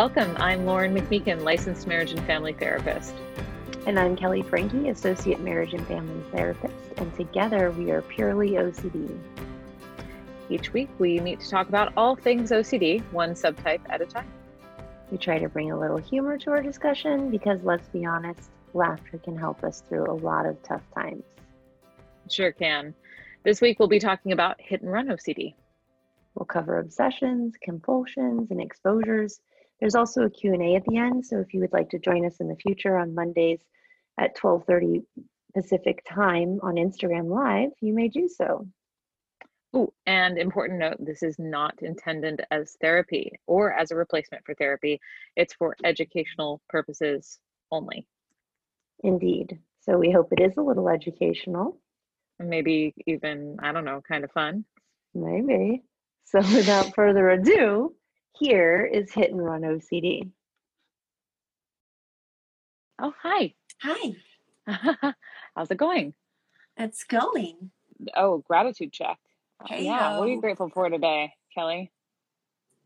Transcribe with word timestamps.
Welcome. 0.00 0.34
I'm 0.38 0.64
Lauren 0.64 0.94
McMeikan, 0.94 1.42
licensed 1.42 1.86
marriage 1.86 2.12
and 2.12 2.24
family 2.24 2.54
therapist. 2.54 3.12
And 3.86 3.98
I'm 3.98 4.16
Kelley 4.16 4.40
Franke, 4.40 4.88
associate 4.88 5.40
marriage 5.40 5.74
and 5.74 5.86
family 5.86 6.24
therapist. 6.32 6.72
And 6.96 7.14
together 7.16 7.70
we 7.72 7.90
are 7.90 8.00
purely 8.00 8.52
OCD. 8.52 9.14
Each 10.48 10.72
week 10.72 10.88
we 10.98 11.20
meet 11.20 11.40
to 11.40 11.50
talk 11.50 11.68
about 11.68 11.92
all 11.98 12.16
things 12.16 12.50
OCD, 12.50 13.02
one 13.12 13.34
subtype 13.34 13.82
at 13.90 14.00
a 14.00 14.06
time. 14.06 14.32
We 15.10 15.18
try 15.18 15.38
to 15.38 15.50
bring 15.50 15.70
a 15.70 15.78
little 15.78 15.98
humor 15.98 16.38
to 16.38 16.50
our 16.50 16.62
discussion 16.62 17.30
because 17.30 17.62
let's 17.62 17.88
be 17.88 18.06
honest, 18.06 18.48
laughter 18.72 19.18
can 19.18 19.36
help 19.36 19.62
us 19.62 19.82
through 19.86 20.10
a 20.10 20.16
lot 20.16 20.46
of 20.46 20.62
tough 20.62 20.82
times. 20.94 21.24
Sure 22.30 22.52
can. 22.52 22.94
This 23.44 23.60
week 23.60 23.78
we'll 23.78 23.88
be 23.88 24.00
talking 24.00 24.32
about 24.32 24.62
hit 24.62 24.80
and 24.80 24.90
run 24.90 25.08
OCD. 25.08 25.56
We'll 26.34 26.46
cover 26.46 26.78
obsessions, 26.78 27.52
compulsions, 27.62 28.50
and 28.50 28.62
exposures. 28.62 29.40
There's 29.80 29.94
also 29.94 30.24
a 30.24 30.30
Q&A 30.30 30.76
at 30.76 30.84
the 30.84 30.98
end, 30.98 31.24
so 31.24 31.38
if 31.40 31.54
you 31.54 31.60
would 31.60 31.72
like 31.72 31.90
to 31.90 31.98
join 31.98 32.26
us 32.26 32.40
in 32.40 32.48
the 32.48 32.56
future 32.56 32.96
on 32.98 33.14
Mondays 33.14 33.60
at 34.18 34.36
12:30 34.36 35.04
Pacific 35.54 36.04
time 36.08 36.60
on 36.62 36.74
Instagram 36.74 37.28
Live, 37.28 37.70
you 37.80 37.94
may 37.94 38.08
do 38.08 38.28
so. 38.28 38.66
Oh, 39.72 39.92
and 40.04 40.36
important 40.36 40.80
note, 40.80 40.96
this 40.98 41.22
is 41.22 41.38
not 41.38 41.80
intended 41.80 42.44
as 42.50 42.76
therapy 42.80 43.32
or 43.46 43.72
as 43.72 43.90
a 43.90 43.96
replacement 43.96 44.44
for 44.44 44.54
therapy. 44.54 45.00
It's 45.36 45.54
for 45.54 45.76
educational 45.84 46.60
purposes 46.68 47.38
only. 47.70 48.06
Indeed. 49.04 49.60
So 49.80 49.96
we 49.96 50.10
hope 50.10 50.32
it 50.32 50.40
is 50.40 50.56
a 50.56 50.62
little 50.62 50.88
educational. 50.88 51.80
Maybe 52.38 52.94
even, 53.06 53.58
I 53.62 53.72
don't 53.72 53.84
know, 53.84 54.02
kind 54.06 54.24
of 54.24 54.32
fun. 54.32 54.64
Maybe. 55.14 55.82
So 56.24 56.38
without 56.38 56.94
further 56.94 57.30
ado, 57.30 57.94
here 58.38 58.84
is 58.84 59.12
Hit 59.12 59.30
and 59.30 59.44
Run 59.44 59.62
OCD. 59.62 60.30
Oh, 62.98 63.14
hi. 63.22 63.54
Hi, 63.82 64.12
How's 65.56 65.70
it 65.70 65.78
going? 65.78 66.14
it's 66.76 67.04
going. 67.04 67.70
Oh, 68.16 68.38
gratitude 68.38 68.92
check. 68.92 69.18
Hey, 69.66 69.84
yeah, 69.84 70.18
what 70.18 70.28
are 70.28 70.30
you 70.30 70.40
grateful 70.40 70.70
for 70.70 70.88
today, 70.88 71.32
Kelley? 71.54 71.90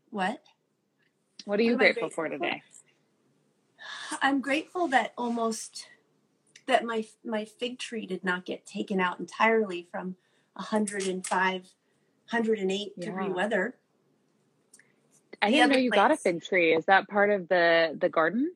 What? 0.09 0.41
What 1.45 1.59
are 1.59 1.63
you 1.63 1.73
am 1.73 1.81
I 1.81 1.91
grateful, 1.91 2.09
for 2.09 2.27
today? 2.27 2.61
I'm 4.21 4.41
grateful 4.41 4.87
that 4.87 5.13
almost 5.17 5.87
that 6.67 6.83
my 6.83 7.05
my 7.23 7.45
fig 7.45 7.77
tree 7.79 8.05
did 8.05 8.23
not 8.23 8.45
get 8.45 8.65
taken 8.65 8.99
out 8.99 9.19
entirely 9.19 9.87
from 9.91 10.15
105, 10.53 11.61
108 11.61 12.99
degree 12.99 13.29
weather. 13.29 13.75
I 15.41 15.51
didn't 15.51 15.71
know 15.71 15.77
you 15.77 15.91
got 15.91 16.11
a 16.11 16.17
fig 16.17 16.43
tree. 16.43 16.73
Is 16.73 16.85
that 16.85 17.07
part 17.07 17.29
of 17.29 17.47
the 17.47 17.97
the 17.99 18.09
garden? 18.09 18.51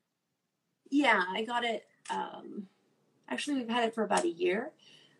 Yeah, 0.89 1.23
I 1.29 1.43
got 1.43 1.63
it. 1.63 1.85
Um, 2.09 2.67
actually, 3.29 3.57
we've 3.57 3.69
had 3.69 3.85
it 3.85 3.95
for 3.95 4.03
about 4.03 4.23
a 4.23 4.29
year, 4.29 4.71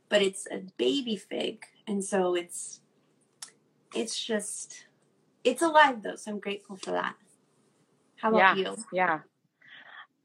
but 0.09 0.21
it's 0.21 0.47
a 0.51 0.63
baby 0.77 1.15
fig, 1.15 1.65
and 1.87 2.03
so 2.03 2.35
it's 2.35 2.81
it's 3.95 4.23
just 4.23 4.85
it's 5.43 5.61
alive 5.61 6.01
though. 6.03 6.15
So 6.15 6.31
I'm 6.31 6.39
grateful 6.39 6.75
for 6.75 6.91
that. 6.91 7.15
How 8.17 8.29
about 8.29 8.57
you? 8.57 8.75
Yeah. 8.91 9.19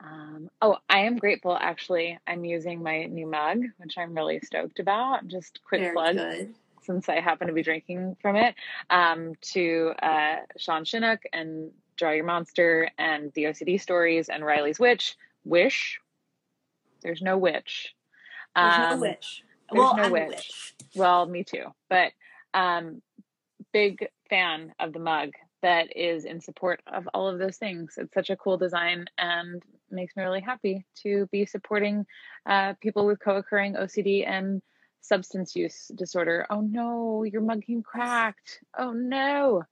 Um, 0.01 0.51
oh, 0.61 0.77
I 0.89 1.01
am 1.01 1.17
grateful. 1.17 1.57
Actually, 1.59 2.19
I'm 2.27 2.45
using 2.45 2.83
my 2.83 3.05
new 3.05 3.27
mug, 3.27 3.63
which 3.79 3.97
I'm 3.97 4.15
really 4.15 4.41
stoked 4.41 4.79
about. 4.81 5.27
Just 5.29 5.61
quick 5.67 5.81
Very 5.81 5.95
plug. 5.95 6.17
good. 6.17 6.55
Since 6.85 7.09
I 7.09 7.21
happen 7.21 7.47
to 7.49 7.53
be 7.53 7.63
drinking 7.63 8.17
from 8.21 8.37
it, 8.37 8.55
um, 8.91 9.35
to 9.53 9.93
uh, 10.03 10.37
Sean 10.57 10.85
Shinnock 10.85 11.19
and 11.33 11.71
Draw 11.97 12.11
Your 12.13 12.25
Monster 12.25 12.91
and 12.99 13.33
the 13.35 13.45
OCD 13.45 13.81
Stories 13.81 14.29
and 14.29 14.45
Riley's 14.45 14.79
Witch. 14.81 15.17
Wish. 15.45 16.01
There's 17.03 17.23
no 17.23 17.37
witch. 17.39 17.95
There's 18.57 18.75
Um, 18.75 18.91
no 18.91 18.97
witch. 19.01 19.43
there's 19.71 19.79
well, 19.79 19.97
no 19.97 20.11
witch. 20.11 20.29
witch. 20.31 20.75
Well, 20.95 21.27
me 21.27 21.45
too. 21.45 21.67
But 21.91 22.13
um, 22.55 23.03
big 23.73 24.09
fan 24.31 24.75
of 24.81 24.93
the 24.93 24.99
mug 25.01 25.31
that 25.63 25.97
is 25.97 26.25
in 26.25 26.41
support 26.41 26.81
of 26.87 27.09
all 27.15 27.27
of 27.29 27.39
those 27.39 27.57
things. 27.57 27.95
It's 27.97 28.13
such 28.15 28.31
a 28.31 28.37
cool 28.37 28.57
design 28.59 29.07
and 29.19 29.63
makes 29.91 30.17
me 30.17 30.23
really 30.23 30.41
happy 30.41 30.85
to 31.03 31.27
be 31.33 31.47
supporting 31.47 32.07
uh, 32.47 32.75
people 32.81 33.07
with 33.07 33.21
co-occurring 33.21 33.75
OCD 33.75 34.29
and 34.29 34.61
substance 35.05 35.55
use 35.55 35.91
disorder. 35.95 36.47
Oh 36.51 36.61
no, 36.61 37.25
your 37.25 37.43
mug 37.43 37.63
came 37.65 37.83
cracked. 37.83 38.61
Oh 38.79 38.93
no. 38.93 39.63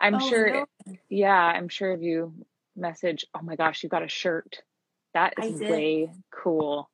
I'm 0.00 0.16
Oh, 0.16 0.18
sure 0.18 0.50
no. 0.50 0.66
yeah, 1.08 1.34
I'm 1.34 1.68
sure 1.68 1.92
if 1.92 2.02
you 2.02 2.34
message, 2.76 3.26
oh 3.34 3.42
my 3.42 3.56
gosh, 3.56 3.82
you 3.82 3.88
got 3.88 4.02
a 4.02 4.08
shirt. 4.08 4.62
That 5.14 5.34
is 5.42 5.60
way 5.60 6.10
cool. 6.32 6.90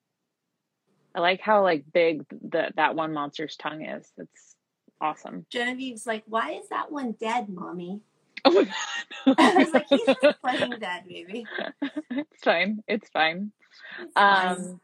I 1.14 1.20
like 1.20 1.40
how 1.40 1.62
like 1.62 1.84
big 1.92 2.24
the 2.30 2.70
that 2.76 2.94
one 2.94 3.12
monster's 3.12 3.56
tongue 3.56 3.84
is. 3.84 4.06
It's 4.18 4.56
awesome. 5.00 5.46
Genevieve's 5.50 6.06
like, 6.06 6.24
why 6.26 6.52
is 6.52 6.68
that 6.68 6.92
one 6.92 7.12
dead, 7.12 7.48
mommy? 7.48 8.00
Oh 8.44 8.50
my 8.52 8.64
god. 9.26 9.36
I 9.38 9.54
was 9.64 9.72
like, 9.72 9.86
he's 9.88 10.04
just 10.22 10.40
playing 10.42 10.78
dead, 10.78 11.04
baby. 11.08 11.46
it's 12.10 12.42
fine. 12.44 12.82
It's 12.88 13.08
fine. 13.10 13.52
It's 13.98 14.20
fine. 14.24 14.58
Um 14.58 14.80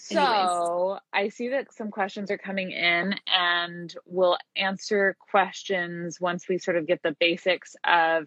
so 0.00 0.98
I 1.12 1.28
see 1.28 1.48
that 1.48 1.72
some 1.72 1.90
questions 1.90 2.30
are 2.30 2.38
coming 2.38 2.70
in 2.70 3.14
and 3.26 3.94
we'll 4.06 4.38
answer 4.56 5.16
questions 5.30 6.20
once 6.20 6.48
we 6.48 6.58
sort 6.58 6.76
of 6.76 6.86
get 6.86 7.02
the 7.02 7.16
basics 7.18 7.74
of 7.84 8.26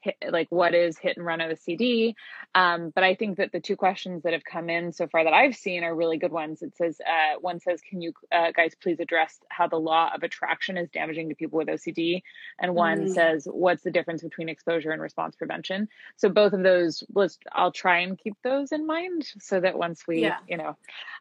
hit, 0.00 0.16
like 0.30 0.48
what 0.50 0.74
is 0.74 0.98
hit 0.98 1.16
and 1.16 1.26
run 1.26 1.40
OCD. 1.40 2.14
Um, 2.54 2.90
but 2.94 3.04
I 3.04 3.14
think 3.14 3.38
that 3.38 3.52
the 3.52 3.60
two 3.60 3.76
questions 3.76 4.22
that 4.22 4.32
have 4.32 4.44
come 4.44 4.70
in 4.70 4.92
so 4.92 5.06
far 5.06 5.24
that 5.24 5.32
I've 5.32 5.56
seen 5.56 5.84
are 5.84 5.94
really 5.94 6.18
good 6.18 6.32
ones. 6.32 6.62
It 6.62 6.76
says, 6.76 7.00
uh, 7.06 7.38
one 7.40 7.60
says, 7.60 7.80
can 7.80 8.00
you 8.00 8.12
uh, 8.32 8.52
guys 8.52 8.74
please 8.80 9.00
address 9.00 9.38
how 9.50 9.68
the 9.68 9.76
law 9.76 10.10
of 10.14 10.22
attraction 10.22 10.76
is 10.76 10.90
damaging 10.90 11.28
to 11.28 11.34
people 11.34 11.58
with 11.58 11.68
OCD? 11.68 12.22
And 12.58 12.74
one 12.74 13.06
Mhm. 13.06 13.14
says, 13.14 13.46
what's 13.50 13.82
the 13.82 13.90
difference 13.90 14.22
between 14.22 14.48
exposure 14.48 14.90
and 14.90 15.02
response 15.02 15.36
prevention? 15.36 15.88
So 16.16 16.28
both 16.28 16.52
of 16.52 16.62
those, 16.62 17.04
let's, 17.14 17.38
I'll 17.52 17.72
try 17.72 17.98
and 18.00 18.18
keep 18.18 18.34
those 18.42 18.72
in 18.72 18.86
mind 18.86 19.26
so 19.40 19.60
that 19.60 19.78
once 19.78 20.06
we, 20.06 20.22
Yeah. 20.22 20.38
you 20.46 20.56
know, 20.56 20.76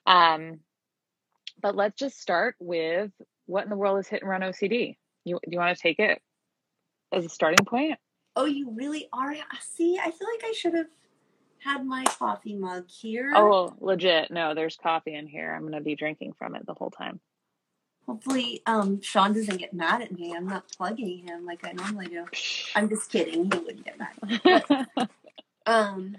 um, 0.05 0.59
but 1.61 1.75
let's 1.75 1.97
just 1.97 2.19
start 2.19 2.55
with 2.59 3.11
what 3.45 3.63
in 3.63 3.69
the 3.69 3.75
world 3.75 3.99
is 3.99 4.07
hit 4.07 4.21
and 4.21 4.29
run 4.29 4.41
OCD? 4.41 4.97
You, 5.25 5.39
do 5.43 5.51
you 5.51 5.59
want 5.59 5.75
to 5.75 5.81
take 5.81 5.99
it 5.99 6.21
as 7.11 7.25
a 7.25 7.29
starting 7.29 7.65
point? 7.65 7.99
Oh, 8.35 8.45
you 8.45 8.71
really 8.71 9.07
are. 9.11 9.35
See, 9.61 9.97
I 9.99 10.11
feel 10.11 10.27
like 10.33 10.43
I 10.43 10.53
should 10.55 10.73
have 10.75 10.87
had 11.59 11.85
my 11.85 12.03
coffee 12.05 12.55
mug 12.55 12.87
here. 12.89 13.33
Oh, 13.35 13.73
legit. 13.79 14.31
No, 14.31 14.53
there's 14.53 14.77
coffee 14.77 15.15
in 15.15 15.27
here. 15.27 15.53
I'm 15.53 15.61
going 15.61 15.73
to 15.73 15.81
be 15.81 15.95
drinking 15.95 16.33
from 16.37 16.55
it 16.55 16.65
the 16.65 16.73
whole 16.73 16.91
time. 16.91 17.19
Hopefully, 18.05 18.61
um, 18.65 19.01
Sean 19.01 19.33
doesn't 19.33 19.57
get 19.57 19.73
mad 19.73 20.01
at 20.01 20.11
me. 20.11 20.33
I'm 20.35 20.47
not 20.47 20.67
plugging 20.75 21.19
him 21.19 21.45
like 21.45 21.63
I 21.63 21.73
normally 21.73 22.07
do. 22.07 22.25
I'm 22.75 22.89
just 22.89 23.11
kidding. 23.11 23.51
He 23.51 23.59
wouldn't 23.59 23.85
get 23.85 23.99
mad. 23.99 24.87
Um, 25.69 26.17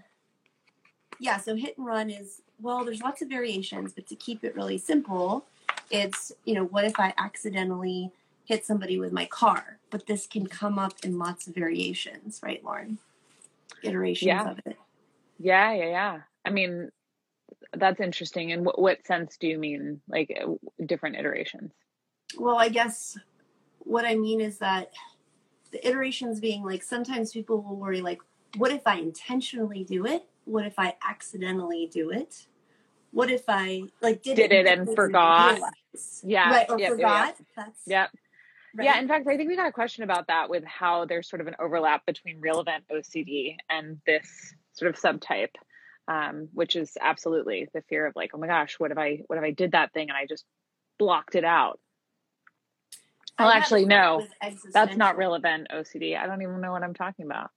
yeah, 1.18 1.38
so 1.38 1.56
hit 1.56 1.76
and 1.76 1.86
run 1.86 2.08
is 2.08 2.42
well, 2.62 2.84
there's 2.84 3.02
lots 3.02 3.20
of 3.20 3.28
variations, 3.28 3.92
but 3.92 4.06
to 4.06 4.14
keep 4.14 4.44
it 4.44 4.54
really 4.54 4.78
simple, 4.78 5.44
it's 5.90 6.30
you 6.44 6.54
know, 6.54 6.64
what 6.64 6.84
if 6.84 7.00
I 7.00 7.12
accidentally 7.18 8.12
hit 8.50 8.66
somebody 8.66 8.98
with 8.98 9.12
my 9.12 9.26
car? 9.26 9.78
But 9.90 10.06
this 10.06 10.26
can 10.26 10.46
come 10.48 10.76
up 10.76 10.94
in 11.04 11.18
lots 11.18 11.46
of 11.46 11.54
variations, 11.54 12.40
right, 12.42 12.62
Lauren? 12.64 12.98
Iterations 13.82 14.26
Yeah. 14.26 14.50
of 14.50 14.58
it. 14.66 14.76
yeah, 15.38 15.72
yeah, 15.72 15.86
yeah. 15.86 16.20
I 16.44 16.50
mean, 16.50 16.90
that's 17.72 18.00
interesting. 18.00 18.50
In 18.50 18.64
what, 18.64 18.76
what 18.78 19.06
sense 19.06 19.36
do 19.36 19.46
you 19.46 19.56
mean? 19.56 20.00
Like 20.08 20.36
different 20.84 21.14
iterations? 21.16 21.70
Well, 22.36 22.56
I 22.58 22.68
guess 22.70 23.16
what 23.78 24.04
I 24.04 24.16
mean 24.16 24.40
is 24.40 24.58
that 24.58 24.92
the 25.70 25.86
iterations 25.86 26.40
being 26.40 26.64
like 26.64 26.82
sometimes 26.82 27.32
people 27.32 27.62
will 27.62 27.76
worry 27.76 28.00
like, 28.00 28.20
what 28.56 28.72
if 28.72 28.84
I 28.84 28.96
intentionally 28.96 29.84
do 29.84 30.06
it? 30.06 30.24
What 30.44 30.66
if 30.66 30.76
I 30.76 30.96
accidentally 31.08 31.88
do 31.92 32.10
it? 32.10 32.46
What 33.12 33.30
if 33.30 33.44
I 33.48 33.84
like 34.02 34.22
did, 34.22 34.36
Did 34.36 34.52
it 34.52 34.66
and 34.66 34.92
forgot? 34.94 35.54
realize? 35.54 36.22
Yeah, 36.24 36.50
right, 36.52 36.66
or 36.70 36.78
yep, 36.78 36.90
yep, 36.90 36.96
forgot. 36.96 37.34
That's 37.56 37.80
Yep. 37.86 38.10
Right. 38.76 38.84
Yeah, 38.84 38.98
in 38.98 39.08
fact, 39.08 39.26
I 39.26 39.36
think 39.36 39.48
we 39.48 39.56
got 39.56 39.68
a 39.68 39.72
question 39.72 40.04
about 40.04 40.26
that 40.28 40.50
with 40.50 40.64
how 40.64 41.04
there's 41.04 41.28
sort 41.28 41.40
of 41.40 41.46
an 41.46 41.56
overlap 41.58 42.06
between 42.06 42.40
real 42.40 42.60
event 42.60 42.84
OCD 42.90 43.56
and 43.68 44.00
this 44.06 44.54
sort 44.72 44.94
of 44.94 45.00
subtype, 45.00 45.54
um, 46.08 46.48
which 46.52 46.76
is 46.76 46.96
absolutely 47.00 47.68
the 47.74 47.82
fear 47.82 48.06
of 48.06 48.14
like, 48.16 48.30
oh 48.34 48.38
my 48.38 48.46
gosh, 48.46 48.76
what 48.78 48.90
if 48.90 48.98
I 48.98 49.20
what 49.26 49.38
if 49.38 49.44
I 49.44 49.50
did 49.50 49.72
that 49.72 49.92
thing 49.92 50.08
and 50.08 50.16
I 50.16 50.26
just 50.26 50.44
blocked 50.98 51.34
it 51.34 51.44
out? 51.44 51.78
Well, 53.38 53.48
actually, 53.48 53.86
no, 53.86 54.26
That's 54.72 54.96
not 54.96 55.16
real 55.16 55.34
event 55.34 55.68
OCD. 55.72 56.18
I 56.18 56.26
don't 56.26 56.42
even 56.42 56.60
know 56.60 56.72
what 56.72 56.82
I'm 56.82 56.92
talking 56.92 57.24
about. 57.24 57.50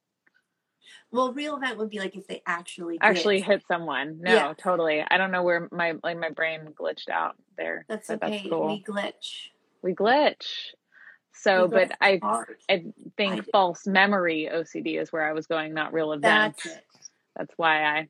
Well, 1.11 1.33
real 1.33 1.57
event 1.57 1.77
would 1.77 1.89
be 1.89 1.99
like 1.99 2.15
if 2.15 2.25
they 2.27 2.41
actually 2.45 2.95
did. 2.95 3.03
Actually, 3.03 3.41
hit 3.41 3.63
someone. 3.67 4.19
No, 4.21 4.33
Yeah. 4.33 4.53
totally. 4.57 5.03
I 5.09 5.17
don't 5.17 5.31
know 5.31 5.43
where 5.43 5.67
my 5.71 5.93
like 6.03 6.17
my 6.17 6.29
brain 6.29 6.73
glitched 6.73 7.09
out 7.09 7.35
there. 7.57 7.85
That's 7.87 8.09
okay. 8.09 8.29
That's 8.31 8.49
cool. 8.49 8.67
We 8.67 8.83
glitch. 8.83 9.49
we 9.81 9.93
glitch. 9.93 10.71
So, 11.35 11.67
but 11.67 11.91
I 11.99 12.19
hard. 12.21 12.57
I 12.69 12.85
think 13.17 13.33
I- 13.33 13.41
false 13.51 13.85
memory 13.87 14.49
OCD 14.51 14.99
is 15.01 15.11
where 15.11 15.27
I 15.27 15.33
was 15.33 15.47
going, 15.47 15.73
not 15.73 15.93
real 15.93 16.11
events. 16.13 16.63
That's. 16.63 16.77
That's 17.35 17.53
why 17.57 17.83
I, 17.83 18.07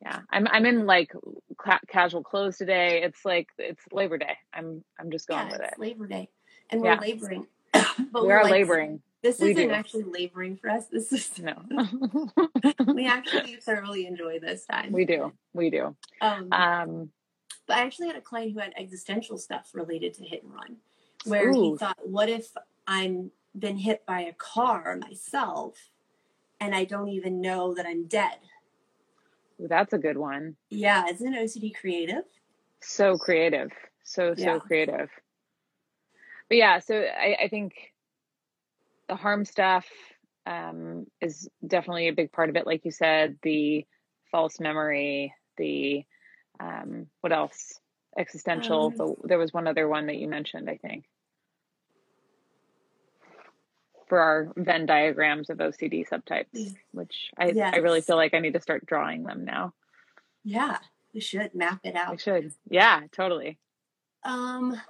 yeah, 0.00 0.20
I'm 0.30 0.46
I'm 0.46 0.64
in 0.66 0.86
like 0.86 1.12
ca- 1.58 1.80
casual 1.88 2.22
clothes 2.22 2.56
today. 2.56 3.02
It's 3.02 3.24
like 3.24 3.48
it's 3.58 3.82
Labor 3.90 4.18
Day. 4.18 4.36
I'm 4.54 4.84
I'm 5.00 5.10
just 5.10 5.26
going 5.26 5.46
Yeah, 5.48 5.52
with 5.52 5.60
it. 5.62 5.74
Labor 5.78 6.06
Day, 6.06 6.28
and 6.70 6.80
we're 6.80 6.96
laboring. 6.96 7.46
but 8.12 8.24
We 8.24 8.30
are 8.32 8.44
like, 8.44 8.52
laboring. 8.52 9.02
This 9.22 9.40
We 9.40 9.50
isn't 9.50 9.68
do. 9.68 9.74
actually 9.74 10.04
laboring 10.04 10.56
for 10.56 10.70
us. 10.70 10.86
This 10.86 11.12
is 11.12 11.32
No, 11.40 11.54
we 12.94 13.06
actually 13.08 13.56
thoroughly 13.56 14.06
enjoy 14.06 14.38
this 14.38 14.64
time. 14.66 14.92
we 14.92 15.04
do. 15.04 15.32
We 15.52 15.70
do. 15.70 15.96
Um, 16.20 16.48
Um, 16.52 17.10
but 17.66 17.78
I 17.78 17.80
actually 17.80 18.06
had 18.06 18.16
a 18.16 18.20
client 18.20 18.52
who 18.52 18.60
had 18.60 18.72
existential 18.76 19.36
stuff 19.38 19.70
related 19.74 20.14
to 20.14 20.24
hit 20.24 20.44
and 20.44 20.54
run, 20.54 20.76
where 21.24 21.52
he 21.52 21.76
thought, 21.76 21.98
"What 22.08 22.28
if 22.28 22.52
I'm 22.86 23.30
been 23.58 23.78
hit 23.78 24.04
by 24.06 24.20
a 24.20 24.32
car 24.32 24.96
myself, 24.96 25.90
and 26.60 26.74
I 26.74 26.84
don't 26.84 27.08
even 27.08 27.40
know 27.40 27.74
that 27.74 27.86
I'm 27.86 28.06
dead?" 28.06 28.38
that's 29.58 29.92
a 29.92 29.98
good 29.98 30.18
one. 30.18 30.56
Yeah, 30.70 31.06
isn't 31.08 31.34
OCD 31.34 31.74
creative? 31.74 32.24
So 32.80 33.16
creative. 33.16 33.70
So 34.04 34.34
so 34.34 34.42
Yeah. 34.42 34.58
creative. 34.58 35.10
But 36.48 36.58
yeah, 36.58 36.78
so 36.78 36.94
I, 36.94 37.36
I 37.44 37.48
think 37.48 37.72
the 39.08 39.16
harm 39.16 39.44
stuff 39.44 39.86
um, 40.46 41.06
is 41.20 41.48
definitely 41.66 42.08
a 42.08 42.12
big 42.12 42.30
part 42.32 42.50
of 42.50 42.56
it. 42.56 42.66
Like 42.66 42.84
you 42.84 42.92
said, 42.92 43.38
the 43.42 43.84
false 44.30 44.60
memory, 44.60 45.34
the 45.56 46.04
um, 46.60 47.06
what 47.20 47.32
else? 47.32 47.80
Existential. 48.16 48.86
Um, 48.86 48.94
but 48.96 49.28
there 49.28 49.38
was 49.38 49.52
one 49.52 49.66
other 49.66 49.88
one 49.88 50.06
that 50.06 50.16
you 50.16 50.28
mentioned, 50.28 50.70
I 50.70 50.76
think. 50.76 51.04
For 54.08 54.18
our 54.20 54.52
Venn 54.56 54.86
diagrams 54.86 55.50
of 55.50 55.58
OCD 55.58 56.08
subtypes, 56.08 56.74
which 56.92 57.30
I, 57.36 57.50
I 57.58 57.76
really 57.78 58.00
feel 58.00 58.16
like 58.16 58.34
I 58.34 58.38
need 58.38 58.54
to 58.54 58.60
start 58.60 58.86
drawing 58.86 59.24
them 59.24 59.44
now. 59.44 59.74
Yeah, 60.44 60.78
we 61.12 61.20
should 61.20 61.54
map 61.56 61.80
it 61.82 61.96
out. 61.96 62.08
I 62.08 62.12
out. 62.12 62.20
should. 62.20 62.52
Yeah, 62.70 63.00
totally. 63.10 63.58
Um, 64.22 64.80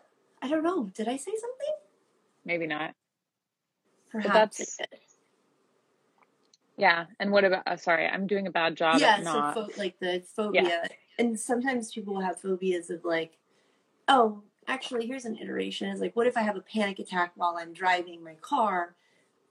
I 0.43 0.49
don't 0.49 0.63
know. 0.63 0.85
Did 0.95 1.09
I 1.09 1.17
say 1.17 1.33
something? 1.33 1.75
Maybe 2.45 2.67
not. 2.67 2.95
Perhaps. 4.11 4.59
that's- 4.59 4.77
I 4.81 4.85
did. 4.91 5.01
Yeah. 6.77 7.07
And 7.19 7.33
what 7.33 7.45
about, 7.45 7.63
uh, 7.67 7.77
sorry, 7.77 8.07
I'm 8.07 8.27
doing 8.27 8.47
a 8.47 8.51
bad 8.51 8.77
job 8.77 9.01
yeah, 9.01 9.23
so 9.23 9.53
pho- 9.55 9.71
like 9.79 9.99
the 9.99 10.23
phobia, 10.37 10.87
and 11.19 11.39
sometimes 11.39 11.93
people 11.93 12.15
will 12.15 12.21
have 12.23 12.41
phobias 12.41 12.91
of 12.91 13.05
like, 13.05 13.39
oh, 14.09 14.43
actually, 14.69 15.07
here's 15.07 15.25
an 15.25 15.37
iteration. 15.37 15.89
It's 15.89 16.01
like, 16.01 16.17
what 16.17 16.27
if 16.27 16.37
I 16.37 16.43
have 16.43 16.57
a 16.57 16.61
panic 16.61 16.99
attack 16.99 17.33
while 17.37 17.57
I'm 17.59 17.73
driving 17.73 18.23
my 18.23 18.35
car, 18.35 18.95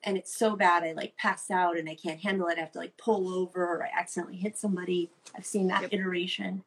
and 0.04 0.18
it's 0.18 0.36
so 0.36 0.56
bad 0.56 0.84
I 0.84 0.94
like 0.94 1.18
pass 1.18 1.50
out 1.50 1.78
and 1.78 1.90
I 1.90 1.96
can't 1.96 2.20
handle 2.20 2.48
it. 2.48 2.58
I 2.58 2.62
have 2.62 2.72
to 2.74 2.80
like 2.80 2.96
pull 2.98 3.34
over 3.34 3.66
or 3.66 3.84
I 3.84 3.90
accidentally 3.98 4.38
hit 4.38 4.58
somebody. 4.58 5.10
I've 5.36 5.46
seen 5.46 5.68
that 5.68 5.82
Yep. 5.84 5.94
iteration. 5.94 6.64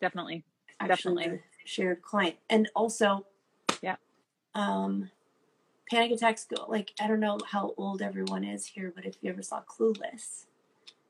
Definitely. 0.00 0.44
Actually, 0.80 1.24
Definitely. 1.24 1.42
shared 1.64 2.02
client, 2.02 2.36
and 2.48 2.68
also, 2.76 3.26
Yeah. 3.82 3.96
um, 4.54 5.10
panic 5.90 6.12
attacks 6.12 6.44
go 6.44 6.66
like 6.68 6.92
I 7.00 7.08
don't 7.08 7.18
know 7.18 7.38
how 7.50 7.74
old 7.76 8.00
everyone 8.00 8.44
is 8.44 8.66
here, 8.66 8.92
but 8.94 9.04
if 9.04 9.16
you 9.20 9.30
ever 9.30 9.42
saw 9.42 9.60
Clueless, 9.62 10.46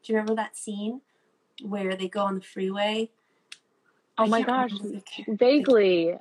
do 0.02 0.12
you 0.12 0.16
remember 0.18 0.34
that 0.36 0.56
scene 0.56 1.02
where 1.62 1.96
they 1.96 2.08
go 2.08 2.22
on 2.22 2.36
the 2.36 2.40
freeway? 2.40 3.10
Oh 4.18 4.24
I 4.24 4.28
my 4.28 4.42
gosh. 4.42 4.72
remember 4.72 4.98
the 4.98 5.02
ca- 5.24 5.32
Vaguely. 5.34 6.14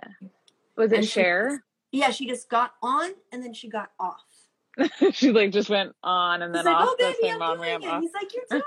Was 0.75 0.91
it 0.91 1.05
Cher? 1.07 1.63
Yeah, 1.91 2.11
she 2.11 2.27
just 2.27 2.49
got 2.49 2.73
on 2.83 3.11
and 3.31 3.43
then 3.43 3.53
she 3.53 3.69
got 3.69 3.91
off. 3.99 4.23
she 5.13 5.31
like 5.31 5.51
just 5.51 5.69
went 5.69 5.95
on 6.03 6.41
and 6.43 6.53
He's 6.53 6.63
then 6.63 6.71
like, 6.73 6.83
off 6.83 6.89
"Oh, 6.91 6.95
baby, 6.99 7.31
I'm 7.31 7.41
on 7.41 7.57
doing 7.57 7.81
it." 7.81 7.85
off. 7.87 8.01
He's 8.01 8.13
like, 8.13 8.33
"You're 8.33 8.43
doing 8.49 8.61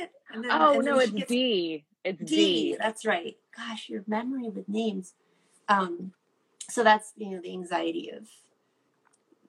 it." 0.00 0.10
And 0.32 0.44
then, 0.44 0.50
Oh 0.52 0.78
no, 0.80 0.98
it's 1.00 1.10
gets 1.10 1.28
D. 1.28 1.84
It's 2.04 2.18
D. 2.20 2.26
D. 2.26 2.76
That's 2.78 3.04
right. 3.04 3.36
Gosh, 3.56 3.88
your 3.88 4.04
memory 4.06 4.48
with 4.48 4.68
names. 4.68 5.14
Um, 5.68 6.12
so 6.70 6.84
that's 6.84 7.12
you 7.16 7.30
know 7.30 7.40
the 7.40 7.50
anxiety 7.50 8.10
of 8.10 8.28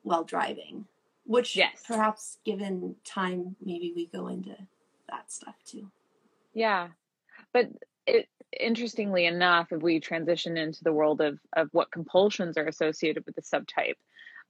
while 0.01 0.23
driving, 0.23 0.85
which 1.25 1.55
Yes. 1.55 1.83
perhaps 1.85 2.39
given 2.45 2.95
time, 3.05 3.55
maybe 3.63 3.93
we 3.95 4.07
go 4.07 4.27
into 4.27 4.55
that 5.09 5.31
stuff 5.31 5.55
too. 5.65 5.91
Yeah. 6.55 6.87
But 7.53 7.69
it 8.07 8.27
interestingly 8.57 9.25
enough, 9.25 9.71
if 9.71 9.81
we 9.81 9.99
transition 9.99 10.57
into 10.57 10.83
the 10.83 10.93
world 10.93 11.21
of 11.21 11.39
of 11.53 11.69
what 11.71 11.91
compulsions 11.91 12.57
are 12.57 12.67
associated 12.67 13.25
with 13.25 13.35
the 13.35 13.41
subtype, 13.41 13.95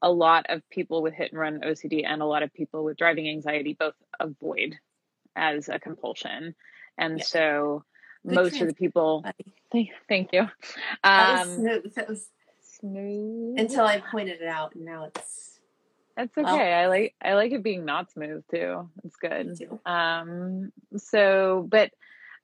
a 0.01 0.11
lot 0.11 0.45
of 0.49 0.67
people 0.69 1.01
with 1.01 1.13
hit 1.13 1.31
and 1.31 1.39
run 1.39 1.61
OCD 1.61 2.05
and 2.05 2.21
a 2.21 2.25
lot 2.25 2.43
of 2.43 2.53
people 2.53 2.83
with 2.83 2.97
driving 2.97 3.27
anxiety 3.29 3.75
both 3.79 3.95
avoid 4.19 4.75
as 5.35 5.69
a 5.69 5.79
compulsion. 5.79 6.55
And 6.97 7.19
Yeah. 7.19 7.23
so 7.25 7.83
Good 8.25 8.35
most 8.35 8.61
of 8.61 8.67
the 8.67 8.73
people 8.73 9.25
thank, 9.71 9.89
thank 10.09 10.33
you. 10.33 10.47
That 11.03 11.31
was 11.31 11.41
Um 11.41 11.55
smooth. 11.55 11.93
That 11.95 12.07
was 12.09 12.29
smooth 12.61 13.59
until 13.59 13.85
I 13.85 13.99
pointed 13.99 14.41
it 14.41 14.47
out, 14.47 14.75
and 14.75 14.85
now 14.85 15.05
it's 15.05 15.59
That's 16.15 16.37
okay. 16.37 16.43
Well- 16.43 16.83
I 16.83 16.87
like 16.87 17.15
I 17.21 17.33
like 17.33 17.51
it 17.51 17.63
being 17.63 17.85
not 17.85 18.11
smooth 18.11 18.43
too. 18.51 18.89
It's 19.03 19.15
good. 19.15 19.57
too. 19.57 19.79
Um 19.85 20.71
so 20.97 21.65
but 21.69 21.91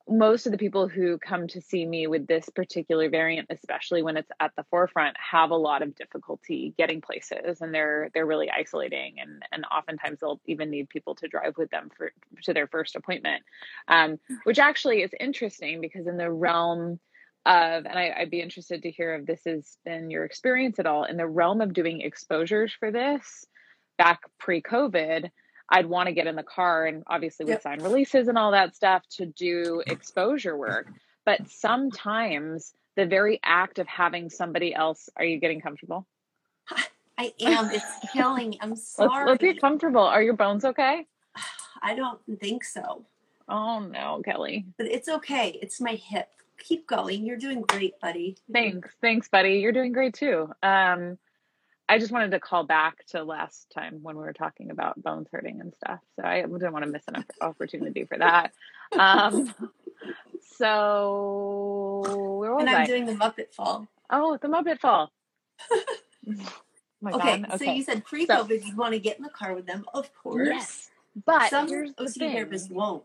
most 0.07 0.45
of 0.45 0.51
the 0.51 0.57
people 0.57 0.89
who 0.89 1.17
come 1.17 1.47
to 1.47 1.61
see 1.61 1.85
me 1.85 2.07
with 2.07 2.27
this 2.27 2.49
particular 2.49 3.09
variant 3.09 3.47
especially 3.49 4.03
when 4.03 4.17
it's 4.17 4.29
at 4.39 4.51
the 4.57 4.65
forefront 4.69 5.15
have 5.17 5.51
a 5.51 5.55
lot 5.55 5.81
of 5.81 5.95
difficulty 5.95 6.73
getting 6.77 6.99
places 6.99 7.61
and 7.61 7.73
they're 7.73 8.09
they're 8.13 8.25
really 8.25 8.49
isolating 8.51 9.15
and 9.19 9.43
and 9.51 9.65
oftentimes 9.65 10.19
they'll 10.19 10.41
even 10.45 10.69
need 10.69 10.89
people 10.89 11.15
to 11.15 11.27
drive 11.27 11.53
with 11.57 11.69
them 11.69 11.89
for 11.97 12.11
to 12.41 12.53
their 12.53 12.67
first 12.67 12.95
appointment. 12.95 13.43
Um 13.87 14.19
which 14.43 14.59
actually 14.59 15.01
is 15.01 15.11
interesting 15.19 15.79
because 15.79 16.05
in 16.07 16.17
the 16.17 16.31
realm 16.31 16.99
of 17.45 17.85
and 17.85 17.99
I, 17.99 18.13
i'd 18.19 18.31
be 18.31 18.41
interested 18.41 18.83
to 18.83 18.91
hear 18.91 19.15
if 19.15 19.25
this 19.25 19.41
has 19.45 19.77
been 19.85 20.09
your 20.09 20.25
experience 20.25 20.79
at 20.79 20.85
all 20.85 21.05
in 21.05 21.17
the 21.17 21.27
realm 21.27 21.61
of 21.61 21.73
doing 21.73 22.01
exposures 22.01 22.73
for 22.77 22.91
this 22.91 23.45
back 23.97 24.21
pre-covid 24.39 25.29
i'd 25.69 25.85
want 25.85 26.07
to 26.07 26.13
get 26.13 26.27
in 26.27 26.35
the 26.35 26.43
car 26.43 26.85
and 26.85 27.03
obviously 27.07 27.45
we 27.45 27.51
Yep. 27.51 27.61
sign 27.61 27.81
releases 27.83 28.27
and 28.27 28.37
all 28.37 28.51
that 28.51 28.75
stuff 28.75 29.03
to 29.17 29.25
do 29.25 29.81
exposure 29.87 30.55
work 30.57 30.87
but 31.25 31.49
sometimes 31.49 32.73
the 32.95 33.05
very 33.05 33.39
act 33.43 33.79
of 33.79 33.87
having 33.87 34.29
somebody 34.29 34.73
else 34.73 35.09
are 35.15 35.25
you 35.25 35.39
getting 35.39 35.61
comfortable 35.61 36.05
I 37.15 37.31
am. 37.41 37.69
It's 37.69 37.85
killing. 38.11 38.57
I'm 38.59 38.69
let's, 38.71 38.87
sorry. 38.87 39.29
let's 39.29 39.41
get 39.41 39.61
comfortable 39.61 40.01
are 40.01 40.21
your 40.21 40.33
bones 40.35 40.65
okay 40.65 41.05
I 41.81 41.95
don't 41.95 42.19
think 42.39 42.63
so, 42.63 43.05
oh 43.47 43.79
no 43.79 44.21
kelley 44.23 44.65
but 44.77 44.87
it's 44.87 45.07
okay. 45.09 45.57
It's 45.61 45.79
my 45.81 45.93
hip. 45.95 46.27
Keep 46.59 46.87
going. 46.87 47.25
You're 47.25 47.37
doing 47.37 47.61
great, 47.61 47.99
buddy. 47.99 48.37
Thanks, 48.51 48.89
thanks, 49.01 49.27
buddy. 49.27 49.55
You're 49.55 49.71
doing 49.73 49.91
great 49.91 50.13
too. 50.13 50.49
Um, 50.61 51.17
I 51.93 51.99
just 51.99 52.11
wanted 52.11 52.31
to 52.31 52.39
call 52.39 52.63
back 52.63 53.05
to 53.09 53.23
last 53.23 53.69
time 53.71 53.99
when 54.01 54.15
we 54.17 54.23
were 54.23 54.33
talking 54.33 54.71
about 54.71 54.99
bones 55.01 55.27
hurting 55.31 55.61
and 55.61 55.75
stuff. 55.75 55.99
So 56.15 56.25
I 56.25 56.41
didn't 56.41 56.73
want 56.73 56.83
to 56.85 56.89
miss 56.91 57.03
an 57.07 57.23
opportunity 57.39 58.05
for 58.05 58.17
that. 58.17 58.51
Um, 58.97 59.53
so 60.57 62.37
where 62.39 62.51
was 62.55 62.61
And 62.61 62.69
I? 62.71 62.81
I'm 62.81 62.87
doing 62.87 63.05
the 63.05 63.13
Muppet 63.13 63.53
Fall. 63.53 63.87
oh, 64.09 64.39
the 64.41 64.47
Muppet 64.47 64.79
Fall. 64.79 65.11
My 67.01 67.11
Okay, 67.11 67.41
God. 67.47 67.59
so 67.59 67.65
you 67.65 67.83
said 67.83 68.03
pre-COVID, 68.05 68.65
you'd 68.65 68.75
want 68.77 68.93
to 68.93 68.99
get 68.99 69.17
in 69.17 69.23
the 69.23 69.29
car 69.29 69.53
with 69.53 69.67
them, 69.67 69.85
of 69.93 70.09
course. 70.15 70.47
yes, 70.49 70.89
but 71.27 71.51
Some 71.51 71.67
here's 71.67 71.93
the 71.95 72.05
therapists 72.05 72.71
won't. 72.71 73.03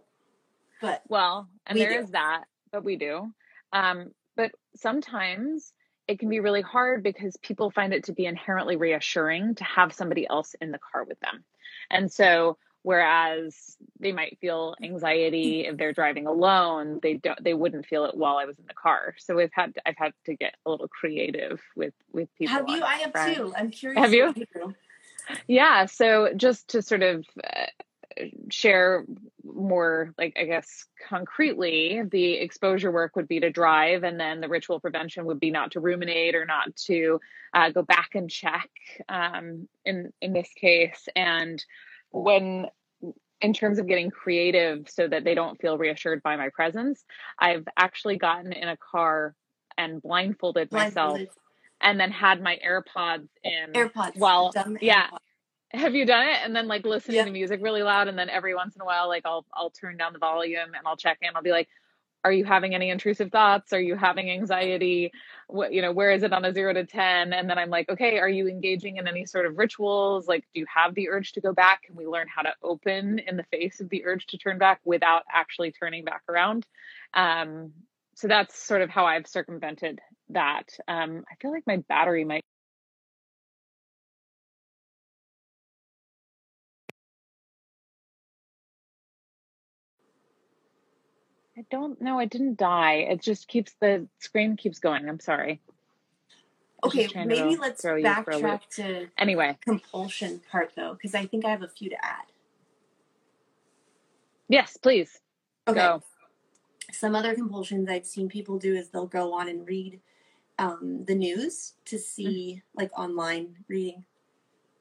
But 0.80 1.02
Well, 1.09 1.47
and 1.66 1.78
there 1.78 1.92
is 1.92 2.07
do. 2.07 2.12
that, 2.12 2.45
but 2.73 2.85
we 2.85 2.97
do. 2.97 3.33
Um, 3.75 4.12
but 4.35 4.52
sometimes 4.76 5.75
it 6.09 6.19
can 6.19 6.31
be 6.31 6.41
really 6.41 6.62
hard 6.62 7.03
because 7.03 7.37
people 7.37 7.71
find 7.71 7.93
it 7.93 8.05
to 8.05 8.12
be 8.12 8.25
inherently 8.25 8.77
reassuring 8.77 9.55
to 9.57 9.65
have 9.65 9.93
somebody 9.93 10.27
else 10.29 10.55
in 10.61 10.73
the 10.73 10.79
car 10.79 11.05
with 11.05 11.21
them. 11.21 11.45
And 11.91 12.11
so 12.11 12.57
whereas 12.83 13.77
they 14.00 14.12
might 14.12 14.38
feel 14.41 14.75
anxiety 14.83 15.67
if 15.67 15.77
they're 15.77 15.93
driving 15.93 16.27
alone, 16.27 17.00
they 17.03 17.15
don't 17.15 17.43
they 17.45 17.55
wouldn't 17.55 17.87
feel 17.87 18.07
it 18.07 18.17
while 18.17 18.38
I 18.38 18.47
was 18.47 18.59
in 18.59 18.65
the 18.67 18.75
car. 18.75 19.15
So 19.19 19.37
we've 19.37 19.50
had 19.53 19.75
to, 19.75 19.83
I've 19.87 19.99
had 19.99 20.12
to 20.27 20.35
get 20.35 20.55
a 20.65 20.71
little 20.71 20.88
creative 20.88 21.61
with 21.77 21.95
with 22.12 22.29
people. 22.37 22.55
have 22.55 22.69
you? 22.69 22.83
I 22.83 22.95
have 22.97 23.12
friends. 23.12 23.37
too. 23.37 23.53
I'm 23.57 23.71
curious. 23.71 24.00
Have 24.00 24.15
you? 24.15 24.33
do. 24.33 24.75
Yeah. 25.47 25.85
So 25.85 26.31
just 26.35 26.69
to 26.69 26.81
sort 26.81 27.03
of 27.03 27.27
uh, 27.45 27.67
share 28.50 29.04
more, 29.44 30.14
like, 30.18 30.37
I 30.38 30.44
guess, 30.44 30.87
concretely, 31.08 32.02
the 32.10 32.34
exposure 32.34 32.90
work 32.90 33.16
would 33.16 33.28
be 33.28 33.40
to 33.40 33.50
drive, 33.50 34.04
and 34.04 34.18
then 34.18 34.40
the 34.40 34.48
ritual 34.48 34.80
prevention 34.80 35.26
would 35.26 35.40
be 35.40 35.50
not 35.50 35.72
to 35.72 35.80
ruminate 35.80 36.34
or 36.34 36.44
not 36.44 36.75
to 36.87 37.20
uh, 37.54 37.70
go 37.70 37.82
back 37.82 38.10
and 38.14 38.30
check 38.30 38.70
um, 39.08 39.68
in, 39.84 40.12
in 40.20 40.32
this 40.32 40.48
case. 40.54 41.08
And 41.16 41.64
when 42.10 42.66
in 43.40 43.52
terms 43.52 43.78
of 43.78 43.87
getting 43.87 44.10
creative 44.10 44.88
so 44.88 45.06
that 45.06 45.25
they 45.25 45.34
don't 45.34 45.60
feel 45.60 45.78
reassured 45.78 46.22
by 46.22 46.37
my 46.37 46.48
presence, 46.48 47.04
I've 47.38 47.66
actually 47.76 48.16
gotten 48.16 48.52
in 48.52 48.68
a 48.68 48.76
car 48.76 49.34
and 49.76 50.02
blindfolded 50.02 50.72
myself 50.72 51.20
and 51.80 52.00
then 52.00 52.10
had 52.10 52.42
my 52.42 52.58
AirPods 52.66 53.28
in. 53.44 53.72
AirPods. 53.72 54.18
Well, 54.18 54.50
Done 54.50 54.78
yeah. 54.80 55.06
AirPods. 55.06 55.18
Have 55.72 55.94
you 55.94 56.06
done 56.06 56.26
it? 56.26 56.38
And 56.44 56.56
then 56.56 56.66
like 56.66 56.87
listening 56.87 57.25
Yeah. 57.25 57.26
to 57.26 57.30
music 57.30 57.60
really 57.62 57.82
loud, 57.82 58.08
and 58.08 58.18
then 58.18 58.30
every 58.30 58.54
once 58.54 58.75
in 58.75 58.80
a 58.80 58.84
while, 58.87 59.06
like 59.08 59.26
I'll 59.26 59.44
I'll 59.52 59.70
turn 59.70 59.96
down 59.98 60.14
the 60.14 60.18
volume 60.18 60.75
and 60.75 60.87
I'll 60.87 60.96
check 60.96 61.18
in. 61.20 61.30
I'll 61.37 61.42
be 61.42 61.50
like, 61.50 61.68
"Are 62.25 62.32
you 62.32 62.44
having 62.46 62.75
any 62.75 62.88
intrusive 62.90 63.30
thoughts? 63.30 63.72
Are 63.75 63.80
you 63.80 63.94
having 63.94 64.30
anxiety? 64.30 65.12
What 65.48 65.72
you 65.75 65.82
know? 65.82 65.92
Where 65.92 66.10
is 66.12 66.22
it 66.22 66.32
on 66.32 66.44
a 66.46 66.54
zero 66.54 66.72
to 66.72 66.87
ten? 66.87 67.34
And 67.34 67.50
then 67.50 67.58
I'm 67.58 67.68
like, 67.68 67.90
"Okay, 67.90 68.18
are 68.18 68.28
you 68.30 68.48
engaging 68.48 68.96
in 68.96 69.06
any 69.08 69.26
sort 69.26 69.44
of 69.44 69.58
rituals? 69.58 70.26
Like, 70.26 70.44
do 70.54 70.60
you 70.60 70.66
have 70.75 70.94
the 70.94 71.10
urge 71.10 71.32
to 71.32 71.42
go 71.42 71.52
back? 71.52 71.82
Can 71.82 71.96
we 71.96 72.06
learn 72.06 72.28
how 72.34 72.42
to 72.42 72.54
open 72.62 73.18
in 73.18 73.37
the 73.37 73.44
face 73.44 73.80
of 73.80 73.90
the 73.90 74.06
urge 74.06 74.26
to 74.28 74.38
turn 74.38 74.56
back 74.58 74.80
without 74.84 75.25
actually 75.30 75.72
turning 75.72 76.04
back 76.04 76.22
around?" 76.30 76.66
Um, 77.12 77.75
so 78.14 78.26
that's 78.28 78.58
sort 78.58 78.80
of 78.82 78.88
how 78.90 79.04
I've 79.06 79.26
circumvented 79.26 80.00
that. 80.30 80.70
Um, 80.88 81.25
I 81.30 81.34
feel 81.42 81.52
like 81.52 81.66
my 81.66 81.76
battery 81.88 82.25
might. 82.25 82.44
I 91.59 91.65
don't 91.73 92.00
know. 92.00 92.21
It 92.21 92.31
didn't 92.31 92.57
die. 92.57 93.07
It 93.11 93.21
just 93.21 93.49
keeps 93.49 93.75
the 93.81 94.07
screen 94.21 94.57
keeps 94.57 94.79
going. 94.79 95.09
I'm 95.09 95.19
sorry. 95.19 95.61
I 96.83 96.87
was 96.87 96.93
Okay, 96.93 97.03
just 97.03 97.12
trying 97.12 97.29
to 97.31 97.35
maybe 97.35 97.57
let's 97.57 97.83
throw 97.83 97.97
you 97.97 98.07
a 98.07 98.09
loop. 98.11 98.27
backtrack 98.27 98.61
to 98.77 99.09
Anyway, 99.19 99.59
compulsion 99.65 100.41
part 100.53 100.71
though, 100.77 100.93
because 100.93 101.17
I 101.17 101.27
think 101.27 101.45
I 101.45 101.50
have 101.50 101.62
a 101.62 101.69
few 101.69 101.91
to 101.91 102.05
add. 102.05 102.27
yes, 104.49 104.77
please 104.77 105.19
Okay. 105.67 105.81
go. 105.81 106.03
Some 106.93 107.17
other 107.17 107.35
compulsions 107.35 107.88
I've 107.88 108.07
seen 108.07 108.29
people 108.29 108.59
do 108.59 108.75
is 108.77 108.91
they'll 108.91 109.07
go 109.07 109.35
on 109.35 109.49
and 109.49 109.67
read 109.67 110.00
um, 110.61 111.05
the 111.07 111.15
news 111.17 111.75
to 111.87 111.99
see, 111.99 112.62
like 112.75 112.97
online 112.97 113.57
reading, 113.69 114.05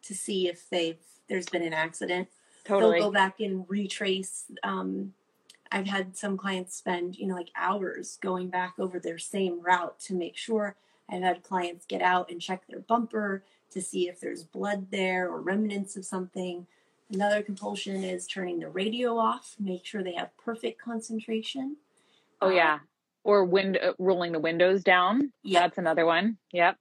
to 0.04 0.14
see 0.14 0.48
if 0.48 0.70
they've 0.70 1.00
there's 1.28 1.48
been 1.48 1.64
an 1.64 1.74
accident. 1.74 2.28
Totally. 2.66 3.00
They'll 3.00 3.10
go 3.10 3.14
back 3.14 3.40
and 3.40 3.66
retrace. 3.68 4.46
Um, 4.64 5.14
I've 5.72 5.88
had 5.88 6.16
some 6.18 6.38
clients 6.38 6.76
spend, 6.76 7.18
you 7.18 7.28
know, 7.28 7.36
like 7.36 7.50
hours 7.56 8.18
going 8.22 8.50
back 8.50 8.76
over 8.80 9.00
their 9.00 9.18
same 9.18 9.62
route 9.62 10.00
to 10.02 10.14
make 10.14 10.38
sure. 10.38 10.76
I've 11.10 11.22
had 11.24 11.44
clients 11.44 11.86
get 11.86 12.02
out 12.02 12.30
and 12.30 12.42
check 12.42 12.68
their 12.68 12.80
bumper 12.80 13.44
to 13.72 13.82
see 13.82 14.10
if 14.10 14.20
there's 14.20 14.44
blood 14.44 14.92
there 14.92 15.30
or 15.30 15.42
remnants 15.42 15.96
of 15.96 16.06
something. 16.06 16.68
Another 17.12 17.42
compulsion 17.42 18.04
is 18.04 18.28
turning 18.28 18.60
the 18.60 18.70
radio 18.70 19.18
off, 19.18 19.56
make 19.60 19.86
sure 19.86 20.04
they 20.04 20.16
have 20.16 20.36
perfect 20.38 20.82
concentration. 20.82 21.78
Oh 22.42 22.50
yeah. 22.50 22.80
Or 23.24 23.46
wind 23.46 23.78
uh, 23.82 23.94
rolling 24.00 24.32
the 24.34 24.40
windows 24.40 24.84
down. 24.84 25.32
Yep. 25.44 25.62
That's 25.62 25.78
another 25.78 26.06
one. 26.06 26.38
Yep. 26.52 26.78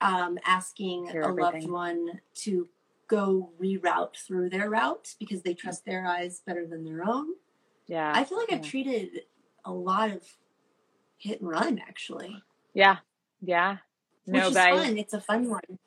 um, 0.00 0.38
asking 0.44 1.08
Hear 1.08 1.22
a 1.22 1.34
loved 1.34 1.68
one 1.68 2.20
to 2.36 2.68
go 3.08 3.50
reroute 3.60 4.16
through 4.16 4.50
their 4.50 4.70
route 4.70 5.14
because 5.18 5.42
they 5.42 5.54
trust 5.54 5.84
their 5.84 6.06
eyes 6.06 6.42
better 6.46 6.66
than 6.66 6.84
their 6.84 7.04
own. 7.08 7.26
Yeah. 7.88 8.12
I 8.14 8.24
feel 8.24 8.38
like 8.38 8.52
I've 8.52 8.62
treated 8.62 9.22
a 9.64 9.72
lot 9.72 10.10
of 10.10 10.22
hit 11.16 11.40
and 11.40 11.48
run 11.50 11.78
actually. 11.86 12.42
yeah. 12.74 12.98
Yeah. 13.40 13.78
Which 14.24 14.34
No, 14.42 14.48
is 14.48 14.54
guys. 14.54 14.84
fun. 14.86 14.98
It's 14.98 15.14
a 15.14 15.20
fun 15.20 15.48
one. 15.48 15.78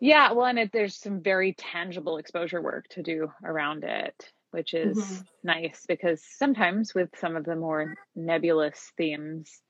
Yeah, 0.00 0.32
well, 0.32 0.46
and 0.46 0.58
it, 0.58 0.70
there's 0.72 0.96
some 0.96 1.20
very 1.22 1.52
tangible 1.54 2.16
exposure 2.18 2.60
work 2.60 2.88
to 2.88 3.02
do 3.02 3.32
around 3.44 3.84
it, 3.84 4.32
which 4.50 4.74
is 4.74 4.98
Mhm. 4.98 5.26
nice 5.44 5.84
because 5.86 6.22
sometimes 6.24 6.92
with 6.94 7.16
some 7.18 7.36
of 7.36 7.44
the 7.44 7.54
more 7.54 7.94
nebulous 8.16 8.92
themes, 8.96 9.62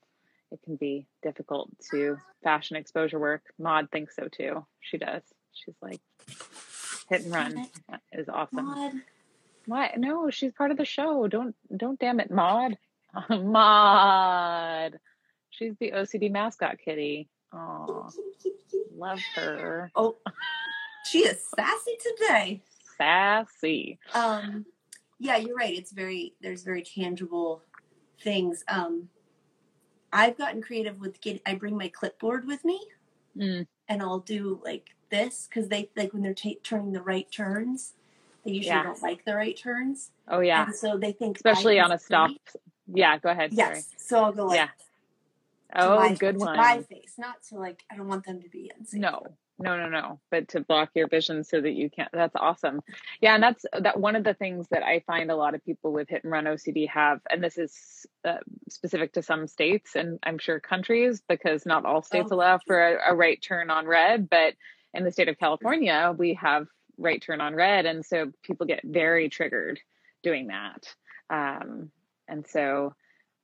it 0.51 0.59
can 0.63 0.75
be 0.75 1.07
difficult 1.21 1.69
to 1.91 2.17
fashion 2.43 2.75
exposure 2.75 3.19
work. 3.19 3.43
Maud 3.59 3.91
thinks 3.91 4.15
so 4.15 4.27
too. 4.27 4.65
She 4.81 4.97
does. 4.97 5.21
She's 5.53 5.75
like, 5.81 6.01
hit 7.09 7.21
and 7.25 7.31
run 7.31 7.69
is 8.11 8.27
awesome. 8.27 8.65
Maud, 8.65 8.93
What? 9.65 9.97
No, 9.97 10.29
she's 10.29 10.51
part 10.53 10.71
of 10.71 10.77
the 10.77 10.85
show. 10.85 11.27
Don't 11.27 11.55
don't 11.75 11.99
damn 11.99 12.19
it, 12.19 12.31
Maud. 12.31 12.77
Maud. 13.29 14.99
She's 15.49 15.75
the 15.79 15.91
OCD 15.91 16.31
mascot 16.31 16.77
kitty. 16.83 17.29
Oh, 17.53 18.09
love 18.95 19.19
her. 19.35 19.91
Oh, 19.95 20.17
she 21.05 21.19
is 21.19 21.39
sassy 21.55 21.97
today. 22.01 22.63
Sassy. 22.97 23.99
Um, 24.13 24.65
yeah, 25.19 25.37
you're 25.37 25.55
right. 25.55 25.77
It's 25.77 25.91
very 25.91 26.33
there's 26.41 26.63
very 26.63 26.81
tangible 26.83 27.61
things. 28.21 28.63
Um, 28.67 29.09
I've 30.11 30.37
gotten 30.37 30.61
creative 30.61 30.99
with 30.99 31.21
get. 31.21 31.41
I 31.45 31.55
bring 31.55 31.77
my 31.77 31.87
clipboard 31.87 32.45
with 32.47 32.65
me. 32.65 32.79
Mm. 33.35 33.65
and 33.89 34.01
I'll 34.03 34.19
do 34.19 34.61
like 34.63 34.91
this 35.09 35.47
because 35.49 35.67
they 35.69 35.89
like 35.95 36.13
when 36.13 36.21
they're 36.21 36.35
ta- 36.35 36.59
turning 36.63 36.91
the 36.91 37.01
right 37.01 37.25
turns, 37.31 37.93
they 38.45 38.51
usually 38.51 38.67
Yeah. 38.75 38.83
don't 38.83 39.01
like 39.01 39.25
the 39.25 39.35
right 39.35 39.57
turns. 39.57 40.11
Oh 40.27 40.39
yeah. 40.39 40.65
and 40.65 40.75
so 40.75 40.97
they 40.97 41.11
think 41.11 41.37
Especially 41.37 41.79
on 41.79 41.91
a 41.91 41.99
stop. 41.99 42.31
Yeah, 42.87 43.17
go 43.17 43.29
ahead. 43.29 43.53
Sorry. 43.53 43.75
Yes, 43.75 43.89
so 43.97 44.23
I'll 44.25 44.31
go 44.33 44.45
like 44.47 44.57
Yeah. 44.57 44.67
Oh, 45.75 45.97
my, 45.99 46.13
good 46.13 46.37
one. 46.37 46.55
my 46.55 46.81
face, 46.83 47.15
not 47.17 47.41
to 47.49 47.57
like 47.57 47.83
I 47.91 47.95
don't 47.95 48.07
want 48.07 48.25
them 48.25 48.41
to 48.41 48.49
be 48.49 48.71
unsafe. 48.77 48.99
No, 49.01 49.23
no, 49.57 49.75
no, 49.75 49.89
no. 49.89 50.19
But 50.29 50.49
to 50.49 50.59
block 50.59 50.91
your 50.93 51.07
vision 51.07 51.43
so 51.43 51.59
that 51.61 51.71
you 51.71 51.89
can't. 51.89 52.09
That's 52.13 52.35
awesome. 52.35 52.81
Yeah, 53.21 53.33
and 53.33 53.41
that's 53.41 53.65
that. 53.79 53.99
One 53.99 54.15
of 54.15 54.23
the 54.23 54.35
things 54.35 54.67
that 54.69 54.83
I 54.83 54.99
find 55.07 55.31
a 55.31 55.35
lot 55.35 55.55
of 55.55 55.65
people 55.65 55.91
with 55.91 56.09
hit 56.09 56.23
and 56.23 56.31
run 56.31 56.45
OCD 56.45 56.87
have, 56.89 57.21
and 57.29 57.43
this 57.43 57.57
is 57.57 58.05
uh, 58.23 58.37
specific 58.69 59.13
to 59.13 59.23
some 59.23 59.47
states 59.47 59.95
and 59.95 60.19
I'm 60.21 60.37
sure 60.37 60.59
countries, 60.59 61.23
because 61.27 61.65
not 61.65 61.85
all 61.85 62.03
states 62.03 62.29
Oh. 62.31 62.35
allow 62.35 62.59
for 62.67 62.79
a, 62.79 63.11
a 63.11 63.15
right 63.15 63.41
turn 63.41 63.71
on 63.71 63.87
red. 63.87 64.29
But 64.29 64.53
in 64.93 65.03
the 65.03 65.11
state 65.11 65.27
of 65.29 65.39
California, 65.39 66.13
we 66.15 66.35
have 66.35 66.67
right 66.97 67.21
turn 67.21 67.41
on 67.41 67.55
red, 67.55 67.85
and 67.85 68.05
so 68.05 68.31
people 68.43 68.65
get 68.65 68.81
very 68.83 69.29
triggered 69.29 69.79
doing 70.21 70.47
that. 70.47 70.93
Um, 71.29 71.91
and 72.27 72.45
so, 72.47 72.93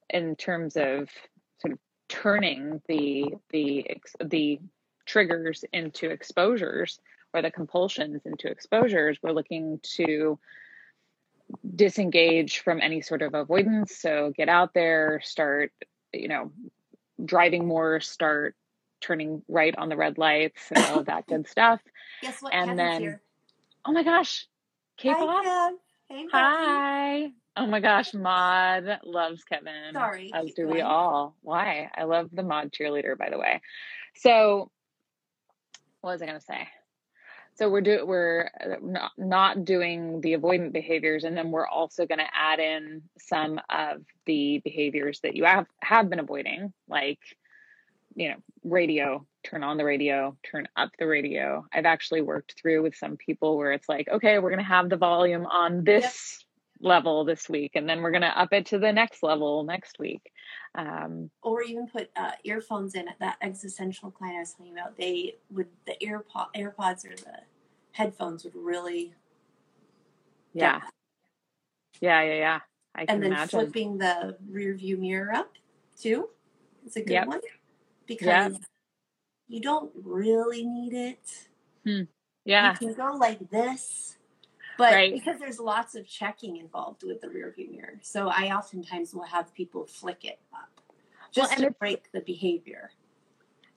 in 0.10 0.36
terms 0.36 0.76
of 0.76 1.10
sort 1.60 1.74
of 1.74 1.80
turning 2.08 2.82
the 2.88 3.26
the 3.50 3.86
the 4.24 4.60
triggers 5.06 5.64
into 5.74 6.10
exposures 6.10 7.00
or 7.34 7.42
the 7.42 7.52
compulsions 7.52 8.22
into 8.26 8.48
exposures 8.48 9.18
we're 9.22 9.32
looking 9.32 9.80
to 9.82 10.38
disengage 11.76 12.60
from 12.60 12.80
any 12.80 13.02
sort 13.02 13.22
of 13.24 13.34
avoidance 13.34 13.96
so 13.96 14.32
get 14.36 14.50
out 14.50 14.74
there 14.74 15.20
start 15.24 15.72
you 16.14 16.28
know 16.28 16.52
driving 17.26 17.68
more 17.68 18.00
start 18.00 18.56
turning 19.02 19.42
right 19.48 19.76
on 19.78 19.90
the 19.90 19.98
red 19.98 20.18
lights 20.20 20.72
and 20.72 20.86
all 20.86 21.00
of 21.00 21.06
that 21.08 21.26
good 21.28 21.48
stuff 21.48 21.80
Guess 22.22 22.42
what? 22.42 22.54
And 22.54 22.72
Kevin's 22.72 22.78
then- 22.78 23.02
here. 23.02 23.22
Oh 23.86 23.92
my 23.92 24.04
gosh. 24.04 24.48
Hi, 25.00 25.04
k-pop 25.04 25.46
Kev. 25.46 25.72
Hey, 26.10 26.26
hi. 26.32 27.32
Oh 27.56 27.66
my 27.66 27.80
gosh 27.80 28.14
Maud 28.14 29.00
loves 29.04 29.44
kevin 29.44 29.94
Sorry, 29.94 30.32
as 30.34 30.54
do 30.54 30.68
we 30.68 30.82
all. 30.82 31.36
Why? 31.42 31.90
I 31.96 32.04
love 32.04 32.30
the 32.32 32.44
Maud 32.44 32.72
cheerleader 32.72 33.18
by 33.18 33.30
the 33.30 33.38
way. 33.38 33.62
So 34.16 34.72
what 36.02 36.12
was 36.12 36.22
i 36.22 36.26
going 36.26 36.40
to 36.40 36.46
say? 36.46 36.68
So 37.56 37.70
we're 37.70 37.82
do 37.82 38.06
we're 38.06 38.50
uh, 38.60 38.76
not, 38.82 39.12
not 39.18 39.66
doing 39.66 40.22
the 40.22 40.38
avoidant 40.38 40.72
behaviors 40.72 41.24
and 41.24 41.36
then 41.36 41.52
we're 41.52 41.68
also 41.68 42.06
going 42.06 42.20
to 42.20 42.34
add 42.34 42.60
in 42.60 43.04
some 43.18 43.60
of 43.70 44.02
the 44.26 44.62
behaviors 44.64 45.20
that 45.22 45.36
you 45.36 45.46
have 45.46 45.68
have 45.82 46.10
been 46.10 46.20
avoiding 46.20 46.74
like 46.88 47.20
you 48.16 48.30
know 48.30 48.36
radio 48.64 49.26
turn 49.44 49.64
on 49.64 49.78
the 49.78 49.86
radio 49.86 50.36
turn 50.50 50.68
up 50.76 50.90
the 51.00 51.08
radio. 51.08 51.66
I've 51.74 51.86
actually 51.86 52.22
worked 52.22 52.56
through 52.60 52.84
with 52.84 52.96
some 52.96 53.18
people 53.18 53.58
where 53.58 53.72
it's 53.72 53.88
like 53.90 54.08
okay 54.10 54.40
we're 54.40 54.50
going 54.50 54.60
to 54.60 54.66
have 54.66 54.90
the 54.90 54.98
volume 54.98 55.46
on 55.46 55.84
this 55.84 56.44
level 56.82 57.26
this 57.26 57.50
week 57.50 57.72
and 57.76 57.88
then 57.90 58.02
we're 58.02 58.12
going 58.12 58.22
to 58.22 58.40
up 58.40 58.54
it 58.54 58.66
to 58.68 58.80
the 58.80 58.92
next 58.92 59.22
level 59.24 59.64
next 59.64 59.98
week. 60.00 60.22
Um, 60.76 61.30
Or 61.42 61.62
even 61.62 61.88
put 61.88 62.10
uh, 62.16 62.32
earphones 62.46 62.96
in. 62.96 63.08
At 63.08 63.20
that 63.20 63.38
existential 63.42 64.12
client 64.12 64.38
I 64.38 64.40
was 64.40 64.54
talking 64.54 64.74
about, 64.74 64.96
they 64.98 65.36
would 65.52 65.68
the 65.86 65.96
AirPod, 66.02 66.48
AirPods 66.56 67.06
or 67.06 67.16
the 67.16 67.40
headphones 67.92 68.44
would 68.46 68.56
really 68.56 69.14
yeah. 70.54 70.82
yeah 72.02 72.22
yeah 72.24 72.34
yeah. 72.34 72.60
I 72.96 73.06
can 73.06 73.16
and 73.16 73.24
then 73.24 73.32
imagine. 73.34 73.60
flipping 73.60 73.98
the 73.98 74.38
rear 74.50 74.74
view 74.76 74.98
mirror 74.98 75.34
up 75.34 75.54
too 76.00 76.30
is 76.86 76.96
a 76.96 77.02
good 77.02 77.12
Yep. 77.14 77.28
one 77.28 77.42
because 78.08 78.26
Yep. 78.54 78.62
You 79.50 79.60
don't 79.60 79.92
really 79.96 80.66
need 80.66 80.94
it. 80.94 81.50
yeah 82.46 82.72
You 82.72 82.88
can 82.88 82.94
go 82.94 83.18
like 83.18 83.50
this, 83.50 84.18
but 84.78 84.94
Right. 84.94 85.14
because 85.14 85.40
there's 85.40 85.60
lots 85.60 85.96
of 85.96 86.08
checking 86.08 86.58
involved 86.58 87.04
with 87.04 87.20
the 87.22 87.30
rear 87.30 87.52
view 87.56 87.72
mirror, 87.72 88.00
so 88.02 88.30
I 88.30 88.56
oftentimes 88.56 89.14
will 89.14 89.24
have 89.24 89.54
people 89.54 89.86
flick 89.88 90.24
it 90.24 90.40
up 90.54 90.82
just 91.32 91.54
and 91.54 91.64
to 91.64 91.72
break 91.72 92.12
the 92.12 92.22
behavior. 92.22 92.92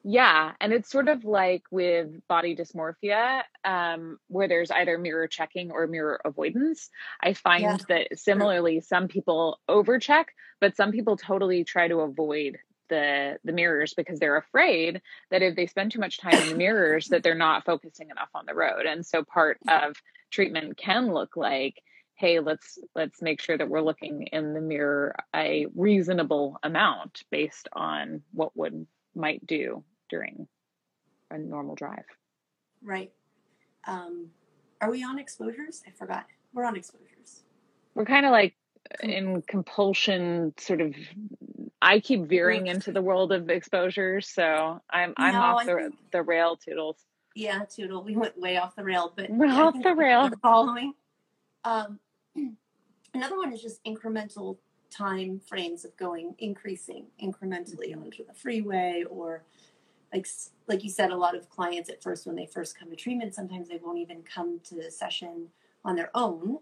Yeah, 0.05 0.53
and 0.61 0.73
it's 0.73 0.91
sort 0.91 1.09
of 1.09 1.25
like 1.25 1.63
with 1.71 2.27
body 2.27 2.57
dysmorphia, 2.57 3.43
um, 3.65 4.19
where 4.27 4.49
there's 4.49 4.73
either 4.73 4.99
mirror 4.99 5.29
checking 5.29 5.71
or 5.71 5.87
mirror 5.87 6.21
avoidance. 6.25 6.91
I 7.23 7.35
find 7.35 7.63
Yeah, 7.63 7.77
that 7.89 8.19
similarly, 8.19 8.81
some 8.81 9.07
people 9.07 9.61
overcheck, 9.71 10.25
but 10.61 10.77
some 10.77 10.91
people 10.91 11.17
totally 11.17 11.63
try 11.63 11.87
to 11.87 12.01
avoid 12.01 12.59
the 12.93 13.39
the 13.43 13.53
mirrors 13.53 13.95
because 13.95 14.19
they're 14.19 14.37
afraid 14.37 15.01
that 15.31 15.41
if 15.41 15.57
they 15.57 15.67
spend 15.67 15.91
too 15.91 15.99
much 15.99 16.19
time 16.19 16.35
in 16.35 16.51
the 16.51 16.55
mirrors 16.55 17.09
that 17.09 17.23
they're 17.23 17.35
not 17.35 17.65
focusing 17.65 18.11
enough 18.11 18.29
on 18.35 18.45
the 18.47 18.55
road. 18.55 18.85
And 18.87 19.05
so 19.05 19.25
part 19.25 19.59
of 19.67 19.97
treatment 20.31 20.77
can 20.77 21.13
look 21.13 21.37
like 21.37 21.83
hey 22.15 22.39
let's 22.41 22.79
let's 22.95 23.23
make 23.23 23.41
sure 23.41 23.57
that 23.57 23.69
we're 23.69 23.81
looking 23.81 24.25
in 24.31 24.53
the 24.53 24.61
mirror 24.61 25.17
a 25.35 25.67
reasonable 25.75 26.59
amount 26.63 27.23
based 27.31 27.69
on 27.73 28.23
what 28.33 28.55
would 28.55 28.87
might 29.15 29.47
do 29.47 29.83
during 30.11 30.47
a 31.31 31.39
normal 31.39 31.75
drive. 31.75 32.05
Right. 32.83 33.11
Um 33.87 34.29
are 34.83 34.91
we 34.91 35.03
on 35.03 35.19
exposures? 35.19 35.83
I 35.87 35.93
forgot. 35.93 36.27
We're 36.53 36.65
on 36.65 36.77
exposures. 36.77 37.45
We're 37.95 38.05
kind 38.05 38.27
of 38.27 38.33
like 38.33 38.55
in 39.03 39.43
compulsion 39.43 40.55
sort 40.59 40.81
of 40.81 40.95
I 41.85 41.99
keep 42.01 42.23
veering 42.29 42.69
into 42.69 42.93
the 42.93 43.03
world 43.03 43.33
of 43.33 43.51
exposures, 43.51 44.29
so 44.29 44.81
I'm 44.89 45.13
I'm 45.17 45.35
No, 45.35 45.43
off 45.43 45.67
the 45.67 45.75
think- 45.75 46.11
the 46.13 46.23
rail 46.23 46.57
toodles. 46.57 46.97
yeah 47.35 47.65
toodle 47.65 48.05
we 48.05 48.15
went 48.17 48.39
way 48.39 48.57
off 48.59 48.77
the 48.77 48.85
rail 48.85 49.13
but 49.17 49.29
We're 49.31 49.49
off 49.49 49.75
the 49.83 49.95
rail. 49.95 50.31
following. 50.43 50.95
Um 51.65 51.99
another 53.15 53.37
one 53.37 53.53
is 53.53 53.61
just 53.61 53.83
incremental 53.85 54.59
time 54.91 55.41
frames 55.41 55.85
of 55.85 55.97
going 55.97 56.35
increasing 56.39 57.07
incrementally 57.23 57.97
onto 57.97 58.25
the 58.27 58.35
freeway 58.35 59.05
or 59.11 59.43
like 60.13 60.27
like 60.69 60.85
you 60.85 60.91
said 60.91 61.11
a 61.11 61.17
lot 61.17 61.35
of 61.35 61.49
clients 61.49 61.89
at 61.91 62.03
first 62.03 62.27
when 62.27 62.37
they 62.37 62.47
first 62.47 62.79
come 62.79 62.91
to 62.91 62.97
treatment 62.97 63.35
sometimes 63.35 63.69
they 63.69 63.81
won't 63.83 63.99
even 63.99 64.23
come 64.23 64.61
to 64.63 64.75
the 64.77 64.91
session 64.91 65.49
on 65.85 65.97
their 65.97 66.11
own. 66.15 66.59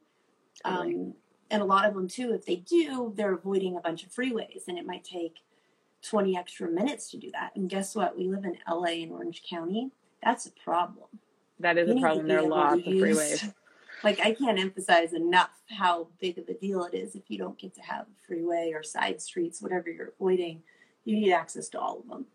Um, 0.64 1.14
and 1.50 1.62
a 1.62 1.64
lot 1.64 1.86
of 1.86 1.94
them 1.94 2.08
too 2.08 2.32
if 2.32 2.44
they 2.46 2.56
do 2.56 3.12
they're 3.16 3.34
avoiding 3.34 3.76
a 3.76 3.80
bunch 3.80 4.04
of 4.04 4.10
freeways 4.10 4.68
and 4.68 4.78
it 4.78 4.86
might 4.86 5.04
take 5.04 5.36
20 6.02 6.36
extra 6.36 6.68
minutes 6.68 7.10
to 7.10 7.16
do 7.18 7.30
that 7.32 7.50
and 7.56 7.68
guess 7.68 7.94
what 7.94 8.16
we 8.16 8.24
live 8.28 8.44
in 8.44 8.56
la 8.70 8.84
and 8.84 9.12
orange 9.12 9.42
county 9.48 9.90
that's 10.22 10.46
a 10.46 10.52
problem 10.64 11.08
That 11.60 11.76
is 11.78 11.88
You 11.88 11.98
a 11.98 12.00
problem. 12.00 12.26
There 12.26 12.38
are 12.40 12.46
lots 12.46 12.78
of 12.78 12.84
freeways. 12.84 13.52
like 14.02 14.20
I 14.20 14.32
can't 14.32 14.58
emphasize 14.58 15.12
enough 15.12 15.50
how 15.68 16.08
big 16.20 16.38
of 16.38 16.48
a 16.48 16.54
deal 16.54 16.84
it 16.84 16.94
is 16.94 17.14
if 17.14 17.24
you 17.28 17.38
don't 17.38 17.58
get 17.58 17.74
to 17.74 17.82
have 17.82 18.06
a 18.06 18.26
freeway 18.26 18.72
or 18.74 18.82
side 18.82 19.20
streets, 19.20 19.60
whatever 19.60 19.90
you're 19.90 20.12
avoiding. 20.18 20.62
You 21.04 21.16
need 21.16 21.32
access 21.32 21.68
to 21.70 21.80
all 21.80 22.00
of 22.00 22.08
them. 22.08 22.26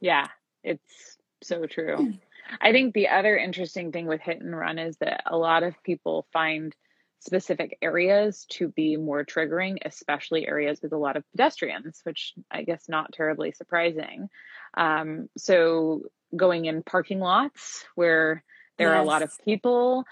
Yeah, 0.00 0.28
it's 0.62 1.18
so 1.42 1.66
true. 1.66 2.14
I 2.60 2.72
think 2.72 2.94
the 2.94 3.08
other 3.08 3.36
interesting 3.36 3.92
thing 3.92 4.06
with 4.06 4.20
hit 4.20 4.40
and 4.40 4.56
run 4.56 4.78
is 4.78 4.96
that 4.98 5.22
a 5.26 5.36
lot 5.36 5.62
of 5.62 5.80
people 5.84 6.26
find 6.32 6.74
specific 7.20 7.78
areas 7.82 8.46
to 8.50 8.68
be 8.68 8.96
more 8.96 9.24
triggering, 9.24 9.78
especially 9.84 10.48
areas 10.48 10.80
with 10.82 10.92
a 10.92 10.96
lot 10.96 11.16
of 11.16 11.24
pedestrians, 11.32 12.00
which 12.04 12.34
I 12.50 12.62
guess 12.62 12.88
not 12.88 13.12
terribly 13.12 13.52
surprising. 13.52 14.28
Um, 14.76 15.28
so 15.36 16.02
going 16.34 16.64
in 16.64 16.82
parking 16.82 17.20
lots 17.20 17.84
where 17.94 18.42
there 18.78 18.94
are 18.94 19.02
a 19.02 19.04
lot 19.04 19.22
of 19.22 19.32
people, 19.44 20.04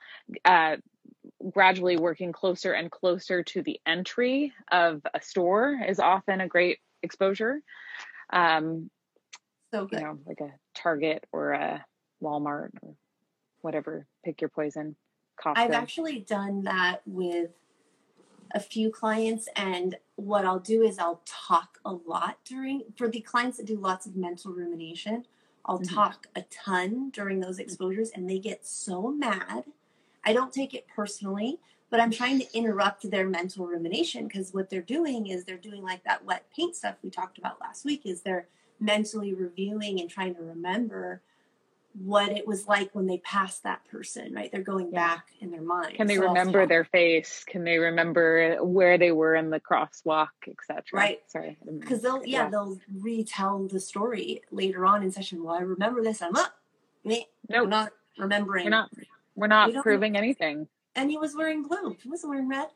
uh, 0.45 0.77
gradually 1.51 1.97
working 1.97 2.33
closer 2.33 2.73
and 2.73 2.91
closer 2.91 3.43
to 3.43 3.63
the 3.63 3.81
entry 3.87 4.53
of 4.71 5.01
a 5.15 5.23
store 5.23 5.81
is 5.89 6.01
often 6.01 6.43
a 6.43 6.49
great 6.49 6.79
exposure. 7.03 7.61
Um, 8.31 8.91
So 9.73 9.89
you 9.91 10.01
know, 10.01 10.19
like 10.27 10.41
a 10.41 10.53
Target 10.75 11.25
or 11.33 11.53
a 11.53 11.85
Walmart 12.23 12.71
or 12.83 12.95
whatever. 13.61 14.07
Pick 14.25 14.41
your 14.41 14.51
poison. 14.51 14.97
I've 15.45 15.73
actually 15.73 16.21
done 16.21 16.63
that 16.65 17.03
with 17.07 17.51
a 18.53 18.61
few 18.61 18.91
clients 18.91 19.49
and 19.57 19.97
what 20.17 20.45
I'll 20.45 20.59
do 20.59 20.83
is 20.83 20.99
I'll 20.99 21.21
talk 21.27 21.79
a 21.85 21.93
lot 21.93 22.39
during 22.45 22.83
for 22.97 23.09
the 23.09 23.21
clients 23.21 23.59
that 23.59 23.67
do 23.67 23.77
lots 23.77 24.07
of 24.07 24.17
mental 24.17 24.53
rumination. 24.53 25.27
I'll 25.65 25.81
Mhm. 25.81 25.95
talk 25.95 26.29
a 26.35 26.43
ton 26.43 27.11
during 27.11 27.41
those 27.41 27.59
exposures 27.59 28.11
and 28.11 28.29
they 28.29 28.39
get 28.39 28.67
so 28.67 29.09
mad. 29.11 29.65
I 30.25 30.33
don't 30.33 30.53
take 30.53 30.73
it 30.75 30.89
personally, 30.89 31.61
but 31.91 32.01
I'm 32.01 32.11
trying 32.11 32.39
to 32.41 32.57
interrupt 32.57 33.11
their 33.11 33.29
mental 33.29 33.67
rumination 33.67 34.27
because 34.27 34.55
what 34.55 34.71
they're 34.71 34.83
doing 34.83 35.27
is 35.27 35.45
they're 35.45 35.57
doing 35.59 35.83
like 35.83 36.05
that 36.05 36.25
wet 36.25 36.51
paint 36.51 36.75
stuff 36.75 36.97
we 37.03 37.11
talked 37.11 37.39
about 37.39 37.61
last 37.61 37.85
week 37.85 38.07
is 38.07 38.23
they're 38.23 38.49
mentally 38.81 39.35
reviewing 39.35 40.01
and 40.01 40.09
trying 40.09 40.35
to 40.35 40.43
remember 40.43 41.23
what 41.95 42.31
it 42.31 42.47
was 42.47 42.69
like 42.69 42.95
when 42.95 43.07
they 43.07 43.19
passed 43.19 43.63
that 43.65 43.85
person, 43.91 44.33
right? 44.33 44.53
They're 44.53 44.63
going 44.63 44.93
Yeah. 44.93 45.15
back 45.17 45.27
in 45.41 45.51
their 45.51 45.63
mind. 45.63 45.95
Can 45.95 46.07
they 46.07 46.17
So 46.17 46.23
remember 46.29 46.67
their 46.67 46.85
face? 46.85 47.45
Can 47.45 47.65
they 47.65 47.79
remember 47.79 48.63
where 48.63 48.99
they 48.99 49.11
were 49.11 49.35
in 49.35 49.51
the 49.51 49.59
crosswalk, 49.59 50.29
etc.? 50.47 50.83
Right. 50.93 51.21
Sorry. 51.31 51.49
I 51.49 51.65
didn't 51.65 51.67
mean 51.67 51.81
because 51.81 52.03
they'll 52.03 52.25
you 52.25 52.33
yeah 52.35 52.49
they'll 52.49 52.79
retell 53.01 53.67
the 53.67 53.81
story 53.81 54.43
later 54.51 54.87
on 54.87 55.03
in 55.03 55.11
session. 55.11 55.43
Well, 55.43 55.55
I 55.57 55.61
remember 55.61 56.03
this. 56.03 56.23
I'm 56.23 56.33
not. 56.33 56.55
Nope. 57.05 57.69
not 57.69 57.93
remembering. 58.19 58.65
We're 58.65 58.71
not. 58.71 58.91
We're 59.35 59.47
not 59.47 59.73
We 59.73 59.81
proving 59.81 60.17
anything. 60.17 60.69
And 60.95 61.11
he 61.11 61.17
was 61.17 61.35
wearing 61.35 61.63
blue. 61.63 61.97
He 62.03 62.09
wasn't 62.09 62.31
wearing 62.31 62.49
red. 62.49 62.69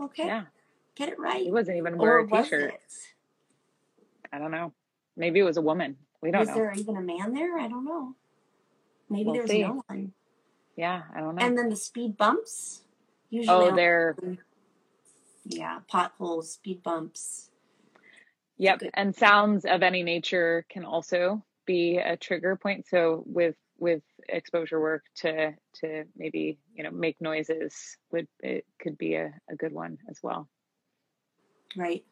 Okay, 0.00 0.26
Yeah. 0.26 0.44
get 0.94 1.08
it 1.08 1.18
right. 1.18 1.42
He 1.42 1.50
wasn't 1.50 1.76
even 1.76 1.98
wearing 1.98 2.32
a 2.32 2.42
t-shirt. 2.42 2.74
I 4.32 4.38
don't 4.38 4.50
know. 4.52 4.72
Maybe 5.16 5.40
it 5.40 5.44
was 5.44 5.56
a 5.56 5.62
woman. 5.62 5.96
We 6.20 6.30
don't 6.30 6.40
Was 6.40 6.48
know. 6.50 6.54
there 6.54 6.72
even 6.76 6.96
a 6.96 7.00
man 7.00 7.32
there? 7.34 7.58
I 7.58 7.66
don't 7.68 7.84
know. 7.84 8.14
Maybe 9.10 9.24
We'll 9.24 9.34
there's 9.34 9.50
see. 9.50 9.62
no 9.62 9.82
one. 9.86 10.12
Yeah, 10.76 11.02
I 11.14 11.20
don't 11.20 11.34
know. 11.34 11.44
And 11.44 11.56
then 11.58 11.70
the 11.70 11.76
speed 11.76 12.16
bumps. 12.16 12.82
Usually, 13.30 13.68
oh, 13.68 13.74
they're 13.74 14.16
yeah, 15.44 15.80
potholes, 15.88 16.52
speed 16.52 16.82
bumps. 16.82 17.50
Yep. 18.58 18.78
Good. 18.80 18.90
And 18.94 19.14
sounds 19.14 19.64
of 19.64 19.82
any 19.82 20.02
nature 20.02 20.64
can 20.68 20.84
also 20.84 21.42
be 21.66 21.98
a 21.98 22.16
trigger 22.16 22.56
point. 22.56 22.86
So 22.88 23.22
with 23.26 23.56
with 23.78 24.02
exposure 24.28 24.80
work 24.80 25.04
to 25.16 25.54
to 25.80 26.04
maybe, 26.16 26.58
you 26.74 26.82
know, 26.82 26.90
make 26.90 27.20
noises 27.20 27.96
would 28.12 28.28
it 28.40 28.66
could 28.80 28.98
be 28.98 29.14
a, 29.14 29.32
a 29.50 29.56
good 29.56 29.72
one 29.72 29.98
as 30.10 30.18
well. 30.22 30.48
Right. 31.76 32.04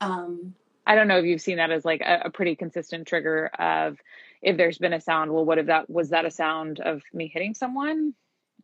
Um, 0.00 0.54
I 0.86 0.94
don't 0.94 1.08
know 1.08 1.18
if 1.18 1.24
you've 1.24 1.40
seen 1.40 1.58
that 1.58 1.70
as 1.70 1.84
like 1.84 2.00
a, 2.00 2.22
a 2.26 2.30
pretty 2.30 2.56
consistent 2.56 3.06
trigger 3.06 3.46
of 3.58 3.98
if 4.42 4.56
there's 4.56 4.78
been 4.78 4.92
a 4.92 5.00
sound, 5.00 5.32
well, 5.32 5.44
what 5.44 5.58
if 5.58 5.66
that 5.66 5.88
was 5.90 6.10
that 6.10 6.24
a 6.24 6.30
sound 6.30 6.80
of 6.80 7.02
me 7.12 7.28
hitting 7.32 7.54
someone? 7.54 8.14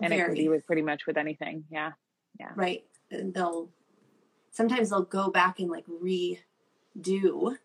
And 0.00 0.12
it 0.12 0.16
can 0.16 0.26
Very. 0.26 0.38
be 0.38 0.48
with 0.48 0.66
pretty 0.66 0.83
much 0.83 1.07
with 1.07 1.16
anything. 1.16 1.64
Yeah, 1.70 1.92
yeah. 2.38 2.50
right 2.55 2.85
and 3.11 3.33
they'll 3.35 3.70
sometimes 4.50 4.90
they'll 4.90 5.02
go 5.02 5.31
back 5.31 5.59
and 5.61 5.70
like 5.70 5.87
redo 5.87 7.57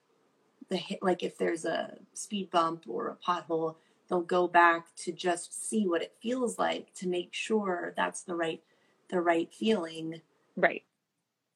the 0.69 0.77
hit 0.77 1.01
like 1.01 1.23
if 1.23 1.37
there's 1.37 1.65
a 1.65 1.97
speed 2.13 2.49
bump 2.51 2.85
or 2.87 3.09
a 3.09 3.15
pothole 3.31 3.75
they'll 4.09 4.21
go 4.21 4.47
back 4.47 4.87
to 4.95 5.11
just 5.11 5.67
see 5.69 5.87
what 5.87 6.01
it 6.01 6.13
feels 6.21 6.57
like 6.59 6.93
to 6.93 7.07
make 7.07 7.33
sure 7.33 7.93
that's 7.95 8.23
the 8.23 8.35
right 8.35 8.61
the 9.09 9.19
right 9.19 9.53
feeling 9.53 10.21
Right. 10.55 10.83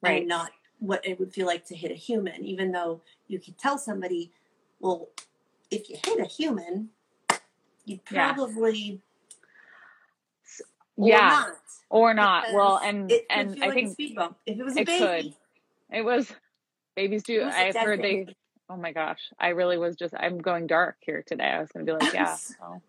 Right. 0.02 0.20
and 0.20 0.28
not 0.28 0.52
what 0.86 1.06
it 1.06 1.20
would 1.20 1.34
feel 1.34 1.46
like 1.48 1.66
to 1.66 1.76
hit 1.76 1.92
a 1.92 1.96
human 1.96 2.44
even 2.46 2.72
though 2.72 3.02
you 3.28 3.40
could 3.40 3.58
tell 3.58 3.78
somebody 3.78 4.32
well 4.80 5.10
if 5.72 5.90
you 5.90 5.98
hit 6.06 6.20
a 6.20 6.26
human 6.26 6.90
you'd 7.86 8.02
Yeah. 8.10 8.34
probably 8.34 9.02
or 10.98 11.10
yeah. 11.10 11.28
not 11.28 11.50
or 11.90 12.14
not. 12.14 12.46
Well, 12.54 12.80
and 12.84 13.12
it 13.12 13.26
and 13.30 13.62
I 13.64 13.68
like 13.68 13.74
think 13.74 13.92
speed 13.94 14.16
bump 14.16 14.38
if 14.46 14.58
it 14.60 14.64
was 14.64 14.76
a 14.76 14.82
it 14.82 14.88
baby 14.88 15.00
could. 15.00 15.34
It 15.92 16.02
was 16.04 16.32
babies 16.96 17.24
do. 17.24 17.46
Was 17.46 17.54
I've 17.56 17.76
heard 17.76 18.02
they. 18.02 18.28
Oh 18.70 18.78
my 18.78 18.92
gosh, 18.92 19.20
I 19.40 19.50
really 19.50 19.78
was 19.78 19.96
just. 19.96 20.14
I'm 20.18 20.40
going 20.40 20.68
dark 20.68 20.98
here 21.02 21.24
today. 21.26 21.46
I 21.46 21.60
was 21.60 21.72
going 21.72 21.86
to 21.86 21.94
be 21.94 22.06
like, 22.06 22.14
yeah, 22.16 22.36
well, 22.60 22.82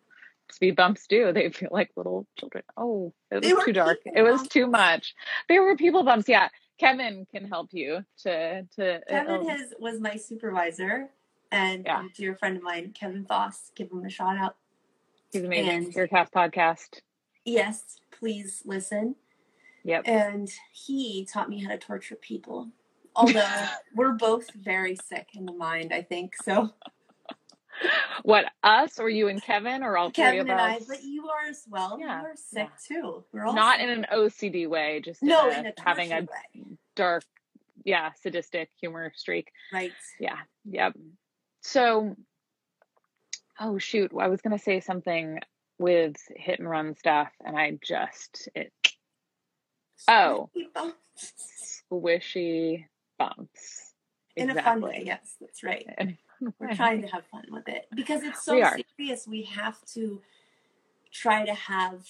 speed 0.50 0.76
bumps 0.76 1.06
do. 1.06 1.32
They 1.32 1.50
feel 1.50 1.68
like 1.70 1.90
little 1.96 2.26
children. 2.38 2.64
Oh, 2.76 3.12
it 3.30 3.44
was 3.44 3.64
too 3.64 3.72
dark. 3.72 3.98
It 4.06 4.22
was 4.22 4.40
bumps. 4.40 4.48
too 4.48 4.66
much. 4.66 5.14
There 5.48 5.62
were 5.62 5.76
people 5.76 6.02
bumps. 6.02 6.28
Yeah, 6.28 6.48
Kevin 6.78 7.26
can 7.30 7.46
help 7.48 7.70
you 7.72 8.04
to 8.22 8.62
to. 8.76 9.00
Kevin 9.08 9.40
uh, 9.42 9.48
has 9.48 9.72
was 9.78 10.00
my 10.00 10.16
supervisor 10.16 11.08
and 11.52 11.84
Yeah. 11.86 12.04
a 12.06 12.08
dear 12.14 12.34
friend 12.36 12.56
of 12.56 12.62
mine, 12.62 12.92
Kevin 12.98 13.24
Foss. 13.24 13.70
Give 13.74 13.90
him 13.90 14.04
a 14.04 14.10
shout 14.10 14.36
out. 14.36 14.56
he's 15.32 15.42
amazing. 15.44 15.70
and- 15.84 15.94
Your 15.94 16.06
cast 16.08 16.32
podcast. 16.32 17.00
Yes, 17.44 18.00
please 18.10 18.62
listen. 18.64 19.14
Yep. 19.84 20.02
And 20.06 20.50
he 20.72 21.24
taught 21.32 21.48
me 21.48 21.62
how 21.62 21.70
to 21.70 21.78
torture 21.78 22.16
people. 22.16 22.68
Although 23.14 23.66
we're 23.94 24.12
both 24.12 24.52
very 24.52 24.96
sick 24.96 25.28
in 25.34 25.46
the 25.46 25.52
mind, 25.52 25.92
I 25.94 26.02
think. 26.02 26.34
So 26.42 26.70
What 28.22 28.46
us 28.62 28.98
or 28.98 29.08
you 29.08 29.28
and 29.28 29.42
Kevin 29.42 29.82
or 29.82 29.96
all 29.96 30.08
three 30.10 30.24
Kevin 30.24 30.40
of 30.40 30.48
and 30.48 30.60
I, 30.60 30.78
but 30.88 31.02
you 31.04 31.28
are 31.28 31.48
as 31.48 31.64
well. 31.68 31.98
Yeah, 32.00 32.20
You 32.22 32.26
are 32.28 32.34
sick 32.36 32.68
too. 32.88 33.24
We're 33.32 33.44
all 33.46 33.54
Not 33.54 33.78
sick. 33.78 33.84
in 33.88 33.90
an 33.90 34.06
OCD 34.12 34.68
way, 34.68 35.00
just 35.04 35.22
no, 35.22 35.48
in 35.50 35.56
a, 35.56 35.58
in 35.60 35.66
a 35.66 35.72
having 35.84 36.12
a 36.12 36.20
way. 36.20 36.64
dark, 36.96 37.24
yeah, 37.84 38.10
sadistic 38.22 38.70
humor 38.80 39.12
streak. 39.16 39.52
Right. 39.72 39.92
Yeah. 40.18 40.38
Yep. 40.64 40.96
So, 41.62 42.16
oh 43.60 43.78
shoot, 43.78 44.12
I 44.18 44.28
was 44.28 44.40
gonna 44.40 44.58
say 44.58 44.80
something 44.80 45.38
with 45.78 46.16
hit 46.34 46.58
and 46.58 46.68
run 46.68 46.96
stuff, 46.96 47.28
and 47.44 47.56
I 47.56 47.78
just 47.82 48.48
it 48.54 48.72
Oh. 50.08 50.50
squishy 51.92 52.84
bumps. 53.18 53.92
in 54.36 54.50
a 54.50 54.62
fun 54.62 54.80
way. 54.80 55.02
Yes, 55.06 55.36
that's 55.40 55.62
right. 55.62 55.86
We're 56.58 56.74
trying 56.74 57.02
to 57.02 57.08
have 57.08 57.24
fun 57.26 57.44
with 57.50 57.68
it 57.68 57.86
because 57.94 58.22
it's 58.22 58.44
so 58.44 58.54
we 58.54 58.84
serious. 58.96 59.26
We 59.26 59.42
have 59.42 59.84
to 59.94 60.20
try 61.12 61.44
to 61.44 61.54
have 61.54 62.04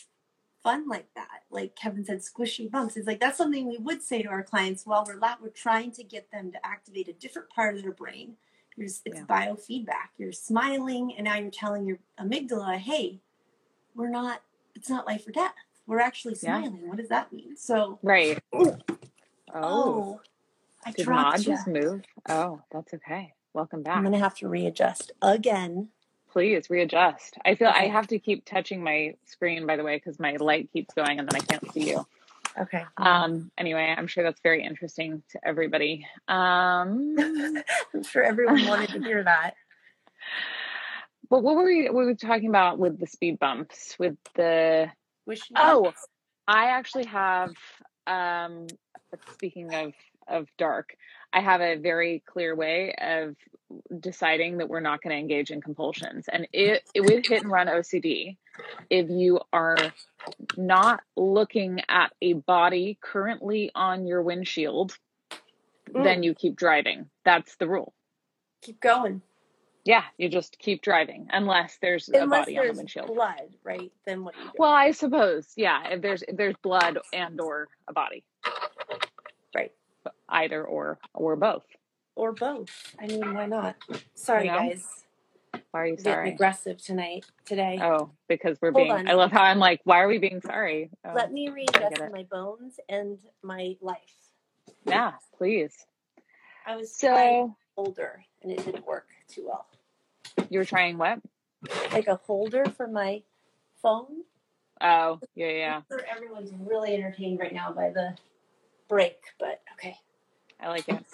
fun 0.62 0.88
like 0.88 1.06
that. 1.14 1.42
Like 1.50 1.76
Kevin 1.76 2.04
said, 2.04 2.20
squishy 2.20 2.70
bumps. 2.70 2.96
It's 2.96 3.06
like 3.06 3.20
that's 3.20 3.38
something 3.38 3.68
we 3.68 3.78
would 3.78 4.02
say 4.02 4.22
to 4.22 4.28
our 4.28 4.42
clients 4.42 4.84
while 4.84 5.04
we're 5.06 5.18
la- 5.18 5.36
we're 5.40 5.50
trying 5.50 5.92
to 5.92 6.04
get 6.04 6.30
them 6.32 6.50
to 6.52 6.66
activate 6.66 7.08
a 7.08 7.12
different 7.12 7.50
part 7.50 7.76
of 7.76 7.82
their 7.82 7.92
brain. 7.92 8.34
There's, 8.76 9.00
it's 9.04 9.20
yeah. 9.20 9.24
biofeedback. 9.26 10.10
You're 10.18 10.32
smiling, 10.32 11.14
and 11.16 11.24
now 11.24 11.36
you're 11.36 11.50
telling 11.50 11.86
your 11.86 11.98
amygdala, 12.20 12.76
"Hey, 12.78 13.20
we're 13.94 14.10
not. 14.10 14.42
It's 14.74 14.90
not 14.90 15.06
life 15.06 15.26
or 15.26 15.30
death. 15.30 15.54
We're 15.86 16.00
actually 16.00 16.34
smiling. 16.34 16.80
Yeah. 16.82 16.88
What 16.88 16.98
does 16.98 17.08
that 17.08 17.32
mean?" 17.32 17.56
So 17.56 17.98
right. 18.02 18.38
Oh, 18.52 18.76
oh 19.54 20.20
I 20.84 20.90
did 20.90 21.08
not 21.08 21.40
just 21.40 21.66
move? 21.66 22.02
Oh, 22.28 22.60
that's 22.70 22.92
okay. 22.92 23.32
Welcome 23.56 23.82
back. 23.82 23.96
I'm 23.96 24.04
gonna 24.04 24.18
have 24.18 24.36
to 24.36 24.48
readjust 24.48 25.12
again 25.22 25.88
please 26.36 26.68
readjust. 26.68 27.38
I 27.46 27.54
feel. 27.54 27.68
I 27.68 27.86
have 27.86 28.08
to 28.08 28.18
keep 28.18 28.44
touching 28.44 28.84
my 28.84 29.14
screen, 29.24 29.66
by 29.66 29.76
the 29.76 29.82
way, 29.82 29.96
because 29.96 30.20
my 30.20 30.36
light 30.36 30.68
keeps 30.70 30.92
going 30.92 31.18
and 31.18 31.26
then 31.26 31.34
I 31.34 31.42
can't 31.42 31.72
see 31.72 31.88
you. 31.88 32.06
Okay. 32.60 32.84
Um. 32.98 33.50
Anyway, 33.56 33.94
I'm 33.96 34.06
sure 34.06 34.22
that's 34.22 34.42
very 34.42 34.62
interesting 34.62 35.22
to 35.30 35.40
everybody. 35.42 36.06
Um. 36.28 37.16
I'm 37.94 38.02
sure 38.02 38.22
everyone 38.22 38.66
wanted 38.66 38.90
to 38.90 39.00
hear 39.00 39.24
that. 39.24 39.54
But 41.28 41.42
what 41.42 41.56
were 41.56 41.64
we? 41.64 41.86
What 41.86 42.04
were 42.04 42.14
talking 42.14 42.50
about 42.50 42.78
with 42.78 43.00
the 43.00 43.06
speed 43.08 43.40
bumps? 43.40 43.96
With 43.98 44.16
the 44.36 44.88
Wish 45.26 45.40
oh, 45.56 45.92
I 46.46 46.66
actually 46.66 47.06
have. 47.06 47.54
Um. 48.06 48.66
Speaking 49.32 49.74
of 49.74 49.94
of 50.28 50.48
dark, 50.58 50.96
I 51.32 51.40
have 51.40 51.60
a 51.60 51.76
very 51.76 52.22
clear 52.26 52.54
way 52.54 52.94
of 53.00 53.36
deciding 54.00 54.58
that 54.58 54.68
we're 54.68 54.80
not 54.80 55.02
going 55.02 55.14
to 55.14 55.20
engage 55.20 55.50
in 55.50 55.60
compulsions. 55.60 56.26
And 56.32 56.46
it, 56.52 56.82
it, 56.94 57.00
with 57.00 57.26
hit 57.26 57.42
and 57.42 57.50
run 57.50 57.66
OCD, 57.66 58.36
if 58.90 59.10
you 59.10 59.40
are 59.52 59.76
not 60.56 61.00
looking 61.16 61.80
at 61.88 62.12
a 62.22 62.34
body 62.34 62.98
currently 63.00 63.70
on 63.74 64.06
your 64.06 64.22
windshield, 64.22 64.96
mm. 65.90 66.04
then 66.04 66.22
you 66.22 66.34
keep 66.34 66.56
driving. 66.56 67.10
That's 67.24 67.56
the 67.56 67.68
rule. 67.68 67.92
Keep 68.62 68.80
going. 68.80 69.22
Yeah, 69.84 70.02
you 70.18 70.28
just 70.28 70.58
keep 70.58 70.82
driving 70.82 71.28
unless 71.30 71.78
there's 71.80 72.08
unless 72.08 72.24
a 72.24 72.26
body 72.26 72.54
there's 72.54 72.70
on 72.70 72.74
the 72.74 72.80
windshield. 72.80 73.06
Blood, 73.06 73.54
right? 73.62 73.92
Then 74.04 74.24
what 74.24 74.34
do 74.34 74.40
you 74.40 74.46
do? 74.46 74.52
Well, 74.58 74.72
I 74.72 74.90
suppose, 74.90 75.46
yeah. 75.56 75.90
If 75.90 76.02
there's 76.02 76.22
if 76.22 76.36
there's 76.36 76.56
blood 76.60 76.98
and 77.12 77.40
or 77.40 77.68
a 77.86 77.92
body, 77.92 78.24
right? 79.54 79.70
Either 80.28 80.64
or 80.64 80.98
or 81.14 81.36
both 81.36 81.64
or 82.16 82.32
both. 82.32 82.70
I 82.98 83.06
mean, 83.06 83.34
why 83.34 83.46
not? 83.46 83.76
Sorry, 84.14 84.46
you 84.46 84.52
know? 84.52 84.58
guys. 84.58 85.04
Why 85.70 85.80
are 85.80 85.86
you 85.86 85.96
sorry? 85.98 86.24
Getting 86.24 86.32
aggressive 86.34 86.82
tonight 86.82 87.26
today. 87.44 87.78
Oh, 87.80 88.10
because 88.28 88.58
we're 88.60 88.72
Hold 88.72 88.88
being. 88.88 88.96
On. 88.96 89.08
I 89.08 89.12
love 89.12 89.30
how 89.30 89.42
I'm 89.42 89.58
like, 89.58 89.80
why 89.84 90.00
are 90.00 90.08
we 90.08 90.18
being 90.18 90.40
sorry? 90.40 90.90
Oh, 91.04 91.12
Let 91.14 91.32
me 91.32 91.50
readjust 91.50 92.02
my 92.10 92.24
bones 92.24 92.80
and 92.88 93.18
my 93.42 93.76
life. 93.80 93.98
Yeah, 94.86 95.12
please. 95.36 95.72
I 96.66 96.76
was 96.76 96.94
so 96.94 97.54
older, 97.76 98.24
and 98.42 98.50
it 98.50 98.64
didn't 98.64 98.86
work 98.86 99.08
too 99.28 99.46
well. 99.46 99.66
You 100.48 100.58
were 100.58 100.64
trying 100.64 100.98
what? 100.98 101.20
Like 101.92 102.08
a 102.08 102.16
holder 102.16 102.64
for 102.76 102.88
my 102.88 103.22
phone. 103.82 104.22
Oh, 104.80 105.20
yeah, 105.34 105.50
yeah. 105.50 105.82
Sure 105.88 106.00
everyone's 106.14 106.52
really 106.58 106.94
entertained 106.94 107.38
right 107.38 107.54
now 107.54 107.72
by 107.72 107.90
the 107.90 108.16
break, 108.88 109.18
but 109.38 109.60
okay. 109.74 109.96
I 110.60 110.68
like 110.68 110.88
it. 110.88 111.04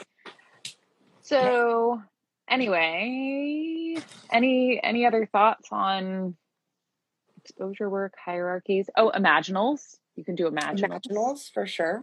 So 1.21 2.03
anyway, 2.49 3.97
any 4.31 4.81
any 4.83 5.07
other 5.07 5.27
thoughts 5.27 5.69
on 5.73 6.37
exposure 7.37 7.89
work, 7.89 8.15
hierarchies? 8.23 8.89
Oh, 8.97 9.11
imaginals. 9.11 9.99
You 10.17 10.25
can 10.25 10.35
do 10.35 10.47
imaginals. 10.47 10.85
Imaginals 10.85 11.49
for 11.49 11.67
sure. 11.67 12.03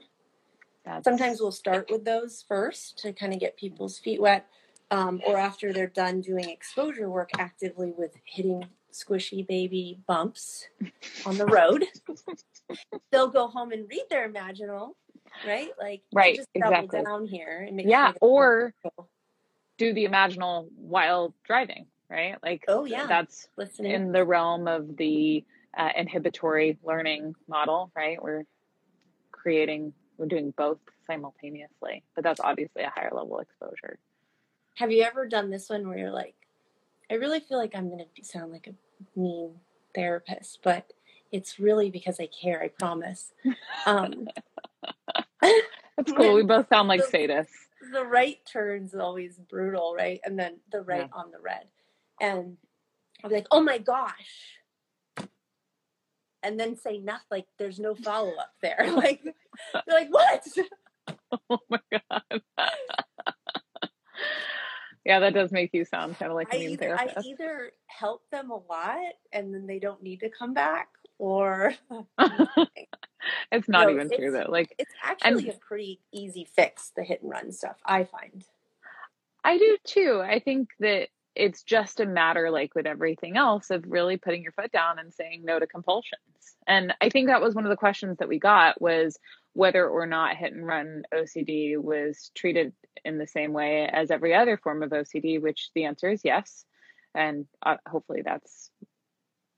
That's... 0.83 1.03
Sometimes 1.03 1.39
we'll 1.39 1.51
start 1.51 1.89
with 1.91 2.05
those 2.05 2.43
first 2.47 2.97
to 2.99 3.13
kind 3.13 3.33
of 3.33 3.39
get 3.39 3.57
people's 3.57 3.99
feet 3.99 4.21
wet. 4.21 4.47
Um, 4.91 5.21
or 5.27 5.37
after 5.37 5.71
they're 5.71 5.85
done 5.85 6.21
doing 6.21 6.49
exposure 6.49 7.11
work 7.11 7.29
actively 7.37 7.93
with 7.95 8.15
hitting 8.25 8.65
squishy 8.91 9.45
baby 9.47 9.99
bumps 10.07 10.67
on 11.27 11.37
the 11.37 11.45
road, 11.45 11.85
they'll 13.11 13.27
go 13.27 13.47
home 13.47 13.71
and 13.71 13.87
read 13.87 14.05
their 14.09 14.27
imaginal, 14.27 14.93
right? 15.45 15.69
Like, 15.79 16.01
right, 16.13 16.35
just 16.35 16.49
exactly. 16.53 17.01
down 17.01 17.25
here 17.25 17.65
and 17.67 17.75
make 17.75 17.87
yeah, 17.87 18.13
or 18.21 18.73
do 19.77 19.93
the 19.93 20.05
imaginal 20.05 20.67
while 20.75 21.33
driving, 21.45 21.85
right? 22.09 22.35
Like, 22.43 22.65
oh 22.67 22.85
yeah, 22.85 23.07
that's 23.07 23.47
Listening. 23.57 23.91
in 23.91 24.11
the 24.11 24.25
realm 24.25 24.67
of 24.67 24.97
the 24.97 25.43
uh, 25.77 25.89
inhibitory 25.95 26.77
learning 26.83 27.35
model, 27.47 27.91
right? 27.95 28.21
We're 28.21 28.43
creating, 29.31 29.93
we're 30.17 30.27
doing 30.27 30.53
both 30.55 30.79
simultaneously, 31.07 32.03
but 32.15 32.23
that's 32.23 32.39
obviously 32.39 32.83
a 32.83 32.89
higher 32.89 33.11
level 33.13 33.39
exposure. 33.39 33.97
Have 34.75 34.91
you 34.91 35.03
ever 35.03 35.27
done 35.27 35.49
this 35.49 35.69
one 35.69 35.87
where 35.87 35.97
you're 35.97 36.11
like, 36.11 36.35
I 37.09 37.15
really 37.15 37.39
feel 37.39 37.57
like 37.57 37.75
I'm 37.75 37.89
going 37.89 38.05
to 38.15 38.23
sound 38.23 38.51
like 38.51 38.67
a 38.67 39.19
mean 39.19 39.55
therapist, 39.95 40.59
but 40.63 40.93
it's 41.31 41.59
really 41.59 41.89
because 41.89 42.19
I 42.19 42.27
care. 42.27 42.61
I 42.61 42.67
promise. 42.69 43.33
Um, 43.85 44.27
That's 45.41 46.11
cool. 46.11 46.35
We 46.35 46.43
both 46.43 46.67
sound 46.69 46.87
like 46.87 47.01
sadists 47.01 47.47
the 47.91 48.05
right 48.05 48.39
turn's 48.45 48.93
always 48.95 49.37
brutal, 49.37 49.95
right? 49.95 50.19
And 50.23 50.37
then 50.37 50.59
the 50.71 50.81
right 50.81 51.09
yeah. 51.11 51.19
on 51.19 51.31
the 51.31 51.39
red. 51.39 51.65
And 52.21 52.57
I'll 53.23 53.29
be 53.29 53.37
like, 53.37 53.47
oh 53.51 53.61
my 53.61 53.77
gosh. 53.77 54.57
And 56.41 56.59
then 56.59 56.77
say 56.77 56.99
nothing, 56.99 57.25
like 57.31 57.47
there's 57.57 57.79
no 57.79 57.95
follow 57.95 58.33
up 58.39 58.53
there. 58.61 58.89
Like, 58.93 59.21
you're 59.23 59.33
like, 59.89 60.09
what? 60.09 60.45
Oh 61.49 61.59
my 61.69 61.79
God. 61.91 62.41
yeah, 65.05 65.19
that 65.19 65.33
does 65.33 65.51
make 65.51 65.71
you 65.73 65.85
sound 65.85 66.17
kind 66.17 66.31
of 66.31 66.35
like 66.35 66.53
a 66.53 66.57
mean 66.57 66.71
either, 66.71 66.95
therapist. 66.95 67.17
I 67.17 67.29
either 67.29 67.71
help 67.85 68.23
them 68.31 68.49
a 68.51 68.55
lot 68.55 69.13
and 69.31 69.53
then 69.53 69.67
they 69.67 69.79
don't 69.79 70.01
need 70.01 70.21
to 70.21 70.29
come 70.29 70.53
back, 70.53 70.87
or 71.19 71.73
it's 73.51 73.69
not 73.69 73.87
no, 73.87 73.93
even 73.93 74.07
it's, 74.07 74.17
true 74.17 74.31
though. 74.31 74.49
Like 74.49 74.73
it's 74.79 74.93
actually 75.03 75.49
and, 75.49 75.55
a 75.55 75.59
pretty 75.59 75.99
easy 76.11 76.45
fix, 76.45 76.91
the 76.95 77.03
hit 77.03 77.21
and 77.21 77.29
run 77.29 77.51
stuff, 77.51 77.77
I 77.85 78.05
find. 78.05 78.43
I 79.43 79.57
do 79.57 79.77
too. 79.85 80.23
I 80.25 80.39
think 80.39 80.69
that 80.79 81.09
it's 81.35 81.63
just 81.63 81.99
a 81.99 82.05
matter 82.05 82.49
like 82.49 82.73
with 82.75 82.85
everything 82.85 83.37
else 83.37 83.69
of 83.69 83.85
really 83.87 84.17
putting 84.17 84.41
your 84.41 84.51
foot 84.51 84.71
down 84.71 84.99
and 84.99 85.13
saying 85.13 85.43
no 85.45 85.59
to 85.59 85.67
compulsions. 85.67 86.19
And 86.67 86.93
I 86.99 87.09
think 87.09 87.27
that 87.27 87.41
was 87.41 87.55
one 87.55 87.65
of 87.65 87.69
the 87.69 87.77
questions 87.77 88.17
that 88.17 88.27
we 88.27 88.39
got 88.39 88.81
was 88.81 89.17
whether 89.53 89.87
or 89.87 90.05
not 90.05 90.35
hit 90.35 90.53
and 90.53 90.65
run 90.65 91.03
OCD 91.13 91.77
was 91.77 92.31
treated 92.35 92.73
in 93.05 93.17
the 93.17 93.27
same 93.27 93.53
way 93.53 93.87
as 93.91 94.11
every 94.11 94.33
other 94.33 94.57
form 94.57 94.83
of 94.83 94.89
OCD, 94.89 95.41
which 95.41 95.69
the 95.73 95.85
answer 95.85 96.09
is 96.09 96.21
yes. 96.23 96.65
And 97.15 97.45
uh, 97.65 97.77
hopefully 97.87 98.21
that's 98.23 98.69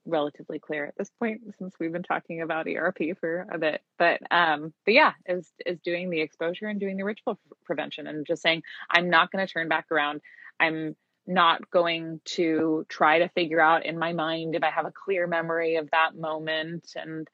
relatively 0.04 0.58
clear 0.58 0.84
at 0.86 0.96
this 0.96 1.10
point 1.18 1.40
since 1.58 1.74
we've 1.78 1.92
been 1.92 2.02
talking 2.02 2.42
about 2.42 2.66
ERP 2.66 3.18
for 3.18 3.46
a 3.50 3.58
bit. 3.58 3.82
But 3.98 4.20
um, 4.30 4.72
but 4.84 4.94
yeah, 4.94 5.12
is 5.26 5.50
is 5.64 5.80
doing 5.80 6.10
the 6.10 6.20
exposure 6.20 6.66
and 6.66 6.80
doing 6.80 6.96
the 6.96 7.04
ritual 7.04 7.38
prevention 7.64 8.06
and 8.06 8.26
just 8.26 8.42
saying 8.42 8.62
I'm 8.90 9.10
not 9.10 9.30
going 9.30 9.46
to 9.46 9.52
turn 9.52 9.68
back 9.68 9.86
around. 9.90 10.20
I'm 10.58 10.96
not 11.26 11.70
going 11.70 12.20
to 12.24 12.84
try 12.88 13.20
to 13.20 13.28
figure 13.28 13.60
out 13.60 13.86
in 13.86 13.98
my 13.98 14.12
mind 14.12 14.54
if 14.54 14.62
I 14.62 14.70
have 14.70 14.86
a 14.86 14.92
clear 14.92 15.26
memory 15.26 15.76
of 15.76 15.90
that 15.92 16.16
moment 16.16 16.92
and 16.96 17.28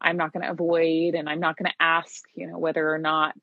I'm 0.00 0.16
not 0.16 0.32
going 0.32 0.42
to 0.42 0.50
avoid 0.50 1.14
and 1.14 1.28
I'm 1.28 1.40
not 1.40 1.56
going 1.56 1.70
to 1.70 1.76
ask, 1.82 2.24
you 2.34 2.46
know, 2.46 2.58
whether 2.58 2.92
or 2.92 2.98
not 2.98 3.34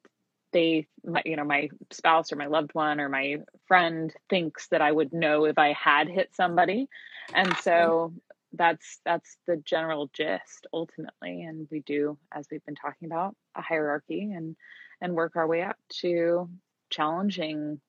they 0.51 0.87
my, 1.03 1.21
you 1.25 1.35
know 1.35 1.43
my 1.43 1.69
spouse 1.91 2.31
or 2.31 2.35
my 2.35 2.45
loved 2.45 2.73
one 2.73 2.99
or 2.99 3.09
my 3.09 3.37
friend 3.67 4.13
thinks 4.29 4.67
that 4.67 4.81
I 4.81 4.91
would 4.91 5.11
know 5.11 5.45
if 5.45 5.57
I 5.57 5.73
had 5.73 6.07
hit 6.07 6.29
somebody. 6.35 6.87
And 7.33 7.55
so 7.57 8.13
that's 8.53 8.99
that's 9.03 9.37
the 9.47 9.57
general 9.57 10.09
gist 10.13 10.67
ultimately 10.73 11.43
and 11.43 11.67
we 11.71 11.79
do 11.81 12.17
as 12.31 12.47
we've 12.51 12.65
been 12.65 12.75
talking 12.75 13.07
about 13.07 13.35
a 13.55 13.61
hierarchy 13.61 14.31
and 14.31 14.55
and 15.01 15.13
work 15.13 15.35
our 15.35 15.47
way 15.47 15.63
up 15.63 15.77
to 15.89 16.47
challenging 16.89 17.79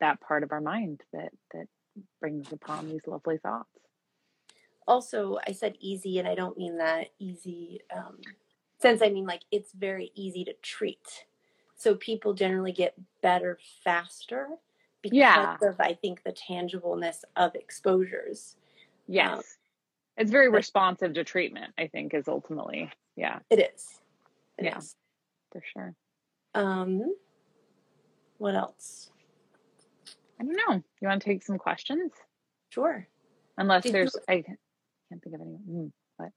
that 0.00 0.20
part 0.20 0.42
of 0.42 0.52
our 0.52 0.60
mind 0.60 1.00
that 1.12 1.30
that 1.52 1.66
brings 2.20 2.52
upon 2.52 2.88
these 2.88 3.06
lovely 3.06 3.38
thoughts. 3.38 3.68
Also 4.86 5.38
i 5.46 5.52
said 5.52 5.74
easy 5.80 6.18
and 6.18 6.26
i 6.26 6.34
don't 6.34 6.58
mean 6.58 6.78
that 6.78 7.08
easy 7.18 7.80
um, 7.94 8.18
since 8.80 9.02
i 9.02 9.08
mean 9.08 9.26
like 9.26 9.42
it's 9.50 9.72
very 9.72 10.10
easy 10.14 10.44
to 10.44 10.54
treat. 10.62 11.26
So 11.76 11.96
people 11.96 12.34
generally 12.34 12.72
get 12.72 12.94
better 13.20 13.58
faster 13.82 14.48
because 15.02 15.16
yeah. 15.16 15.56
of 15.62 15.78
i 15.78 15.92
think 15.92 16.22
the 16.22 16.32
tangibleness 16.32 17.24
of 17.36 17.54
exposures. 17.54 18.56
Yes. 19.06 19.36
um, 19.36 19.42
it's 20.16 20.30
very 20.30 20.48
responsive 20.48 21.14
to 21.14 21.24
treatment, 21.24 21.72
I 21.78 21.88
think, 21.88 22.14
is 22.14 22.28
ultimately, 22.28 22.90
yeah. 23.16 23.40
It 23.50 23.70
is. 23.74 24.00
It 24.58 24.66
yeah, 24.66 24.78
is. 24.78 24.94
for 25.52 25.62
sure. 25.72 25.94
Um, 26.54 27.14
what 28.38 28.54
else? 28.54 29.10
I 30.40 30.44
don't 30.44 30.56
know. 30.56 30.82
You 31.00 31.08
want 31.08 31.22
to 31.22 31.28
take 31.28 31.42
some 31.42 31.58
questions? 31.58 32.12
Sure. 32.70 33.06
Unless 33.56 33.84
Did 33.84 33.94
there's, 33.94 34.14
you, 34.14 34.20
I 34.28 34.42
can't 34.42 35.22
think 35.22 35.34
of 35.34 35.40
any. 35.40 35.58
Mm, 35.68 35.92
what? 36.16 36.30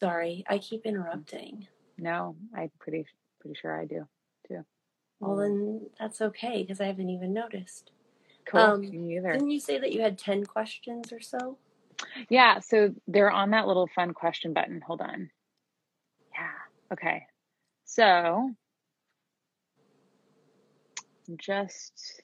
sorry, 0.00 0.44
I 0.48 0.58
keep 0.58 0.86
interrupting. 0.86 1.66
No, 1.98 2.36
I'm 2.56 2.70
pretty 2.78 3.06
pretty 3.40 3.58
sure 3.60 3.78
I 3.78 3.86
do 3.86 4.06
too. 4.46 4.64
Well, 5.18 5.36
then 5.36 5.86
that's 5.98 6.20
okay 6.20 6.62
because 6.62 6.80
I 6.80 6.86
haven't 6.86 7.10
even 7.10 7.32
noticed. 7.32 7.90
Cool. 8.46 8.60
Um, 8.60 8.80
Me 8.80 9.16
either. 9.16 9.32
didn't 9.32 9.50
you 9.50 9.60
say 9.60 9.78
that 9.78 9.92
you 9.92 10.00
had 10.00 10.18
10 10.18 10.46
questions 10.46 11.12
or 11.12 11.20
so? 11.20 11.58
Yeah. 12.28 12.60
So 12.60 12.94
they're 13.06 13.30
on 13.30 13.50
that 13.50 13.66
little 13.66 13.88
fun 13.94 14.12
question 14.14 14.52
button. 14.52 14.80
Hold 14.86 15.00
on. 15.00 15.30
Yeah. 16.34 16.92
Okay. 16.92 17.26
So 17.84 18.50
just 21.36 22.22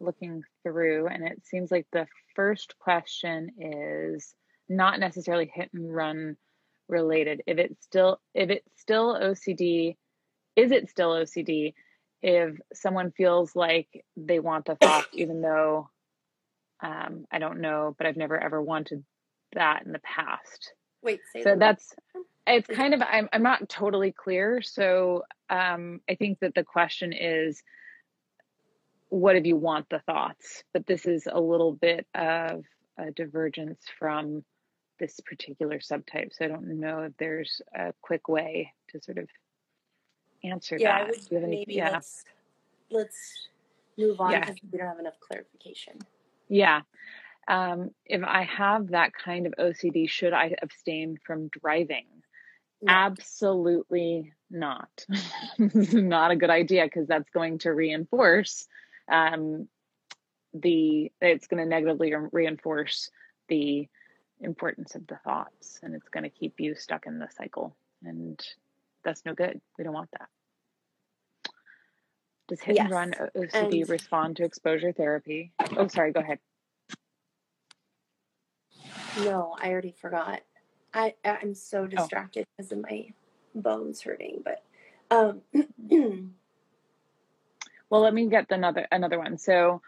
looking 0.00 0.42
through, 0.62 1.08
and 1.08 1.26
it 1.26 1.44
seems 1.44 1.70
like 1.70 1.86
the 1.92 2.06
first 2.34 2.78
question 2.78 3.50
is 3.58 4.34
not 4.68 5.00
necessarily 5.00 5.50
hit 5.52 5.70
and 5.72 5.94
run 5.94 6.36
related. 6.88 7.42
If 7.46 7.58
it's 7.58 7.84
still 7.84 8.20
if 8.34 8.50
it's 8.50 8.68
still 8.80 9.14
OCD, 9.14 9.96
is 10.56 10.70
it 10.70 10.88
still 10.88 11.10
OCD 11.10 11.74
if 12.22 12.56
someone 12.72 13.12
feels 13.12 13.54
like 13.54 14.04
they 14.16 14.38
want 14.38 14.64
the 14.66 14.76
thought, 14.76 15.06
even 15.12 15.42
though 15.42 15.90
um, 16.84 17.26
I 17.32 17.38
don't 17.38 17.60
know, 17.60 17.94
but 17.96 18.06
I've 18.06 18.16
never 18.16 18.38
ever 18.38 18.60
wanted 18.60 19.04
that 19.54 19.84
in 19.86 19.92
the 19.92 20.00
past. 20.00 20.72
Wait, 21.02 21.20
say 21.32 21.42
So 21.42 21.50
that. 21.50 21.58
that's 21.58 21.94
it's 22.46 22.68
kind 22.68 22.92
of 22.92 23.00
I'm 23.02 23.28
I'm 23.32 23.42
not 23.42 23.68
totally 23.68 24.12
clear. 24.12 24.60
So 24.60 25.24
um, 25.48 26.00
I 26.08 26.14
think 26.14 26.40
that 26.40 26.54
the 26.54 26.62
question 26.64 27.12
is, 27.12 27.62
what 29.08 29.36
if 29.36 29.46
you 29.46 29.56
want 29.56 29.88
the 29.88 30.00
thoughts? 30.00 30.62
But 30.72 30.86
this 30.86 31.06
is 31.06 31.26
a 31.30 31.40
little 31.40 31.72
bit 31.72 32.06
of 32.14 32.64
a 32.98 33.10
divergence 33.10 33.80
from 33.98 34.44
this 35.00 35.18
particular 35.20 35.78
subtype. 35.78 36.32
So 36.32 36.44
I 36.44 36.48
don't 36.48 36.80
know 36.80 37.00
if 37.04 37.12
there's 37.18 37.62
a 37.74 37.94
quick 38.02 38.28
way 38.28 38.72
to 38.90 39.00
sort 39.00 39.18
of 39.18 39.28
answer 40.44 40.76
Yeah, 40.78 40.96
I 40.96 40.98
that. 41.00 41.08
would 41.08 41.28
Do 41.28 41.34
you 41.36 41.46
maybe 41.46 41.74
Yeah, 41.74 41.92
let's 41.92 42.24
let's 42.90 43.48
move 43.96 44.20
on 44.20 44.32
yeah, 44.32 44.40
because 44.40 44.56
we 44.70 44.78
don't 44.78 44.88
have 44.88 44.98
enough 44.98 45.18
clarification. 45.26 45.98
Yeah. 46.48 46.82
Um, 47.46 47.90
if 48.06 48.22
I 48.22 48.44
have 48.44 48.88
that 48.88 49.12
kind 49.12 49.46
of 49.46 49.54
OCD, 49.58 50.08
should 50.08 50.32
I 50.32 50.54
abstain 50.62 51.18
from 51.26 51.48
driving? 51.48 52.06
No. 52.80 52.92
Absolutely 52.92 54.32
not. 54.50 55.06
this 55.58 55.74
is 55.74 55.94
not 55.94 56.30
a 56.30 56.36
good 56.36 56.50
idea 56.50 56.84
because 56.84 57.06
that's 57.06 57.30
going 57.30 57.58
to 57.58 57.72
reinforce 57.72 58.66
um, 59.10 59.68
the, 60.54 61.12
it's 61.20 61.46
going 61.46 61.62
to 61.62 61.68
negatively 61.68 62.14
reinforce 62.32 63.10
the 63.48 63.88
importance 64.40 64.94
of 64.94 65.06
the 65.06 65.16
thoughts 65.16 65.80
and 65.82 65.94
it's 65.94 66.08
going 66.08 66.24
to 66.24 66.30
keep 66.30 66.60
you 66.60 66.74
stuck 66.74 67.06
in 67.06 67.18
the 67.18 67.28
cycle. 67.36 67.76
And 68.04 68.40
that's 69.04 69.24
no 69.24 69.34
good. 69.34 69.60
We 69.78 69.84
don't 69.84 69.94
want 69.94 70.10
that. 70.12 70.28
Does 72.48 72.60
hit 72.60 72.78
and 72.78 72.78
Yes. 72.78 72.90
run 72.90 73.14
OCD 73.36 73.82
And 73.82 73.88
respond 73.88 74.36
to 74.36 74.44
exposure 74.44 74.92
therapy? 74.92 75.52
Oh, 75.76 75.88
sorry, 75.88 76.12
go 76.12 76.20
ahead. 76.20 76.38
no, 79.16 79.56
I 79.60 79.70
already 79.70 79.92
forgot. 80.00 80.40
I 80.94 81.14
I'm 81.24 81.54
so 81.54 81.86
Oh, 81.96 82.10
distracted 82.10 82.46
because 82.56 82.72
of 82.72 82.82
my 82.82 83.08
bones 83.54 84.02
hurting, 84.02 84.44
but 84.44 84.62
um 85.10 85.42
well, 87.90 88.00
let 88.02 88.14
me 88.14 88.28
get 88.28 88.48
the 88.48 88.54
another 88.56 88.86
another 88.92 89.18
one. 89.18 89.38
So 89.38 89.82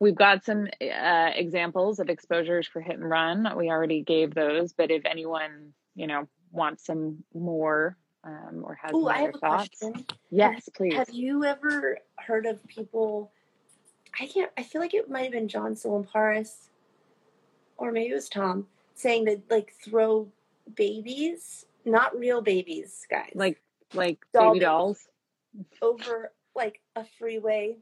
we've 0.00 0.14
got 0.16 0.44
some 0.44 0.66
uh, 0.82 1.30
examples 1.34 2.00
of 2.00 2.10
exposures 2.10 2.66
for 2.66 2.80
hit 2.80 2.96
and 2.98 3.08
run. 3.08 3.48
We 3.56 3.70
already 3.70 4.02
gave 4.02 4.34
those, 4.34 4.72
but 4.72 4.90
if 4.90 5.04
anyone 5.06 5.74
you 5.94 6.06
know 6.06 6.28
wants 6.52 6.86
some 6.86 7.24
more 7.34 7.96
um, 8.24 8.62
or 8.64 8.74
has 8.74 8.92
Oh, 8.94 9.06
I 9.08 9.18
have 9.18 9.28
other 9.30 9.36
a 9.36 9.40
thoughts, 9.40 9.78
question. 9.80 10.06
Yes, 10.30 10.68
please. 10.74 10.94
have 10.94 11.10
you 11.10 11.44
ever 11.44 11.98
heard 12.18 12.46
of 12.46 12.64
people 12.68 13.30
I 14.20 14.26
can't 14.26 14.50
I 14.56 14.62
feel 14.62 14.80
like 14.80 14.94
it 14.94 15.10
might 15.10 15.22
have 15.24 15.32
been 15.32 15.48
John 15.48 15.76
Paris 16.12 16.68
or 17.78 17.90
maybe 17.92 18.10
it 18.12 18.14
was 18.14 18.28
Tom 18.28 18.66
saying 18.94 19.24
that 19.24 19.42
like 19.50 19.72
throw 19.84 20.28
babies, 20.76 21.64
not 21.84 22.16
real 22.16 22.40
babies, 22.42 23.06
guys, 23.10 23.32
Like 23.34 23.60
like 23.94 24.18
doll 24.32 24.52
baby 24.52 24.64
dolls. 24.64 25.08
over 25.80 26.32
like 26.54 26.80
a 26.96 27.04
freeway 27.18 27.76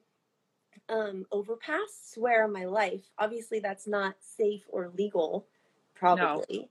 um 0.88 1.26
overpass. 1.30 2.12
Swear 2.14 2.44
on 2.44 2.52
my 2.52 2.64
life. 2.64 3.02
Obviously 3.18 3.60
that's 3.60 3.86
not 3.86 4.14
safe 4.20 4.64
or 4.70 4.90
legal, 4.96 5.46
No, 5.94 5.98
probably. 6.16 6.70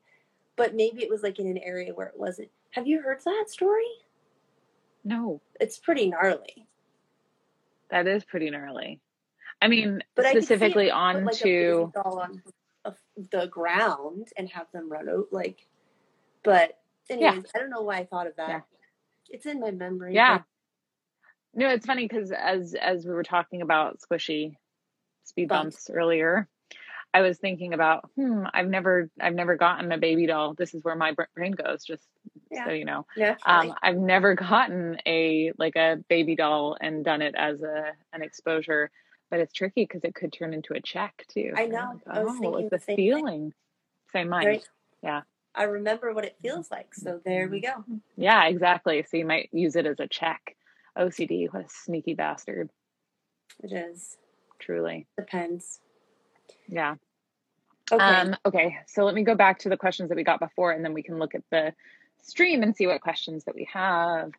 But 0.56 0.76
maybe 0.76 1.04
it 1.04 1.10
was 1.10 1.22
like 1.24 1.40
in 1.40 1.48
an 1.48 1.58
area 1.60 1.94
where 1.94 2.08
it 2.08 2.18
wasn't. 2.18 2.50
Have 2.72 2.88
you 2.88 3.02
heard 3.02 3.20
that 3.26 3.46
story? 3.48 3.84
no, 5.04 5.42
It's 5.60 5.78
pretty 5.80 6.10
gnarly. 6.10 6.68
that 7.90 8.06
is 8.08 8.24
pretty 8.26 8.50
gnarly. 8.50 9.00
I 9.62 9.68
mean, 9.68 10.04
But 10.16 10.26
I 10.26 10.34
could 10.34 10.44
see 10.46 10.54
it 10.54 10.58
specifically 10.58 10.86
like 10.90 10.94
a 10.94 10.96
onto 10.96 11.92
doll 11.94 12.20
on 12.20 12.44
a, 12.86 12.94
the 13.32 13.48
ground 13.48 14.28
and 14.38 14.50
have 14.50 14.68
them 14.72 14.90
run 14.92 15.10
out 15.10 15.28
like 15.32 15.66
but 16.44 16.78
yeah, 17.10 17.32
anyways, 17.32 17.52
I 17.56 17.60
don't 17.60 17.70
know 17.70 17.82
why 17.82 17.98
I 17.98 18.06
thought 18.06 18.28
of 18.28 18.34
yeah, 18.38 18.48
that. 18.48 18.66
It's 19.30 19.46
in 19.46 19.60
my 19.60 19.72
memory, 19.72 20.14
yeah. 20.16 20.38
but 20.40 20.44
No, 21.56 21.70
it's 21.70 21.86
funny 21.86 22.08
because 22.08 22.32
as 22.32 22.76
as 22.76 23.06
we 23.06 23.12
were 23.14 23.24
talking 23.24 23.62
about 23.62 24.00
squishy 24.00 24.56
speed 25.24 25.50
bumps. 25.50 25.76
bumps 25.76 25.90
earlier, 25.94 26.48
I 27.14 27.22
was 27.22 27.38
thinking 27.40 27.74
about, 27.74 28.10
hmm, 28.16 28.44
I've 28.54 28.68
never 28.68 29.10
I've 29.20 29.34
never 29.34 29.56
gotten 29.56 29.92
a 29.92 29.98
baby 29.98 30.28
doll. 30.28 30.54
This 30.54 30.74
is 30.74 30.84
where 30.84 30.96
my 30.96 31.16
brain 31.36 31.54
goes, 31.54 31.84
just 31.84 32.08
Yeah, 32.52 32.66
so 32.66 32.72
you 32.72 32.86
know. 32.86 33.06
Yeah, 33.16 33.36
Um, 33.46 33.74
I've 33.82 33.98
never 33.98 34.36
gotten 34.50 34.98
a 35.06 35.52
like 35.58 35.76
a 35.76 35.98
baby 36.08 36.36
doll 36.36 36.78
and 36.80 37.04
done 37.04 37.22
it 37.22 37.36
as 37.36 37.62
a 37.62 37.92
an 38.14 38.22
exposure, 38.22 38.92
but 39.32 39.40
it's 39.40 39.54
tricky 39.54 39.84
because 39.84 40.04
it 40.04 40.14
could 40.14 40.32
turn 40.32 40.54
into 40.54 40.74
a 40.74 40.82
check 40.82 41.26
too. 41.30 41.54
I 41.56 41.66
know. 41.66 42.00
like, 42.06 42.18
I 42.18 42.24
was 42.24 42.34
oh, 42.38 42.42
thinking 42.42 42.62
it's 42.62 42.72
the 42.72 42.80
same 42.80 42.96
thing. 42.96 42.96
feeling, 42.96 43.54
same 44.12 44.30
mind. 44.30 44.48
Right? 44.48 44.68
Yeah. 45.02 45.22
I 45.56 45.64
remember 45.64 46.14
what 46.14 46.26
it 46.26 46.38
feels 46.42 46.70
like. 46.70 46.94
So 46.94 47.20
there 47.26 47.50
we 47.50 47.60
go. 47.60 47.84
Yeah, 48.16 48.46
exactly. 48.46 49.04
So 49.10 49.18
you 49.18 49.26
might 49.26 49.50
use 49.52 49.76
it 49.76 49.88
as 49.88 50.00
a 50.00 50.08
check. 50.08 50.56
OCD, 50.98 51.52
what 51.52 51.66
a 51.66 51.70
sneaky 51.70 52.14
bastard, 52.14 52.70
It 53.64 53.72
is. 53.72 54.18
truly. 54.60 55.08
Depends. 55.18 55.80
Yeah. 56.70 56.96
Okay. 57.92 58.04
Um, 58.04 58.36
okay, 58.46 58.78
so 58.88 59.04
let 59.04 59.16
me 59.16 59.24
go 59.24 59.36
back 59.36 59.60
to 59.60 59.70
the 59.70 59.78
questions 59.78 60.10
that 60.10 60.16
we 60.16 60.24
got 60.24 60.40
before, 60.40 60.72
and 60.72 60.86
then 60.86 60.94
we 60.94 61.02
can 61.02 61.18
look 61.18 61.34
at 61.34 61.44
the 61.50 61.74
stream 62.22 62.62
and 62.62 62.76
see 62.76 62.86
what 62.86 63.02
questions 63.02 63.46
that 63.46 63.56
we 63.56 63.68
have. 63.74 64.32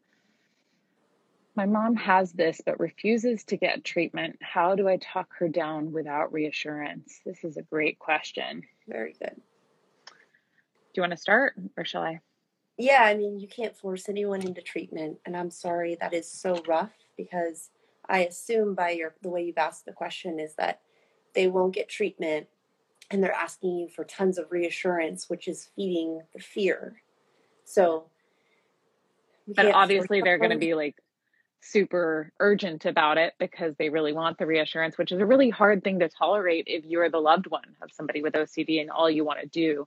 My 1.56 1.66
mom 1.66 1.96
has 1.96 2.32
this 2.32 2.60
but 2.64 2.78
refuses 2.78 3.42
to 3.44 3.56
get 3.56 3.84
treatment. 3.84 4.38
How 4.40 4.76
do 4.76 4.88
I 4.88 4.98
talk 4.98 5.28
her 5.38 5.48
down 5.48 5.92
without 5.92 6.32
reassurance? 6.32 7.20
This 7.26 7.42
is 7.42 7.56
a 7.56 7.62
great 7.62 7.98
question. 7.98 8.62
Very 8.86 9.14
good. 9.20 9.34
Do 9.36 10.94
you 10.94 11.02
want 11.02 11.12
to 11.12 11.16
start 11.16 11.54
or 11.76 11.84
shall 11.84 12.02
I? 12.02 12.20
Yeah, 12.78 13.02
I 13.02 13.14
mean, 13.14 13.38
you 13.38 13.48
can't 13.48 13.76
force 13.76 14.08
anyone 14.08 14.42
into 14.42 14.62
treatment, 14.62 15.18
and 15.26 15.36
I'm 15.36 15.50
sorry 15.50 15.98
that 16.00 16.14
is 16.14 16.30
so 16.30 16.62
rough 16.66 16.92
because 17.16 17.68
I 18.08 18.20
assume 18.20 18.74
by 18.74 18.90
your 18.90 19.14
the 19.22 19.28
way 19.28 19.42
you've 19.42 19.58
asked 19.58 19.84
the 19.84 19.92
question 19.92 20.40
is 20.40 20.54
that 20.54 20.80
they 21.34 21.48
won't 21.48 21.74
get 21.74 21.88
treatment 21.88 22.48
and 23.10 23.22
they're 23.22 23.32
asking 23.32 23.76
you 23.76 23.88
for 23.88 24.04
tons 24.04 24.38
of 24.38 24.52
reassurance, 24.52 25.28
which 25.28 25.48
is 25.48 25.68
feeding 25.74 26.22
the 26.34 26.40
fear. 26.40 27.02
So 27.64 28.04
But 29.46 29.66
obviously, 29.72 30.22
they're 30.22 30.38
going 30.38 30.50
to 30.50 30.58
be 30.58 30.74
like 30.74 30.96
super 31.62 32.32
urgent 32.40 32.84
about 32.86 33.18
it 33.18 33.34
because 33.38 33.74
they 33.78 33.88
really 33.90 34.12
want 34.12 34.38
the 34.38 34.46
reassurance, 34.46 34.96
which 34.96 35.12
is 35.12 35.20
a 35.20 35.26
really 35.26 35.50
hard 35.50 35.84
thing 35.84 35.98
to 36.00 36.08
tolerate 36.08 36.64
if 36.66 36.84
you're 36.84 37.10
the 37.10 37.20
loved 37.20 37.46
one 37.48 37.76
of 37.82 37.90
somebody 37.92 38.22
with 38.22 38.34
OCD 38.34 38.80
and 38.80 38.90
all 38.90 39.10
you 39.10 39.24
want 39.24 39.40
to 39.40 39.46
do 39.46 39.86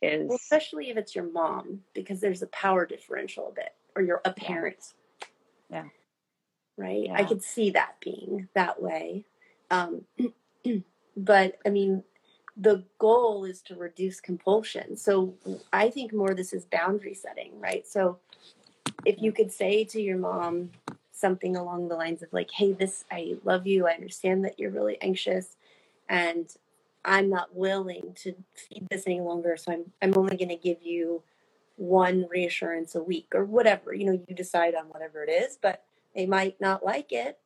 is, 0.00 0.28
Well, 0.28 0.36
especially 0.36 0.90
if 0.90 0.96
it's 0.96 1.14
your 1.14 1.30
mom, 1.30 1.80
because 1.94 2.20
there's 2.20 2.42
a 2.42 2.48
power 2.48 2.86
differential 2.86 3.48
a 3.48 3.52
bit, 3.52 3.74
or 3.94 4.02
you're 4.02 4.20
a 4.24 4.34
yeah, 4.36 4.44
parent, 4.46 4.94
yeah, 5.70 5.84
right? 6.76 7.08
I 7.14 7.24
could 7.24 7.42
see 7.42 7.70
that 7.70 7.96
being 8.00 8.48
that 8.54 8.82
way. 8.82 9.24
Um, 9.70 10.02
but 11.16 11.58
I 11.66 11.70
mean, 11.70 12.02
the 12.56 12.84
goal 12.98 13.44
is 13.44 13.62
to 13.62 13.74
reduce 13.74 14.20
compulsion. 14.20 14.96
So 14.96 15.34
I 15.72 15.88
think 15.88 16.12
more 16.12 16.34
this 16.34 16.52
is 16.52 16.64
boundary 16.66 17.14
setting, 17.14 17.58
right? 17.58 17.86
So 17.86 18.18
if 19.04 19.20
you 19.20 19.32
could 19.32 19.50
say 19.50 19.84
to 19.84 20.00
your 20.00 20.18
mom 20.18 20.70
something 21.12 21.56
along 21.56 21.88
the 21.88 21.94
lines 21.94 22.22
of 22.22 22.32
like, 22.32 22.50
"Hey, 22.50 22.72
this 22.72 23.04
I 23.10 23.36
love 23.44 23.66
you. 23.66 23.86
I 23.86 23.92
understand 23.92 24.44
that 24.44 24.58
you're 24.58 24.70
really 24.70 25.00
anxious, 25.00 25.56
and 26.08 26.54
I'm 27.04 27.28
not 27.28 27.54
willing 27.54 28.14
to 28.22 28.34
feed 28.54 28.86
this 28.90 29.04
any 29.06 29.20
longer. 29.20 29.56
So 29.56 29.72
I'm 29.72 29.92
I'm 30.02 30.14
only 30.16 30.36
going 30.36 30.48
to 30.48 30.56
give 30.56 30.82
you 30.82 31.22
one 31.76 32.26
reassurance 32.28 32.94
a 32.94 33.02
week 33.02 33.28
or 33.34 33.44
whatever. 33.44 33.94
You 33.94 34.06
know, 34.06 34.20
you 34.26 34.34
decide 34.34 34.74
on 34.74 34.86
whatever 34.86 35.24
it 35.24 35.30
is, 35.30 35.58
but 35.60 35.84
they 36.14 36.26
might 36.26 36.60
not 36.60 36.84
like 36.84 37.12
it. 37.12 37.38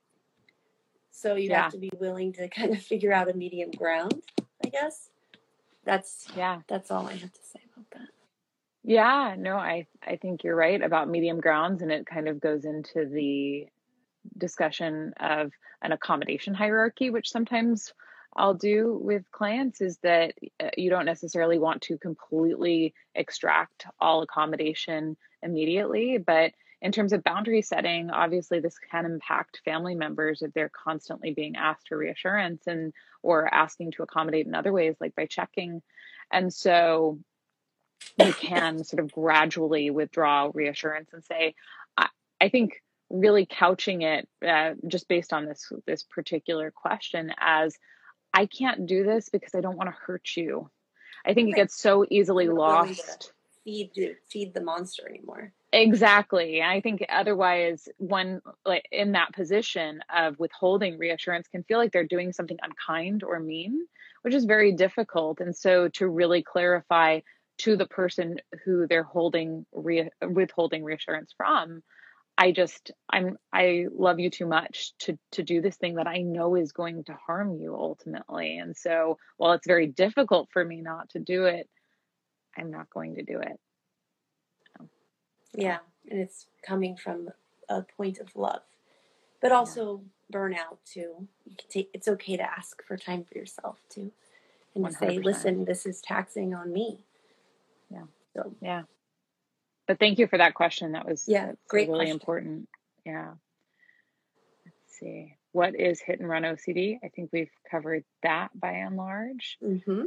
So 1.16 1.34
you 1.34 1.48
Yeah. 1.48 1.62
have 1.62 1.72
to 1.72 1.78
be 1.78 1.90
willing 1.98 2.34
to 2.34 2.46
kind 2.48 2.72
of 2.72 2.82
figure 2.82 3.10
out 3.10 3.30
a 3.30 3.32
medium 3.32 3.70
ground, 3.70 4.22
I 4.62 4.68
guess. 4.68 5.08
That's 5.82 6.28
Yeah. 6.36 6.60
that's 6.66 6.90
all 6.90 7.06
I 7.06 7.14
have 7.14 7.32
to 7.32 7.42
say 7.42 7.60
about 7.72 7.90
that. 7.92 8.08
Yeah, 8.84 9.34
no, 9.38 9.56
I 9.56 9.86
I 10.06 10.16
think 10.16 10.44
you're 10.44 10.54
right 10.54 10.80
about 10.80 11.08
medium 11.08 11.40
grounds, 11.40 11.80
and 11.80 11.90
it 11.90 12.06
kind 12.06 12.28
of 12.28 12.38
goes 12.38 12.66
into 12.66 13.06
the 13.06 13.66
discussion 14.36 15.14
of 15.18 15.52
an 15.80 15.92
accommodation 15.92 16.52
hierarchy, 16.52 17.08
which 17.08 17.30
sometimes 17.30 17.94
I'll 18.36 18.54
do 18.54 18.98
with 19.00 19.30
clients 19.32 19.80
is 19.80 19.96
that 19.98 20.34
uh, 20.60 20.68
you 20.76 20.90
don't 20.90 21.06
necessarily 21.06 21.58
want 21.58 21.80
to 21.82 21.96
completely 21.96 22.92
extract 23.14 23.86
all 23.98 24.20
accommodation 24.20 25.16
immediately, 25.42 26.18
but 26.18 26.52
in 26.82 26.92
terms 26.92 27.12
of 27.12 27.24
boundary 27.24 27.62
setting, 27.62 28.10
obviously 28.10 28.60
this 28.60 28.78
can 28.78 29.06
impact 29.06 29.62
family 29.64 29.94
members 29.94 30.42
if 30.42 30.52
they're 30.52 30.70
constantly 30.70 31.32
being 31.32 31.56
asked 31.56 31.88
for 31.88 31.96
reassurance 31.96 32.66
and 32.66 32.92
or 33.22 33.52
asking 33.52 33.92
to 33.92 34.02
accommodate 34.02 34.46
in 34.46 34.54
other 34.54 34.72
ways, 34.72 34.96
like 35.00 35.14
by 35.14 35.26
checking. 35.26 35.82
And 36.30 36.52
so 36.52 37.18
you 38.18 38.32
can 38.32 38.84
sort 38.84 39.00
of 39.00 39.10
gradually 39.10 39.90
withdraw 39.90 40.50
reassurance 40.52 41.10
and 41.12 41.24
say, 41.24 41.54
I, 41.96 42.08
I 42.40 42.48
think 42.50 42.82
really 43.08 43.46
couching 43.46 44.02
it 44.02 44.28
uh, 44.46 44.74
just 44.86 45.08
based 45.08 45.32
on 45.32 45.46
this 45.46 45.70
this 45.86 46.02
particular 46.02 46.70
question 46.70 47.32
as 47.38 47.76
I 48.34 48.46
can't 48.46 48.86
do 48.86 49.04
this 49.04 49.28
because 49.30 49.54
I 49.54 49.60
don't 49.60 49.76
want 49.76 49.88
to 49.88 49.96
hurt 49.96 50.36
you. 50.36 50.70
I 51.24 51.32
think 51.32 51.50
it 51.50 51.56
gets 51.56 51.80
so 51.80 52.04
easily 52.10 52.44
You're 52.44 52.54
not 52.54 52.82
willing 52.82 52.94
to- 52.94 53.00
lost. 53.02 53.32
Feed 53.64 53.90
feed 54.28 54.54
the 54.54 54.60
monster 54.60 55.08
anymore. 55.08 55.52
Exactly. 55.72 56.62
I 56.62 56.80
think 56.80 57.04
otherwise, 57.08 57.88
one 57.98 58.40
like 58.64 58.86
in 58.92 59.12
that 59.12 59.32
position 59.34 60.00
of 60.14 60.38
withholding 60.38 60.96
reassurance 60.96 61.48
can 61.48 61.64
feel 61.64 61.78
like 61.78 61.92
they're 61.92 62.06
doing 62.06 62.32
something 62.32 62.56
unkind 62.62 63.22
or 63.24 63.40
mean, 63.40 63.86
which 64.22 64.32
is 64.34 64.44
very 64.44 64.72
difficult. 64.72 65.40
And 65.40 65.54
so, 65.56 65.88
to 65.94 66.08
really 66.08 66.42
clarify 66.42 67.20
to 67.58 67.76
the 67.76 67.86
person 67.86 68.36
who 68.64 68.86
they're 68.86 69.02
holding 69.02 69.66
re- 69.72 70.10
withholding 70.30 70.84
reassurance 70.84 71.34
from, 71.36 71.82
I 72.38 72.52
just 72.52 72.92
I'm 73.10 73.38
I 73.52 73.86
love 73.92 74.20
you 74.20 74.30
too 74.30 74.46
much 74.46 74.92
to 75.00 75.18
to 75.32 75.42
do 75.44 75.62
this 75.62 75.76
thing 75.78 75.96
that 75.96 76.08
I 76.08 76.18
know 76.22 76.56
is 76.56 76.72
going 76.72 77.04
to 77.04 77.14
harm 77.26 77.54
you 77.56 77.74
ultimately. 77.76 78.58
And 78.58 78.76
so, 78.76 79.18
while 79.38 79.54
it's 79.54 79.66
very 79.66 79.88
difficult 79.88 80.50
for 80.52 80.64
me 80.64 80.82
not 80.82 81.10
to 81.10 81.20
do 81.20 81.46
it, 81.46 81.68
I'm 82.58 82.70
not 82.70 82.90
going 82.90 83.16
to 83.16 83.24
do 83.24 83.40
it. 83.40 83.58
Yeah, 85.56 85.78
and 86.10 86.20
it's 86.20 86.46
coming 86.62 86.96
from 86.96 87.30
a 87.68 87.82
point 87.82 88.18
of 88.18 88.34
love, 88.36 88.62
but 89.40 89.52
also 89.52 90.02
burnout 90.32 90.78
too. 90.84 91.28
You 91.46 91.56
can 91.56 91.68
take. 91.68 91.90
It's 91.94 92.08
okay 92.08 92.36
to 92.36 92.42
ask 92.42 92.82
for 92.84 92.96
time 92.96 93.24
for 93.24 93.38
yourself 93.38 93.78
too, 93.88 94.12
and 94.74 94.84
to 94.86 94.92
say, 94.92 95.18
"Listen, 95.18 95.64
this 95.64 95.86
is 95.86 96.00
taxing 96.00 96.54
on 96.54 96.72
me." 96.72 97.04
Yeah. 97.90 98.04
So 98.34 98.54
Yeah. 98.60 98.82
But 99.86 99.98
thank 100.00 100.18
you 100.18 100.26
for 100.26 100.38
that 100.38 100.54
question. 100.54 100.92
That 100.92 101.06
was 101.06 101.28
Yeah, 101.28 101.52
great 101.68 101.88
really 101.88 102.06
question. 102.06 102.16
important. 102.16 102.68
Yeah. 103.04 103.34
Let's 104.64 104.98
see. 104.98 105.36
What 105.52 105.74
is 105.74 106.00
hit 106.00 106.20
and 106.20 106.28
run 106.28 106.42
OCD? 106.42 106.98
I 107.02 107.08
think 107.08 107.30
we've 107.32 107.50
covered 107.70 108.04
that 108.22 108.58
by 108.58 108.72
and 108.72 108.96
large. 108.96 109.58
hmm 109.60 110.04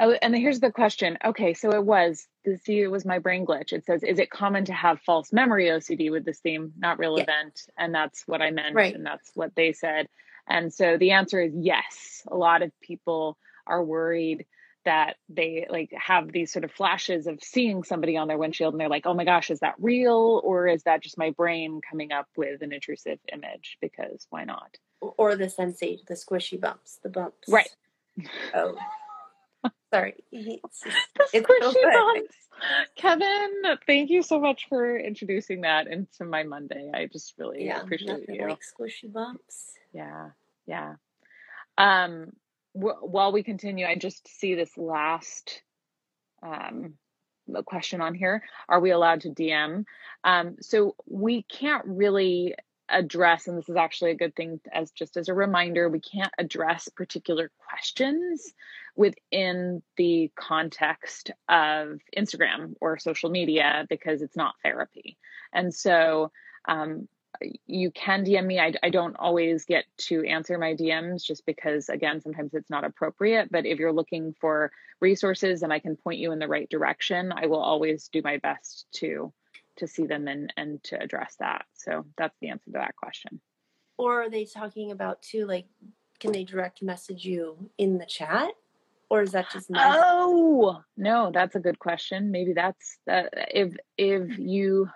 Oh, 0.00 0.16
and 0.22 0.34
here's 0.34 0.60
the 0.60 0.72
question. 0.72 1.18
Okay, 1.24 1.54
so 1.54 1.72
it 1.72 1.84
was 1.84 2.26
the 2.44 2.56
see 2.56 2.80
it 2.80 2.90
was 2.90 3.04
my 3.04 3.18
brain 3.18 3.46
glitch. 3.46 3.72
It 3.72 3.84
says, 3.84 4.02
is 4.02 4.18
it 4.18 4.30
common 4.30 4.64
to 4.66 4.72
have 4.72 5.00
false 5.02 5.32
memory 5.32 5.66
OCD 5.66 6.10
with 6.10 6.24
this 6.24 6.40
theme? 6.40 6.72
Not 6.78 6.98
relevant. 6.98 7.60
And 7.78 7.94
that's 7.94 8.22
what 8.26 8.42
I 8.42 8.50
meant, 8.50 8.74
Right. 8.74 8.94
and 8.94 9.04
that's 9.04 9.30
what 9.34 9.54
they 9.54 9.72
said. 9.74 10.08
And 10.48 10.72
so 10.72 10.96
the 10.96 11.12
answer 11.12 11.40
is 11.42 11.52
yes. 11.54 12.22
A 12.28 12.36
lot 12.36 12.62
of 12.62 12.72
people 12.80 13.36
are 13.66 13.84
worried 13.84 14.46
that 14.86 15.16
they 15.28 15.66
like 15.68 15.92
have 15.92 16.32
these 16.32 16.50
sort 16.50 16.64
of 16.64 16.72
flashes 16.72 17.26
of 17.26 17.38
seeing 17.42 17.84
somebody 17.84 18.16
on 18.16 18.26
their 18.26 18.38
windshield 18.38 18.72
and 18.72 18.80
they're 18.80 18.88
like, 18.88 19.06
oh 19.06 19.14
my 19.14 19.24
gosh, 19.24 19.50
is 19.50 19.60
that 19.60 19.74
real? 19.78 20.40
Or 20.42 20.66
is 20.66 20.82
that 20.84 21.02
just 21.02 21.18
my 21.18 21.30
brain 21.30 21.80
coming 21.88 22.10
up 22.12 22.26
with 22.36 22.62
an 22.62 22.72
intrusive 22.72 23.18
image? 23.32 23.76
Because 23.82 24.26
why 24.30 24.44
not? 24.44 24.76
or 25.02 25.36
the 25.36 25.48
sensation, 25.48 26.04
the 26.08 26.14
squishy 26.14 26.60
bumps, 26.60 26.98
the 27.02 27.08
bumps. 27.08 27.48
Right. 27.48 27.70
Oh, 28.54 28.76
sorry. 29.92 30.14
It's, 30.32 30.80
The 30.80 30.90
it's 31.32 31.46
so 31.60 31.70
squishy 31.70 31.74
good. 31.74 31.92
bumps. 31.92 32.36
Kevin, 32.96 33.62
thank 33.86 34.10
you 34.10 34.22
so 34.22 34.38
much 34.40 34.66
for 34.68 34.98
introducing 34.98 35.62
that 35.62 35.86
into 35.86 36.24
my 36.24 36.42
Monday. 36.42 36.90
I 36.92 37.06
just 37.06 37.34
really 37.38 37.64
Yeah, 37.66 37.80
appreciate 37.80 38.28
you. 38.28 38.42
like 38.46 38.60
squishy 38.60 39.10
bumps. 39.12 39.72
Yeah, 39.92 40.30
yeah. 40.66 40.94
Um, 41.78 42.32
wh- 42.72 43.02
while 43.02 43.32
we 43.32 43.42
continue, 43.42 43.86
I 43.86 43.94
just 43.94 44.28
see 44.28 44.54
this 44.54 44.76
last 44.76 45.62
um, 46.42 46.94
question 47.64 48.00
on 48.00 48.14
here. 48.14 48.42
Are 48.68 48.80
we 48.80 48.90
allowed 48.90 49.22
to 49.22 49.30
DM? 49.30 49.84
Um, 50.24 50.56
so 50.60 50.94
we 51.08 51.42
can't 51.42 51.84
really 51.86 52.54
address, 52.90 53.46
and 53.46 53.56
this 53.56 53.68
is 53.68 53.76
actually 53.76 54.10
a 54.10 54.16
good 54.16 54.34
thing 54.34 54.60
as 54.72 54.90
just 54.90 55.16
as 55.16 55.28
a 55.28 55.34
reminder, 55.34 55.88
we 55.88 56.00
can't 56.00 56.32
address 56.38 56.88
particular 56.88 57.50
questions 57.68 58.52
within 58.96 59.82
the 59.96 60.30
context 60.34 61.30
of 61.48 61.98
Instagram 62.16 62.74
or 62.80 62.98
social 62.98 63.30
media 63.30 63.86
because 63.88 64.22
it's 64.22 64.36
not 64.36 64.54
therapy. 64.62 65.16
And 65.52 65.74
so 65.74 66.32
um, 66.66 67.08
you 67.66 67.90
can 67.90 68.24
DM 68.24 68.46
me. 68.46 68.58
I, 68.58 68.74
I 68.82 68.90
don't 68.90 69.16
always 69.16 69.64
get 69.64 69.84
to 70.08 70.24
answer 70.24 70.58
my 70.58 70.74
DMs 70.74 71.24
just 71.24 71.46
because, 71.46 71.88
again, 71.88 72.20
sometimes 72.20 72.54
it's 72.54 72.70
not 72.70 72.84
appropriate. 72.84 73.50
But 73.50 73.66
if 73.66 73.78
you're 73.78 73.92
looking 73.92 74.34
for 74.40 74.72
resources 75.00 75.62
and 75.62 75.72
I 75.72 75.78
can 75.78 75.96
point 75.96 76.18
you 76.18 76.32
in 76.32 76.38
the 76.38 76.48
right 76.48 76.68
direction, 76.68 77.32
I 77.34 77.46
will 77.46 77.60
always 77.60 78.08
do 78.08 78.20
my 78.22 78.38
best 78.38 78.86
to 78.96 79.32
to 79.80 79.86
see 79.86 80.06
them 80.06 80.28
and 80.28 80.52
and 80.56 80.82
to 80.84 81.00
address 81.00 81.36
that. 81.40 81.66
So 81.74 82.06
that's 82.16 82.36
the 82.40 82.48
answer 82.48 82.66
to 82.66 82.78
that 82.78 82.96
question. 82.96 83.40
Or 83.98 84.22
are 84.22 84.30
they 84.30 84.44
talking 84.44 84.92
about 84.92 85.20
too? 85.22 85.46
Like, 85.46 85.66
can 86.20 86.32
they 86.32 86.44
direct 86.44 86.82
message 86.82 87.24
you 87.24 87.70
in 87.76 87.98
the 87.98 88.06
chat, 88.06 88.52
or 89.10 89.22
is 89.22 89.32
that 89.32 89.50
just 89.50 89.70
my? 89.70 89.98
Oh 90.02 90.82
no, 90.96 91.30
that's 91.32 91.56
a 91.56 91.60
good 91.60 91.78
question. 91.78 92.30
Maybe 92.30 92.52
that's 92.52 92.98
uh, 93.10 93.24
if 93.34 93.76
if 93.98 94.38
you. 94.38 94.88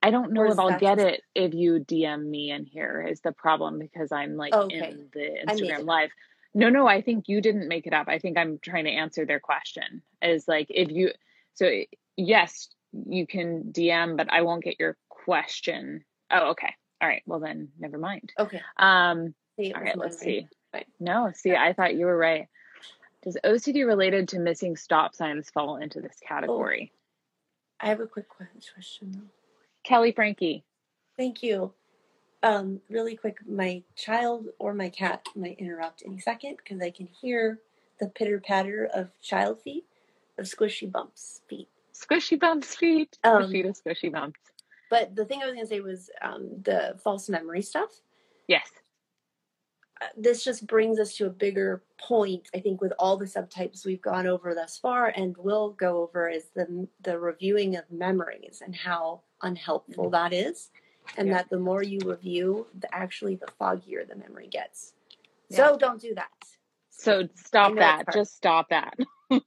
I 0.00 0.12
don't 0.12 0.32
know 0.32 0.44
if 0.44 0.60
I'll 0.60 0.78
get 0.78 1.00
it 1.00 1.22
if 1.34 1.54
you 1.54 1.80
DM 1.80 2.24
me 2.24 2.52
in 2.52 2.64
here 2.66 3.04
is 3.04 3.20
the 3.20 3.32
problem 3.32 3.80
because 3.80 4.12
I'm 4.12 4.36
like 4.36 4.54
Oh, 4.54 4.66
okay. 4.66 4.92
in 4.92 5.08
the 5.12 5.38
Instagram 5.44 5.86
live. 5.86 6.10
No, 6.54 6.68
no, 6.68 6.86
I 6.86 7.02
think 7.02 7.28
you 7.28 7.40
didn't 7.40 7.66
make 7.66 7.84
it 7.84 7.92
up. 7.92 8.06
I 8.06 8.20
think 8.20 8.38
I'm 8.38 8.60
trying 8.62 8.84
to 8.84 8.92
answer 8.92 9.26
their 9.26 9.40
question. 9.40 10.02
Is 10.22 10.46
like 10.46 10.68
if 10.70 10.92
you 10.92 11.10
so 11.54 11.68
yes, 12.16 12.68
you 12.92 13.26
can 13.26 13.72
DM, 13.72 14.16
but 14.16 14.32
I 14.32 14.42
won't 14.42 14.64
get 14.64 14.80
your 14.80 14.96
question. 15.08 16.04
Oh, 16.30 16.50
okay. 16.50 16.74
All 17.00 17.08
right. 17.08 17.22
Well 17.26 17.40
then 17.40 17.68
never 17.78 17.98
mind. 17.98 18.32
Okay. 18.38 18.60
Um 18.76 19.34
See, 19.58 19.72
all 19.72 19.82
right, 19.82 19.98
let's 19.98 20.18
see. 20.18 20.46
Fine. 20.72 20.84
No, 21.00 21.32
see, 21.34 21.54
I 21.54 21.72
thought 21.72 21.96
you 21.96 22.06
were 22.06 22.16
right. 22.16 22.46
Does 23.22 23.36
OCD 23.44 23.84
related 23.84 24.28
to 24.28 24.38
missing 24.38 24.76
stop 24.76 25.14
signs 25.14 25.50
fall 25.50 25.76
into 25.76 26.00
this 26.00 26.16
category? 26.26 26.92
I 27.80 27.86
have 27.88 28.00
a 28.00 28.06
quick 28.06 28.28
question 28.28 29.12
though. 29.12 29.30
Kelley 29.84 30.12
Franke. 30.12 30.62
Thank 31.16 31.42
you. 31.42 31.72
Um, 32.42 32.80
really 32.88 33.16
quick, 33.16 33.38
my 33.48 33.82
child 33.96 34.46
or 34.60 34.72
my 34.72 34.88
cat 34.90 35.26
might 35.34 35.58
interrupt 35.58 36.04
any 36.06 36.20
second 36.20 36.58
because 36.58 36.80
I 36.80 36.90
can 36.90 37.06
hear 37.06 37.58
the 37.98 38.08
pitter 38.08 38.38
patter 38.38 38.88
of 38.94 39.10
child 39.20 39.60
feet, 39.60 39.84
of 40.38 40.44
squishy 40.44 40.90
bumps 40.90 41.40
feet. 41.48 41.68
Squishy 41.98 42.38
bumps 42.38 42.74
feet. 42.74 43.18
Um, 43.24 43.42
of 43.42 43.50
squishy 43.50 44.12
bumps. 44.12 44.40
But 44.90 45.14
the 45.14 45.24
thing 45.24 45.42
I 45.42 45.46
was 45.46 45.54
going 45.54 45.66
to 45.66 45.68
say 45.68 45.80
was 45.80 46.10
um, 46.22 46.48
the 46.62 46.98
false 47.02 47.28
memory 47.28 47.62
stuff. 47.62 47.90
Yes. 48.46 48.68
Uh, 50.00 50.06
this 50.16 50.44
just 50.44 50.66
brings 50.66 50.98
us 50.98 51.16
to 51.16 51.26
a 51.26 51.30
bigger 51.30 51.82
point, 52.00 52.48
I 52.54 52.60
think, 52.60 52.80
with 52.80 52.92
all 52.98 53.16
the 53.16 53.24
subtypes 53.26 53.84
we've 53.84 54.00
gone 54.00 54.26
over 54.26 54.54
thus 54.54 54.78
far 54.78 55.08
and 55.08 55.36
will 55.36 55.70
go 55.70 56.02
over 56.02 56.28
is 56.28 56.46
the 56.54 56.86
the 57.02 57.18
reviewing 57.18 57.76
of 57.76 57.84
memories 57.90 58.62
and 58.64 58.74
how 58.74 59.22
unhelpful 59.42 60.08
that 60.10 60.32
is, 60.32 60.70
and 61.16 61.28
Yeah. 61.28 61.38
that 61.38 61.50
the 61.50 61.58
more 61.58 61.82
you 61.82 61.98
review, 62.04 62.68
the 62.78 62.92
actually 62.94 63.34
the 63.34 63.48
foggier 63.60 64.06
the 64.08 64.16
memory 64.16 64.46
gets. 64.46 64.94
So 65.50 65.76
don't 65.76 66.00
do 66.00 66.14
that. 66.14 66.30
So 66.98 67.28
stop 67.36 67.76
that. 67.76 68.04
Just 68.12 68.36
stop 68.36 68.70
that. 68.70 68.94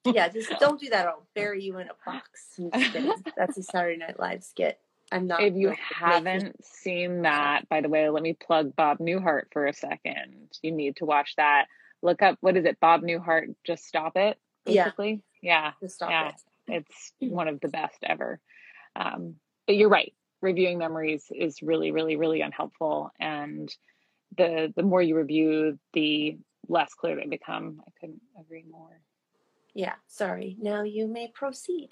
yeah, 0.05 0.27
just 0.33 0.51
don't 0.59 0.79
do 0.79 0.89
that. 0.89 1.05
I'll 1.07 1.27
bury 1.35 1.63
you 1.63 1.77
in 1.79 1.87
a 1.87 1.93
box. 2.05 2.53
I'm 2.57 2.71
just 2.71 2.93
kidding. 2.93 3.13
That's 3.37 3.57
a 3.57 3.63
Saturday 3.63 3.97
Night 3.97 4.19
Live 4.19 4.43
skit. 4.43 4.79
I'm 5.11 5.27
not. 5.27 5.43
if 5.43 5.55
you 5.55 5.67
going 5.67 5.75
to 5.75 5.81
make 5.81 6.33
haven't 6.33 6.65
seen 6.65 7.23
that, 7.23 7.67
by 7.67 7.81
the 7.81 7.89
way, 7.89 8.07
let 8.09 8.23
me 8.23 8.33
plug 8.33 8.73
Bob 8.75 8.99
Newhart 8.99 9.51
for 9.51 9.67
a 9.67 9.73
second. 9.73 10.49
You 10.61 10.71
need 10.71 10.95
to 10.97 11.05
watch 11.05 11.35
that. 11.35 11.65
Look 12.01 12.21
up 12.21 12.37
what 12.39 12.55
is 12.55 12.63
it? 12.63 12.79
Bob 12.79 13.01
Newhart. 13.01 13.53
Just 13.65 13.85
stop 13.85 14.15
it. 14.15 14.37
Yeah. 14.65 14.85
Basically. 14.85 15.21
Yeah. 15.41 15.73
stop 15.87 16.09
Yeah. 16.09 16.29
it. 16.29 16.85
It's 16.87 17.11
one 17.19 17.49
of 17.49 17.59
the 17.59 17.67
best 17.67 17.97
ever. 18.03 18.39
Um, 18.95 19.35
but 19.67 19.75
you're 19.75 19.89
right. 19.89 20.13
Reviewing 20.41 20.77
memories 20.77 21.25
is 21.29 21.61
really, 21.61 21.91
really, 21.91 22.15
really 22.15 22.39
unhelpful. 22.41 23.11
And 23.19 23.69
the 24.37 24.71
the 24.73 24.83
more 24.83 25.01
you 25.01 25.17
review, 25.17 25.77
the 25.91 26.37
less 26.67 26.93
clear 26.93 27.15
they 27.15 27.27
become. 27.27 27.81
I 27.85 27.91
couldn't 27.99 28.21
agree 28.39 28.65
more. 28.69 29.01
Yeah, 29.73 29.93
sorry. 30.07 30.57
Now 30.59 30.83
you 30.83 31.07
may 31.07 31.29
proceed. 31.33 31.89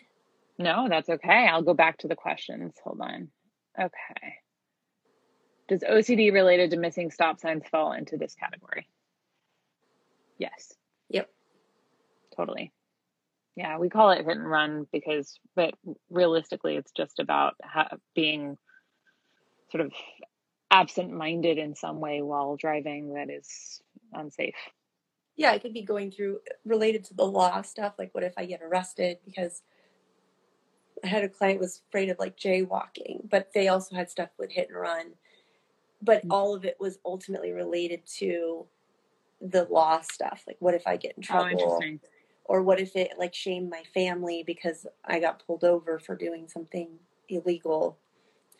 No, 0.57 0.88
that's 0.89 1.09
okay. 1.09 1.47
I'll 1.47 1.61
go 1.61 1.74
back 1.74 1.99
to 1.99 2.07
the 2.07 2.15
questions. 2.15 2.76
Hold 2.84 2.99
on. 3.01 3.30
Okay. 3.80 4.36
Does 5.70 5.82
OCD 5.82 6.34
related 6.34 6.72
to 6.72 6.78
missing 6.78 7.11
stop 7.11 7.39
signs 7.39 7.63
fall 7.72 7.93
into 7.93 8.17
this 8.17 8.36
category? 8.36 8.89
Yes. 10.38 10.74
Yep. 11.09 11.30
Totally. 12.36 12.74
Yeah, 13.55 13.78
we 13.78 13.89
call 13.89 14.11
it 14.11 14.26
hit 14.26 14.38
and 14.38 14.49
run 14.49 14.88
because, 14.91 15.38
but 15.55 15.74
realistically, 16.09 16.76
it's 16.76 16.91
just 16.91 17.20
about 17.20 17.55
ha- 17.63 17.97
being 18.15 18.57
sort 19.72 19.86
of 19.86 19.91
absent 20.72 21.11
minded 21.11 21.57
in 21.57 21.76
some 21.76 21.99
way 21.99 22.22
while 22.22 22.55
driving 22.55 23.13
that 23.13 23.30
is 23.30 23.82
unsafe. 24.14 24.55
Yeah, 25.36 25.53
it 25.53 25.62
could 25.62 25.74
be 25.74 25.82
going 25.82 26.12
through 26.12 26.39
related 26.66 27.03
to 27.05 27.14
the 27.14 27.26
law 27.26 27.62
stuff. 27.62 27.93
Like, 27.97 28.14
what 28.14 28.24
if 28.24 28.34
I 28.38 28.45
get 28.45 28.62
arrested 28.62 29.20
because 29.26 29.62
I 31.03 31.07
had 31.07 31.24
a 31.24 31.30
client 31.30 31.60
was 31.60 31.82
afraid 31.88 32.10
of 32.10 32.20
like 32.20 32.38
jaywalking, 32.38 33.30
but 33.30 33.53
they 33.53 33.68
also 33.68 33.95
had 33.95 34.10
stuff 34.10 34.30
with 34.38 34.51
hit 34.51 34.70
and 34.70 34.78
run. 34.78 35.05
But 36.01 36.20
mm-hmm. 36.20 36.32
all 36.32 36.55
of 36.55 36.66
it 36.66 36.78
was 36.80 36.99
ultimately 37.05 37.51
related 37.51 38.05
to 38.18 38.66
the 39.41 39.66
law 39.70 40.01
stuff. 40.01 40.43
Like, 40.47 40.57
what 40.60 40.74
if 40.74 40.86
I 40.88 40.97
get 40.97 41.18
in 41.18 41.24
oh, 41.24 41.28
trouble? 41.28 41.80
Oh, 41.82 41.99
or 42.45 42.64
what 42.64 42.80
if 42.80 42.95
it 42.95 43.12
like 43.18 43.36
shamed 43.36 43.70
my 43.70 43.84
family 43.93 44.43
because 44.45 44.88
I 45.05 45.20
got 45.20 45.45
pulled 45.45 45.64
over 45.64 45.99
for 45.99 46.16
doing 46.16 46.47
something 46.47 46.89
illegal? 47.30 47.97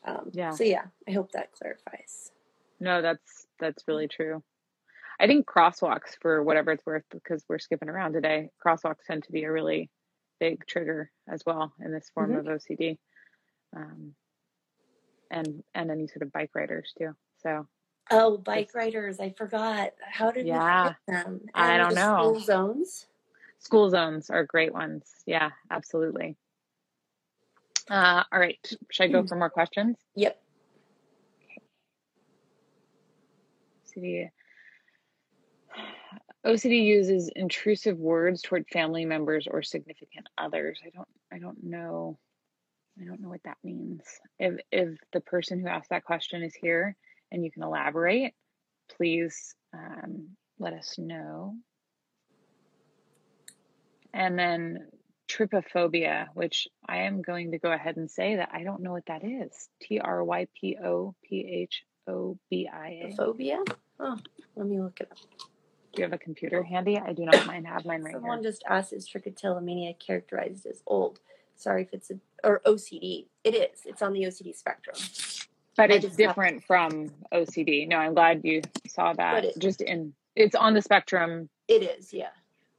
Um, 0.06 0.30
yeah. 0.32 0.52
So 0.52 0.64
yeah, 0.64 0.86
I 1.08 1.12
hope 1.12 1.32
that 1.32 1.52
clarifies. 1.52 2.32
No, 2.80 3.02
that's 3.02 3.48
that's 3.60 3.84
really 3.88 4.08
true. 4.08 4.44
I 5.20 5.28
think 5.28 5.46
crosswalks, 5.46 6.18
for 6.22 6.42
whatever 6.44 6.72
it's 6.72 6.86
worth, 6.86 7.04
because 7.12 7.44
we're 7.50 7.60
skipping 7.60 7.90
around 7.90 8.14
today, 8.14 8.50
crosswalks 8.66 9.04
tend 9.06 9.24
to 9.24 9.32
be 9.32 9.44
a 9.44 9.52
really 9.52 9.90
big 10.40 10.66
trigger 10.66 11.12
as 11.28 11.44
well 11.46 11.74
in 11.84 11.92
this 11.92 12.10
form 12.14 12.32
mm-hmm. 12.32 12.48
of 12.48 12.62
OCD, 12.62 12.98
um, 13.76 14.14
and 15.30 15.64
and 15.76 15.92
any 15.92 16.08
sort 16.08 16.22
of 16.22 16.32
bike 16.32 16.52
riders 16.56 16.94
too. 16.98 17.16
So. 17.44 17.68
Oh, 18.12 18.38
bike 18.38 18.72
riders! 18.74 19.20
I 19.20 19.30
forgot. 19.38 19.92
How 20.02 20.32
did 20.32 20.48
yeah, 20.48 20.96
we 21.08 21.14
them? 21.14 21.42
And 21.54 21.72
I 21.72 21.78
don't 21.78 21.94
know. 21.94 22.24
School 22.24 22.40
zones. 22.40 23.06
School 23.60 23.90
zones 23.90 24.30
are 24.32 24.46
great 24.46 24.74
ones. 24.74 25.06
Yeah, 25.28 25.52
absolutely. 25.70 26.36
Uh, 27.90 28.24
all 28.32 28.40
right. 28.40 28.58
Should 28.90 29.04
I 29.04 29.08
go 29.08 29.28
for 29.28 29.36
more 29.36 29.50
questions? 29.50 29.98
Yep. 30.16 30.42
Okay. 33.98 34.32
OCD 36.46 36.86
uses 36.86 37.30
intrusive 37.36 37.98
words 37.98 38.42
toward 38.42 38.68
family 38.70 39.06
members 39.06 39.48
or 39.50 39.62
significant 39.62 40.28
others. 40.38 40.80
I 40.86 40.90
don't 40.90 41.08
I 41.34 41.40
don't 41.40 41.64
know 41.64 42.18
I 43.00 43.06
don't 43.06 43.22
know 43.22 43.30
what 43.30 43.44
that 43.44 43.58
means. 43.64 44.02
If 44.40 44.60
if 44.72 44.98
the 45.14 45.22
person 45.22 45.60
who 45.60 45.68
asked 45.68 45.90
that 45.90 46.04
question 46.04 46.44
is 46.44 46.56
here 46.56 46.96
and 47.32 47.44
you 47.44 47.52
can 47.52 47.64
elaborate, 47.64 48.34
please 48.98 49.56
um, 49.74 50.30
let 50.60 50.74
us 50.74 50.96
know. 50.98 51.56
And 54.14 54.38
then 54.40 54.88
trypophobia, 55.30 56.28
which 56.34 56.68
I 56.88 57.00
am 57.00 57.22
going 57.22 57.52
to 57.52 57.60
go 57.60 57.72
ahead 57.72 57.98
and 57.98 58.10
say 58.10 58.38
that 58.38 58.50
I 58.52 58.64
don't 58.64 58.82
know 58.82 58.92
what 58.92 59.06
that 59.06 59.24
is. 59.24 59.70
T 59.82 60.00
R 60.00 60.24
Y 60.24 60.48
P 60.60 60.78
O 60.84 61.16
P 61.24 61.48
H 61.48 61.84
O 62.08 62.38
B 62.50 62.68
I 62.72 63.10
A. 63.10 63.16
Phobia? 63.16 63.64
Oh, 64.00 64.18
let 64.56 64.68
me 64.68 64.82
look 64.82 65.00
it 65.00 65.10
up. 65.12 65.18
Do 65.94 66.02
you 66.02 66.04
have 66.04 66.14
a 66.14 66.18
computer 66.18 66.64
handy? 66.64 66.98
I 66.98 67.14
do 67.14 67.26
not 67.26 67.46
mind. 67.46 67.68
Have 67.68 67.86
mine 67.86 68.04
right 68.04 68.14
Someone 68.14 68.42
here. 68.42 68.52
just 68.52 68.64
asked, 68.70 68.94
is 68.94 69.10
trichotillomania 69.10 69.98
characterized 70.00 70.66
as 70.66 70.84
old? 70.86 71.20
Sorry 71.56 71.84
if 71.84 71.94
it's 71.94 72.12
a, 72.12 72.20
or 72.44 72.62
OCD. 72.66 73.26
It 73.44 73.56
is. 73.56 73.82
It's 73.86 74.02
on 74.02 74.14
the 74.14 74.22
OCD 74.24 74.56
spectrum. 74.56 74.96
But 75.76 75.92
I 75.92 75.96
it's 75.96 76.16
different 76.16 76.64
from 76.64 77.12
OCD. 77.34 77.88
No, 77.88 77.98
I'm 77.98 78.14
glad 78.14 78.42
you 78.44 78.62
saw 78.88 79.14
that. 79.14 79.46
It, 79.46 79.60
just 79.60 79.82
in, 79.82 80.14
it's 80.36 80.56
on 80.56 80.74
the 80.74 80.82
spectrum. 80.82 81.50
It 81.68 81.84
is, 81.84 82.14
yeah. 82.14 82.30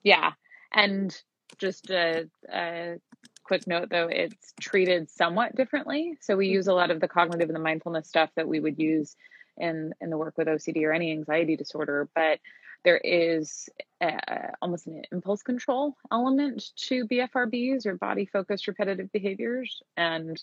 Yeah. 0.02 0.32
And 0.72 1.14
just 1.58 1.90
a, 1.90 2.28
a 2.52 2.96
quick 3.44 3.66
note 3.66 3.90
though, 3.90 4.08
it's 4.08 4.54
treated 4.60 5.10
somewhat 5.10 5.56
differently. 5.56 6.16
So 6.20 6.36
we 6.36 6.48
use 6.48 6.68
a 6.68 6.74
lot 6.74 6.90
of 6.90 7.00
the 7.00 7.08
cognitive 7.08 7.48
and 7.48 7.56
the 7.56 7.60
mindfulness 7.60 8.08
stuff 8.08 8.30
that 8.36 8.46
we 8.48 8.60
would 8.60 8.78
use 8.78 9.16
in 9.56 9.92
in 10.00 10.10
the 10.10 10.16
work 10.16 10.36
with 10.38 10.48
OCD 10.48 10.84
or 10.84 10.92
any 10.92 11.12
anxiety 11.12 11.56
disorder, 11.56 12.08
but 12.14 12.38
there 12.84 12.98
is 12.98 13.68
a, 14.02 14.52
almost 14.62 14.86
an 14.86 15.02
impulse 15.12 15.42
control 15.42 15.96
element 16.10 16.70
to 16.76 17.06
BFRBs 17.06 17.86
or 17.86 17.96
body 17.96 18.26
focused 18.26 18.66
repetitive 18.68 19.12
behaviors. 19.12 19.82
And 19.96 20.42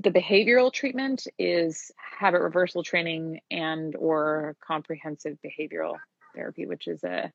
the 0.00 0.10
behavioral 0.10 0.72
treatment 0.72 1.26
is 1.38 1.92
habit 1.96 2.40
reversal 2.40 2.82
training 2.82 3.40
and 3.50 3.94
or 3.96 4.56
comprehensive 4.60 5.38
behavioral 5.44 5.96
therapy, 6.34 6.66
which 6.66 6.88
is 6.88 7.04
a 7.04 7.32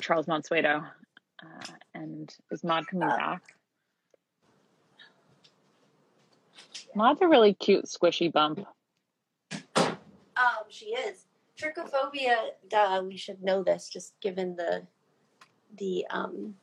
Charles 0.00 0.26
Mansueto. 0.26 0.84
Uh, 1.42 1.72
and 1.94 2.34
is 2.50 2.64
Maud 2.64 2.86
coming 2.86 3.08
uh, 3.08 3.16
back? 3.16 3.42
Maud's 6.94 7.20
a 7.20 7.28
really 7.28 7.54
cute 7.54 7.84
squishy 7.84 8.32
bump. 8.32 8.66
Um, 10.36 10.64
she 10.68 10.86
is. 10.86 11.25
Trichophobia, 11.60 12.36
duh, 12.68 13.02
we 13.06 13.16
should 13.16 13.42
know 13.42 13.62
this 13.62 13.88
just 13.88 14.18
given 14.20 14.56
the 14.56 14.86
the 15.78 16.06
um, 16.10 16.54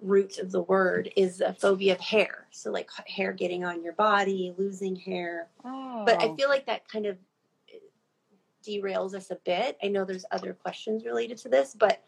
root 0.00 0.38
of 0.38 0.50
the 0.52 0.62
word 0.62 1.10
is 1.16 1.40
a 1.40 1.52
phobia 1.52 1.94
of 1.94 2.00
hair. 2.00 2.46
So 2.50 2.70
like 2.70 2.90
hair 3.06 3.32
getting 3.32 3.64
on 3.64 3.82
your 3.82 3.92
body, 3.94 4.54
losing 4.56 4.96
hair. 4.96 5.48
Oh. 5.64 6.04
But 6.06 6.22
I 6.22 6.26
oh. 6.26 6.36
feel 6.36 6.48
like 6.48 6.66
that 6.66 6.88
kind 6.88 7.06
of 7.06 7.18
derails 8.66 9.14
us 9.14 9.30
a 9.30 9.36
bit. 9.36 9.78
I 9.82 9.88
know 9.88 10.04
there's 10.04 10.24
other 10.30 10.52
questions 10.52 11.04
related 11.04 11.38
to 11.38 11.48
this, 11.48 11.74
but 11.78 12.02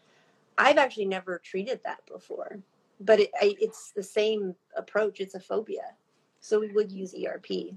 I've 0.57 0.77
actually 0.77 1.05
never 1.05 1.39
treated 1.39 1.81
that 1.83 2.05
before. 2.05 2.59
But 2.99 3.19
it, 3.19 3.31
I, 3.41 3.55
it's 3.59 3.91
the 3.91 4.03
same 4.03 4.55
approach. 4.77 5.19
It's 5.19 5.35
a 5.35 5.39
phobia. 5.39 5.95
So 6.39 6.59
we 6.59 6.71
would 6.71 6.91
use 6.91 7.15
ERP. 7.15 7.75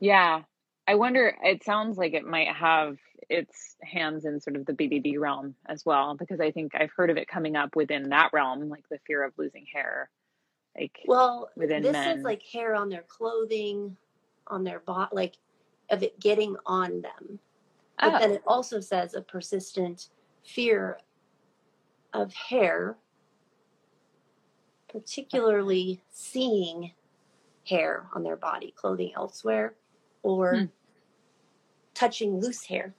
Yeah. 0.00 0.42
I 0.86 0.96
wonder, 0.96 1.36
it 1.42 1.64
sounds 1.64 1.96
like 1.96 2.12
it 2.12 2.26
might 2.26 2.48
have 2.48 2.98
its 3.30 3.76
hands 3.82 4.24
in 4.24 4.40
sort 4.40 4.56
of 4.56 4.66
the 4.66 4.74
BDD 4.74 5.18
realm 5.18 5.54
as 5.66 5.84
well, 5.86 6.14
because 6.14 6.40
I 6.40 6.50
think 6.50 6.74
I've 6.74 6.92
heard 6.94 7.10
of 7.10 7.16
it 7.16 7.28
coming 7.28 7.56
up 7.56 7.74
within 7.74 8.10
that 8.10 8.30
realm, 8.32 8.68
like 8.68 8.88
the 8.90 8.98
fear 9.06 9.24
of 9.24 9.32
losing 9.38 9.64
hair. 9.72 10.10
Like, 10.78 11.00
well, 11.06 11.50
within 11.56 11.82
this 11.82 11.92
men. 11.92 12.18
is 12.18 12.24
like 12.24 12.42
hair 12.42 12.74
on 12.74 12.88
their 12.88 13.04
clothing, 13.08 13.96
on 14.46 14.64
their 14.64 14.80
body, 14.80 15.10
like 15.14 15.36
of 15.90 16.02
it 16.02 16.18
getting 16.20 16.56
on 16.66 17.00
them. 17.00 17.38
But 17.98 18.14
oh. 18.14 18.18
then 18.18 18.30
it 18.32 18.42
also 18.46 18.80
says 18.80 19.14
a 19.14 19.22
persistent 19.22 20.08
fear 20.44 20.98
of 22.12 22.32
hair, 22.34 22.96
particularly 24.88 26.02
seeing 26.10 26.92
hair 27.66 28.06
on 28.14 28.22
their 28.22 28.36
body, 28.36 28.74
clothing 28.76 29.12
elsewhere, 29.16 29.74
or 30.24 30.56
hmm. 30.56 30.64
touching 31.94 32.40
loose 32.40 32.64
hair, 32.64 32.92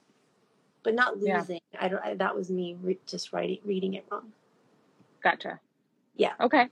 but 0.82 0.94
not 0.94 1.18
losing. 1.18 1.60
Yeah. 1.72 1.78
I 1.78 1.88
don't. 1.88 2.02
I, 2.02 2.14
that 2.14 2.34
was 2.34 2.50
me 2.50 2.76
re- 2.80 2.98
just 3.06 3.34
writing 3.34 3.58
reading 3.64 3.94
it 3.94 4.06
wrong. 4.10 4.32
Gotcha. 5.22 5.60
Yeah. 6.14 6.32
Okay. 6.40 6.68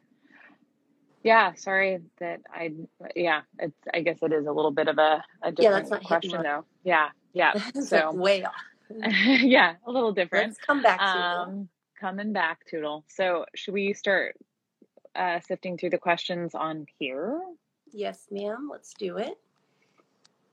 Yeah. 1.22 1.52
Sorry 1.54 2.00
that 2.20 2.40
I. 2.50 2.72
Yeah. 3.14 3.42
It's. 3.58 3.76
I 3.92 4.00
guess 4.00 4.18
it 4.22 4.32
is 4.32 4.46
a 4.46 4.52
little 4.52 4.70
bit 4.70 4.88
of 4.88 4.96
a, 4.96 5.22
a 5.42 5.52
different 5.52 5.88
yeah, 5.90 5.98
question 5.98 6.42
though. 6.42 6.64
Yeah. 6.84 7.08
Yeah. 7.34 7.52
so 7.82 8.12
way 8.14 8.44
off. 8.44 8.54
yeah, 8.90 9.74
a 9.86 9.90
little 9.90 10.12
different. 10.12 10.48
Let's 10.48 10.60
come 10.60 10.82
back 10.82 10.98
to 10.98 11.04
um, 11.04 11.68
coming 11.98 12.32
back, 12.32 12.60
Toodle. 12.70 13.04
So 13.08 13.46
should 13.54 13.74
we 13.74 13.94
start 13.94 14.36
uh, 15.16 15.40
sifting 15.40 15.78
through 15.78 15.90
the 15.90 15.98
questions 15.98 16.54
on 16.54 16.86
here? 16.98 17.40
Yes, 17.92 18.26
ma'am. 18.30 18.68
Let's 18.70 18.94
do 18.94 19.16
it. 19.18 19.38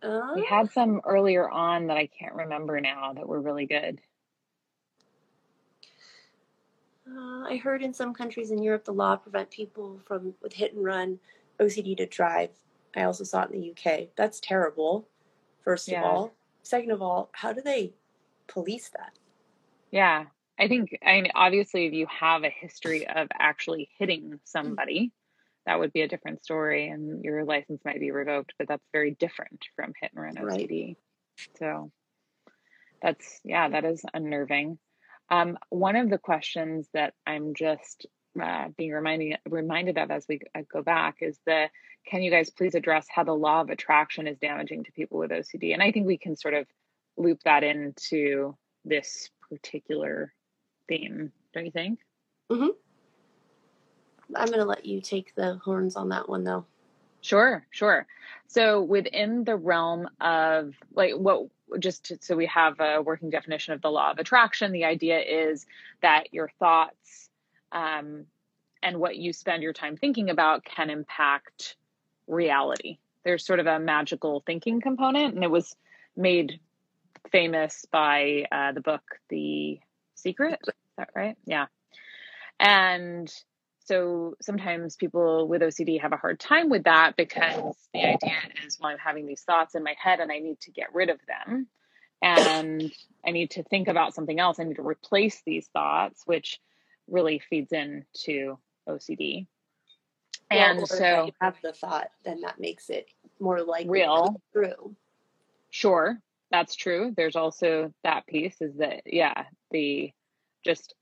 Uh, 0.03 0.31
we 0.35 0.45
had 0.45 0.71
some 0.71 1.01
earlier 1.05 1.49
on 1.49 1.87
that 1.87 1.97
I 1.97 2.07
can't 2.07 2.33
remember 2.33 2.79
now 2.81 3.13
that 3.13 3.27
were 3.27 3.39
really 3.39 3.65
good. 3.65 4.01
Uh, 7.07 7.43
I 7.47 7.57
heard 7.57 7.83
in 7.83 7.93
some 7.93 8.13
countries 8.13 8.51
in 8.51 8.63
Europe 8.63 8.85
the 8.85 8.93
law 8.93 9.15
prevent 9.15 9.51
people 9.51 9.99
from 10.05 10.33
with 10.41 10.53
hit 10.53 10.73
and 10.73 10.83
run 10.83 11.19
OCD 11.59 11.97
to 11.97 12.05
drive. 12.05 12.49
I 12.95 13.03
also 13.03 13.23
saw 13.23 13.43
it 13.43 13.51
in 13.51 13.61
the 13.61 13.71
UK. 13.71 14.09
That's 14.15 14.39
terrible. 14.39 15.07
First 15.63 15.87
of 15.87 15.93
yeah. 15.93 16.03
all, 16.03 16.33
second 16.63 16.91
of 16.91 17.01
all, 17.01 17.29
how 17.33 17.53
do 17.53 17.61
they 17.61 17.93
police 18.47 18.89
that? 18.89 19.13
Yeah, 19.91 20.25
I 20.57 20.67
think 20.67 20.97
I 21.05 21.21
mean 21.21 21.31
obviously 21.35 21.85
if 21.85 21.93
you 21.93 22.07
have 22.07 22.43
a 22.43 22.49
history 22.49 23.07
of 23.07 23.27
actually 23.37 23.89
hitting 23.97 24.31
mm. 24.31 24.39
somebody, 24.43 25.11
that 25.65 25.79
would 25.79 25.93
be 25.93 26.01
a 26.01 26.07
different 26.07 26.43
story 26.43 26.89
and 26.89 27.23
your 27.23 27.43
license 27.45 27.81
might 27.85 27.99
be 27.99 28.11
revoked, 28.11 28.53
but 28.57 28.67
that's 28.67 28.85
very 28.91 29.11
different 29.11 29.63
from 29.75 29.93
hit 29.99 30.11
and 30.13 30.23
run 30.23 30.35
OCD. 30.35 30.87
Right. 30.87 30.97
So 31.57 31.91
That's 33.01 33.39
yeah, 33.43 33.69
that 33.69 33.85
is 33.85 34.03
unnerving. 34.13 34.79
Um, 35.29 35.57
one 35.69 35.95
of 35.95 36.09
the 36.09 36.17
questions 36.17 36.87
that 36.93 37.13
I'm 37.25 37.53
just 37.55 38.05
uh, 38.41 38.69
being 38.77 38.91
reminding 38.91 39.35
reminded 39.47 39.97
of 39.97 40.11
as 40.11 40.25
we 40.27 40.39
go 40.71 40.81
back 40.81 41.17
is 41.21 41.37
the 41.45 41.69
can 42.05 42.21
you 42.21 42.31
guys 42.31 42.49
please 42.49 42.75
address 42.75 43.07
how 43.13 43.23
the 43.23 43.33
law 43.33 43.61
of 43.61 43.69
attraction 43.69 44.27
is 44.27 44.37
damaging 44.39 44.83
to 44.83 44.91
people 44.91 45.19
with 45.19 45.31
OCD? 45.31 45.73
And 45.73 45.83
I 45.83 45.91
think 45.91 46.07
we 46.07 46.17
can 46.17 46.35
sort 46.35 46.53
of 46.55 46.65
loop 47.17 47.39
that 47.43 47.63
into 47.63 48.57
this 48.83 49.29
particular 49.49 50.33
theme, 50.87 51.31
don't 51.53 51.65
you 51.65 51.71
think? 51.71 51.99
Mm-hmm. 52.51 52.69
I'm 54.35 54.47
going 54.47 54.59
to 54.59 54.65
let 54.65 54.85
you 54.85 55.01
take 55.01 55.35
the 55.35 55.55
horns 55.63 55.95
on 55.95 56.09
that 56.09 56.29
one, 56.29 56.43
though. 56.43 56.65
Sure, 57.21 57.65
sure. 57.69 58.07
So 58.47 58.81
within 58.81 59.43
the 59.43 59.55
realm 59.55 60.09
of 60.19 60.73
like 60.93 61.13
what 61.13 61.47
just 61.79 62.05
to, 62.05 62.17
so 62.19 62.35
we 62.35 62.47
have 62.47 62.79
a 62.79 63.01
working 63.01 63.29
definition 63.29 63.73
of 63.73 63.81
the 63.81 63.89
law 63.89 64.11
of 64.11 64.17
attraction, 64.17 64.71
the 64.71 64.85
idea 64.85 65.19
is 65.19 65.65
that 66.01 66.33
your 66.33 66.51
thoughts 66.59 67.29
um, 67.71 68.25
and 68.83 68.97
what 68.97 69.15
you 69.15 69.33
spend 69.33 69.63
your 69.63 69.73
time 69.73 69.95
thinking 69.95 70.29
about 70.29 70.65
can 70.65 70.89
impact 70.89 71.75
reality. 72.27 72.97
There's 73.23 73.45
sort 73.45 73.59
of 73.59 73.67
a 73.67 73.79
magical 73.79 74.41
thinking 74.45 74.81
component, 74.81 75.35
and 75.35 75.43
it 75.43 75.51
was 75.51 75.75
made 76.17 76.59
famous 77.31 77.85
by 77.91 78.45
uh, 78.51 78.71
the 78.71 78.81
book 78.81 79.03
The 79.29 79.79
Secret. 80.15 80.59
Is 80.67 80.73
that 80.97 81.09
right? 81.15 81.37
Yeah. 81.45 81.67
And 82.59 83.31
so 83.83 84.35
sometimes 84.41 84.95
people 84.95 85.47
with 85.47 85.61
OCD 85.61 85.99
have 86.01 86.13
a 86.13 86.17
hard 86.17 86.39
time 86.39 86.69
with 86.69 86.83
that 86.83 87.15
because 87.15 87.75
the 87.93 88.05
idea 88.05 88.37
is, 88.65 88.77
well, 88.79 88.91
I'm 88.91 88.97
having 88.97 89.25
these 89.25 89.41
thoughts 89.41 89.75
in 89.75 89.83
my 89.83 89.95
head 89.97 90.19
and 90.19 90.31
I 90.31 90.39
need 90.39 90.59
to 90.61 90.71
get 90.71 90.93
rid 90.93 91.09
of 91.09 91.19
them. 91.27 91.67
And 92.21 92.91
I 93.25 93.31
need 93.31 93.51
to 93.51 93.63
think 93.63 93.87
about 93.87 94.13
something 94.13 94.39
else. 94.39 94.59
I 94.59 94.63
need 94.63 94.75
to 94.75 94.87
replace 94.87 95.41
these 95.43 95.67
thoughts, 95.73 96.21
which 96.25 96.59
really 97.07 97.41
feeds 97.49 97.71
into 97.71 98.59
OCD. 98.87 99.47
and 100.51 100.87
so 100.87 101.25
you 101.25 101.31
have 101.41 101.55
the 101.63 101.73
thought, 101.73 102.09
then 102.23 102.41
that 102.41 102.59
makes 102.59 102.89
it 102.91 103.07
more 103.39 103.63
likely 103.63 103.89
real. 103.89 104.39
True. 104.53 104.95
Sure, 105.71 106.19
that's 106.51 106.75
true. 106.75 107.13
There's 107.15 107.35
also 107.35 107.91
that 108.03 108.27
piece 108.27 108.61
is 108.61 108.75
that 108.77 109.01
yeah, 109.05 109.45
the 109.71 110.11
just 110.63 110.93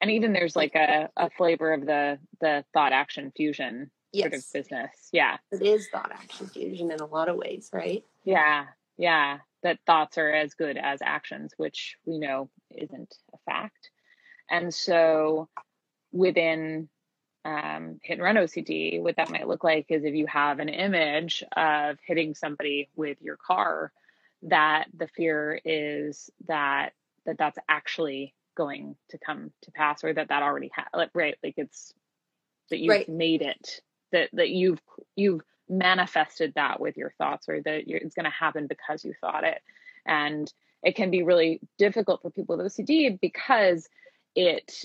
and 0.00 0.10
even 0.10 0.32
there's 0.32 0.56
like 0.56 0.74
a, 0.74 1.08
a 1.16 1.30
flavor 1.30 1.72
of 1.72 1.86
the 1.86 2.18
the 2.40 2.64
thought 2.72 2.92
action 2.92 3.32
fusion 3.36 3.90
yes. 4.12 4.22
sort 4.22 4.34
of 4.34 4.44
business. 4.52 5.08
Yeah. 5.12 5.36
It 5.52 5.62
is 5.62 5.88
thought 5.90 6.10
action 6.12 6.46
fusion 6.48 6.90
in 6.90 7.00
a 7.00 7.06
lot 7.06 7.28
of 7.28 7.36
ways, 7.36 7.70
right? 7.72 8.04
Yeah. 8.24 8.66
Yeah. 8.96 9.38
That 9.62 9.78
thoughts 9.86 10.18
are 10.18 10.30
as 10.30 10.54
good 10.54 10.78
as 10.78 11.00
actions, 11.02 11.52
which 11.56 11.96
we 12.06 12.18
know 12.18 12.48
isn't 12.70 13.14
a 13.34 13.38
fact. 13.44 13.90
And 14.50 14.72
so 14.72 15.48
within 16.12 16.88
um, 17.44 18.00
hit 18.02 18.14
and 18.14 18.22
run 18.22 18.36
OCD, 18.36 19.00
what 19.00 19.16
that 19.16 19.30
might 19.30 19.48
look 19.48 19.64
like 19.64 19.86
is 19.90 20.04
if 20.04 20.14
you 20.14 20.26
have 20.26 20.58
an 20.58 20.68
image 20.68 21.44
of 21.56 21.98
hitting 22.04 22.34
somebody 22.34 22.88
with 22.96 23.18
your 23.20 23.36
car, 23.36 23.92
that 24.42 24.86
the 24.96 25.08
fear 25.08 25.60
is 25.64 26.30
that 26.48 26.90
that 27.26 27.36
that's 27.36 27.58
actually 27.68 28.34
going 28.56 28.96
to 29.10 29.18
come 29.18 29.52
to 29.62 29.70
pass, 29.72 30.04
or 30.04 30.12
that 30.12 30.28
that 30.28 30.42
already 30.42 30.70
ha- 30.74 30.88
like, 30.94 31.10
right, 31.14 31.36
like 31.42 31.54
it's 31.56 31.92
that 32.70 32.78
you've 32.78 32.90
right. 32.90 33.08
made 33.08 33.42
it, 33.42 33.80
that 34.12 34.30
that 34.32 34.50
you've 34.50 34.80
you've 35.16 35.42
manifested 35.68 36.52
that 36.54 36.80
with 36.80 36.96
your 36.96 37.12
thoughts, 37.18 37.48
or 37.48 37.60
that 37.62 37.84
it's 37.86 38.14
going 38.14 38.24
to 38.24 38.30
happen 38.30 38.66
because 38.66 39.04
you 39.04 39.14
thought 39.20 39.44
it, 39.44 39.60
and 40.06 40.52
it 40.82 40.96
can 40.96 41.10
be 41.10 41.22
really 41.22 41.60
difficult 41.78 42.22
for 42.22 42.30
people 42.30 42.56
with 42.56 42.66
OCD 42.66 43.20
because 43.20 43.88
it 44.34 44.84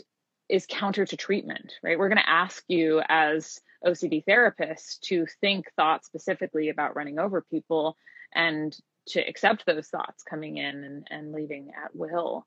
is 0.50 0.66
counter 0.70 1.06
to 1.06 1.18
treatment, 1.18 1.74
right? 1.84 1.98
We're 1.98 2.10
going 2.10 2.22
to 2.22 2.30
ask 2.30 2.64
you 2.68 3.02
as 3.08 3.62
OCD 3.86 4.24
therapists 4.26 5.00
to 5.02 5.26
think 5.42 5.72
thoughts 5.76 6.08
specifically 6.08 6.70
about 6.70 6.96
running 6.96 7.20
over 7.20 7.42
people 7.42 7.98
and 8.34 8.76
to 9.08 9.20
accept 9.20 9.66
those 9.66 9.88
thoughts 9.88 10.24
coming 10.24 10.58
in 10.58 10.84
and, 10.84 11.08
and 11.10 11.32
leaving 11.32 11.72
at 11.84 11.96
will. 11.96 12.46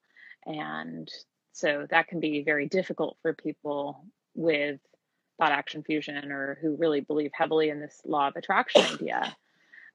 And 0.49 1.09
so 1.53 1.87
that 1.91 2.09
can 2.09 2.21
be 2.21 2.43
very 2.43 2.67
difficult 2.67 3.17
for 3.23 3.33
people 3.33 4.05
with 4.35 4.81
thought 5.39 5.53
action 5.53 5.85
fusion 5.85 6.33
or 6.33 6.59
who 6.61 6.77
really 6.77 7.01
believe 7.01 7.31
heavily 7.33 7.69
in 7.69 7.81
this 7.81 8.01
law 8.05 8.29
of 8.29 8.37
attraction 8.37 8.83
idea. 8.95 9.37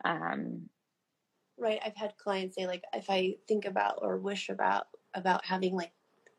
Um, 0.05 0.69
right. 1.57 1.79
I've 1.85 1.95
had 1.95 2.15
clients 2.17 2.55
say, 2.55 2.67
like, 2.67 2.83
if 2.93 3.09
I 3.09 3.35
think 3.47 3.65
about 3.65 3.99
or 4.01 4.17
wish 4.17 4.49
about 4.49 4.87
about 5.13 5.45
having 5.45 5.75
like 5.75 5.91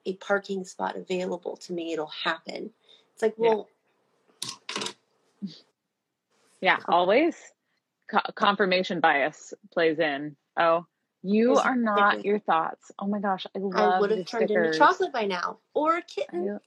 a 0.07 0.15
parking 0.17 0.65
spot 0.65 0.97
available 0.97 1.57
to 1.59 1.73
me, 1.73 1.93
it'll 1.93 2.07
happen. 2.07 2.71
It's 3.12 3.23
like, 3.23 3.35
well, 3.37 3.69
yeah, 5.41 5.51
yeah 6.61 6.79
always 6.89 7.37
Co- 8.11 8.33
confirmation 8.35 9.01
bias 9.01 9.55
plays 9.73 9.99
in. 9.99 10.37
Oh, 10.59 10.87
you 11.25 11.57
are 11.57 11.75
not 11.75 12.25
your 12.25 12.39
thoughts. 12.39 12.93
Oh 12.99 13.07
my 13.07 13.18
gosh, 13.18 13.47
I 13.57 13.59
love. 13.59 13.75
I 13.75 14.01
would 14.01 14.11
have 14.11 14.27
turned 14.27 14.49
stickers. 14.49 14.77
into 14.77 14.79
chocolate 14.79 15.12
by 15.12 15.25
now, 15.25 15.59
or 15.72 15.97
a 15.97 16.03
kitten. 16.03 16.61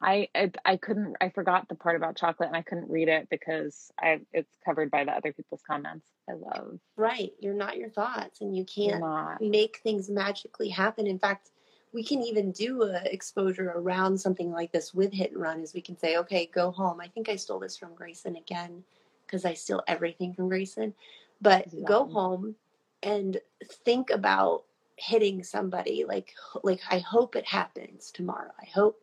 I, 0.00 0.28
I, 0.34 0.52
I 0.64 0.76
couldn't. 0.76 1.16
I 1.20 1.30
forgot 1.30 1.68
the 1.68 1.74
part 1.74 1.96
about 1.96 2.16
chocolate, 2.16 2.48
and 2.48 2.56
I 2.56 2.62
couldn't 2.62 2.90
read 2.90 3.08
it 3.08 3.28
because 3.28 3.90
I 3.98 4.20
it's 4.32 4.56
covered 4.64 4.90
by 4.90 5.04
the 5.04 5.12
other 5.12 5.32
people's 5.32 5.62
comments. 5.66 6.06
I 6.28 6.34
love. 6.34 6.78
Right, 6.96 7.32
you're 7.40 7.54
not 7.54 7.76
your 7.76 7.90
thoughts, 7.90 8.40
and 8.40 8.56
you 8.56 8.64
can't 8.64 9.02
make 9.40 9.78
things 9.82 10.08
magically 10.08 10.68
happen. 10.68 11.06
In 11.06 11.18
fact, 11.18 11.50
we 11.94 12.04
can 12.04 12.22
even 12.22 12.52
do 12.52 12.82
a 12.82 13.00
exposure 13.04 13.72
around 13.74 14.18
something 14.18 14.52
like 14.52 14.72
this 14.72 14.92
with 14.92 15.12
hit 15.12 15.32
and 15.32 15.40
run 15.40 15.60
is 15.60 15.72
we 15.72 15.80
can 15.80 15.96
say 15.96 16.16
okay 16.16 16.50
go 16.52 16.70
home 16.72 17.00
i 17.00 17.06
think 17.06 17.28
i 17.28 17.36
stole 17.36 17.60
this 17.60 17.76
from 17.76 17.94
grayson 17.94 18.36
again 18.36 18.82
because 19.24 19.44
i 19.44 19.54
steal 19.54 19.80
everything 19.86 20.34
from 20.34 20.48
grayson 20.48 20.92
but 21.40 21.66
go 21.84 22.04
home 22.04 22.56
and 23.04 23.38
think 23.84 24.10
about 24.10 24.64
hitting 24.96 25.42
somebody 25.42 26.04
like 26.06 26.34
like 26.62 26.80
i 26.90 26.98
hope 26.98 27.36
it 27.36 27.46
happens 27.46 28.10
tomorrow 28.10 28.50
i 28.60 28.66
hope 28.72 29.00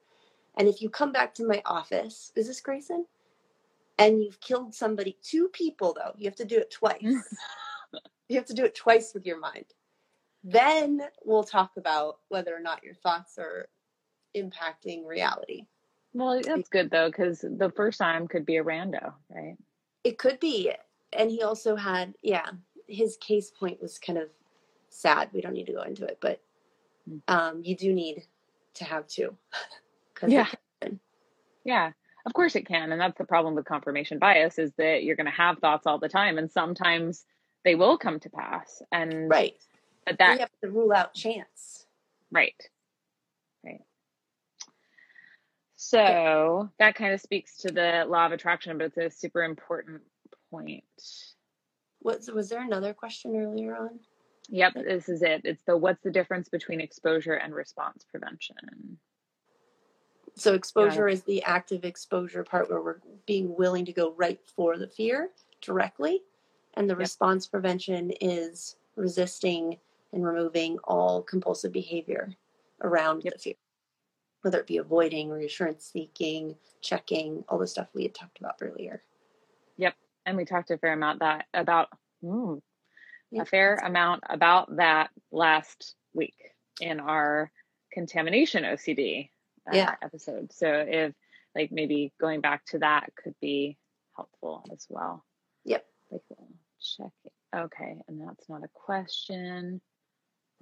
and 0.57 0.67
if 0.67 0.81
you 0.81 0.89
come 0.89 1.11
back 1.11 1.33
to 1.33 1.47
my 1.47 1.61
office 1.65 2.31
is 2.35 2.47
this 2.47 2.61
grayson 2.61 3.05
and 3.97 4.21
you've 4.21 4.39
killed 4.39 4.73
somebody 4.73 5.17
two 5.21 5.49
people 5.49 5.93
though 5.93 6.13
you 6.17 6.25
have 6.25 6.35
to 6.35 6.45
do 6.45 6.57
it 6.57 6.71
twice 6.71 7.03
you 8.29 8.35
have 8.37 8.45
to 8.45 8.53
do 8.53 8.63
it 8.63 8.75
twice 8.75 9.13
with 9.13 9.25
your 9.25 9.39
mind 9.39 9.65
then 10.43 11.01
we'll 11.23 11.43
talk 11.43 11.71
about 11.77 12.19
whether 12.29 12.55
or 12.55 12.61
not 12.61 12.83
your 12.83 12.95
thoughts 12.95 13.37
are 13.37 13.67
impacting 14.35 15.05
reality. 15.05 15.65
Well, 16.13 16.41
that's 16.41 16.69
good 16.69 16.89
though, 16.89 17.09
because 17.09 17.41
the 17.41 17.71
first 17.75 17.99
time 17.99 18.27
could 18.27 18.45
be 18.45 18.57
a 18.57 18.63
rando, 18.63 19.13
right? 19.29 19.55
It 20.03 20.17
could 20.17 20.39
be. 20.39 20.71
And 21.13 21.29
he 21.29 21.41
also 21.41 21.75
had, 21.75 22.15
yeah, 22.21 22.49
his 22.91 23.17
case 23.17 23.51
point 23.51 23.81
was 23.81 23.97
kind 23.97 24.19
of 24.19 24.29
sad. 24.89 25.29
We 25.33 25.41
don't 25.41 25.53
need 25.53 25.67
to 25.67 25.73
go 25.73 25.81
into 25.81 26.05
it, 26.05 26.19
but 26.21 26.41
hmm. 27.07 27.17
um, 27.27 27.61
you 27.63 27.75
do 27.75 27.93
need 27.93 28.23
to 28.75 28.83
have 28.85 29.07
two. 29.07 29.35
yeah. 30.27 30.47
Yeah. 31.63 31.91
Of 32.25 32.33
course 32.33 32.55
it 32.55 32.67
can. 32.67 32.91
And 32.91 33.01
that's 33.01 33.17
the 33.17 33.23
problem 33.23 33.55
with 33.55 33.65
confirmation 33.65 34.19
bias 34.19 34.59
is 34.59 34.71
that 34.77 35.03
you're 35.03 35.15
going 35.15 35.25
to 35.25 35.31
have 35.31 35.59
thoughts 35.59 35.87
all 35.87 35.97
the 35.97 36.09
time 36.09 36.37
and 36.37 36.51
sometimes 36.51 37.25
they 37.63 37.75
will 37.75 37.97
come 37.97 38.19
to 38.19 38.29
pass. 38.29 38.81
And 38.91 39.29
right 39.29 39.55
but 40.05 40.17
that 40.17 40.33
we 40.33 40.39
have 40.39 40.49
to 40.63 40.69
rule 40.69 40.91
out 40.93 41.13
chance. 41.13 41.85
Right. 42.31 42.55
Right. 43.63 43.81
So 45.75 46.69
that 46.79 46.95
kind 46.95 47.13
of 47.13 47.21
speaks 47.21 47.57
to 47.57 47.71
the 47.71 48.05
law 48.07 48.25
of 48.25 48.31
attraction, 48.31 48.77
but 48.77 48.87
it's 48.87 48.97
a 48.97 49.09
super 49.09 49.43
important 49.43 50.01
point. 50.49 50.83
Was 52.03 52.29
was 52.31 52.49
there 52.49 52.63
another 52.63 52.93
question 52.93 53.35
earlier 53.35 53.75
on? 53.75 53.99
Yep, 54.49 54.73
this 54.73 55.07
is 55.07 55.21
it. 55.21 55.41
It's 55.43 55.63
the 55.63 55.77
what's 55.77 56.03
the 56.03 56.11
difference 56.11 56.49
between 56.49 56.81
exposure 56.81 57.35
and 57.35 57.53
response 57.53 58.03
prevention? 58.09 58.97
So 60.35 60.53
exposure 60.53 61.07
yeah. 61.07 61.13
is 61.13 61.23
the 61.23 61.43
active 61.43 61.83
exposure 61.83 62.43
part 62.43 62.69
where 62.69 62.81
we're 62.81 62.99
being 63.25 63.55
willing 63.55 63.85
to 63.85 63.93
go 63.93 64.13
right 64.17 64.39
for 64.55 64.77
the 64.77 64.87
fear 64.87 65.29
directly, 65.61 66.21
and 66.75 66.89
the 66.89 66.93
yep. 66.93 66.99
response 66.99 67.47
prevention 67.47 68.11
is 68.21 68.77
resisting 68.95 69.77
and 70.13 70.25
removing 70.25 70.77
all 70.83 71.21
compulsive 71.21 71.71
behavior 71.71 72.35
around 72.81 73.23
yep. 73.23 73.33
the 73.33 73.39
fear, 73.39 73.53
whether 74.41 74.59
it 74.59 74.67
be 74.67 74.77
avoiding, 74.77 75.29
reassurance 75.29 75.85
seeking, 75.85 76.55
checking, 76.81 77.43
all 77.47 77.57
the 77.57 77.67
stuff 77.67 77.87
we 77.93 78.03
had 78.03 78.15
talked 78.15 78.39
about 78.39 78.55
earlier. 78.61 79.03
And 80.25 80.37
we 80.37 80.45
talked 80.45 80.71
a 80.71 80.77
fair 80.77 80.93
amount 80.93 81.19
that 81.19 81.45
about 81.53 81.89
mm, 82.23 82.61
a 83.37 83.45
fair 83.45 83.75
amount 83.75 84.23
about 84.29 84.75
that 84.77 85.09
last 85.31 85.95
week 86.13 86.35
in 86.79 86.99
our 86.99 87.51
contamination 87.91 88.63
OCD 88.63 89.29
uh, 89.67 89.75
yeah. 89.75 89.95
episode. 90.01 90.53
So 90.53 90.85
if 90.87 91.13
like 91.55 91.71
maybe 91.71 92.13
going 92.19 92.41
back 92.41 92.65
to 92.67 92.79
that 92.79 93.11
could 93.21 93.35
be 93.41 93.77
helpful 94.15 94.63
as 94.71 94.85
well. 94.89 95.25
Yep. 95.65 95.85
Like 96.11 96.21
check 96.79 97.11
it. 97.25 97.31
Okay, 97.53 97.97
and 98.07 98.21
that's 98.21 98.47
not 98.47 98.63
a 98.63 98.69
question 98.73 99.81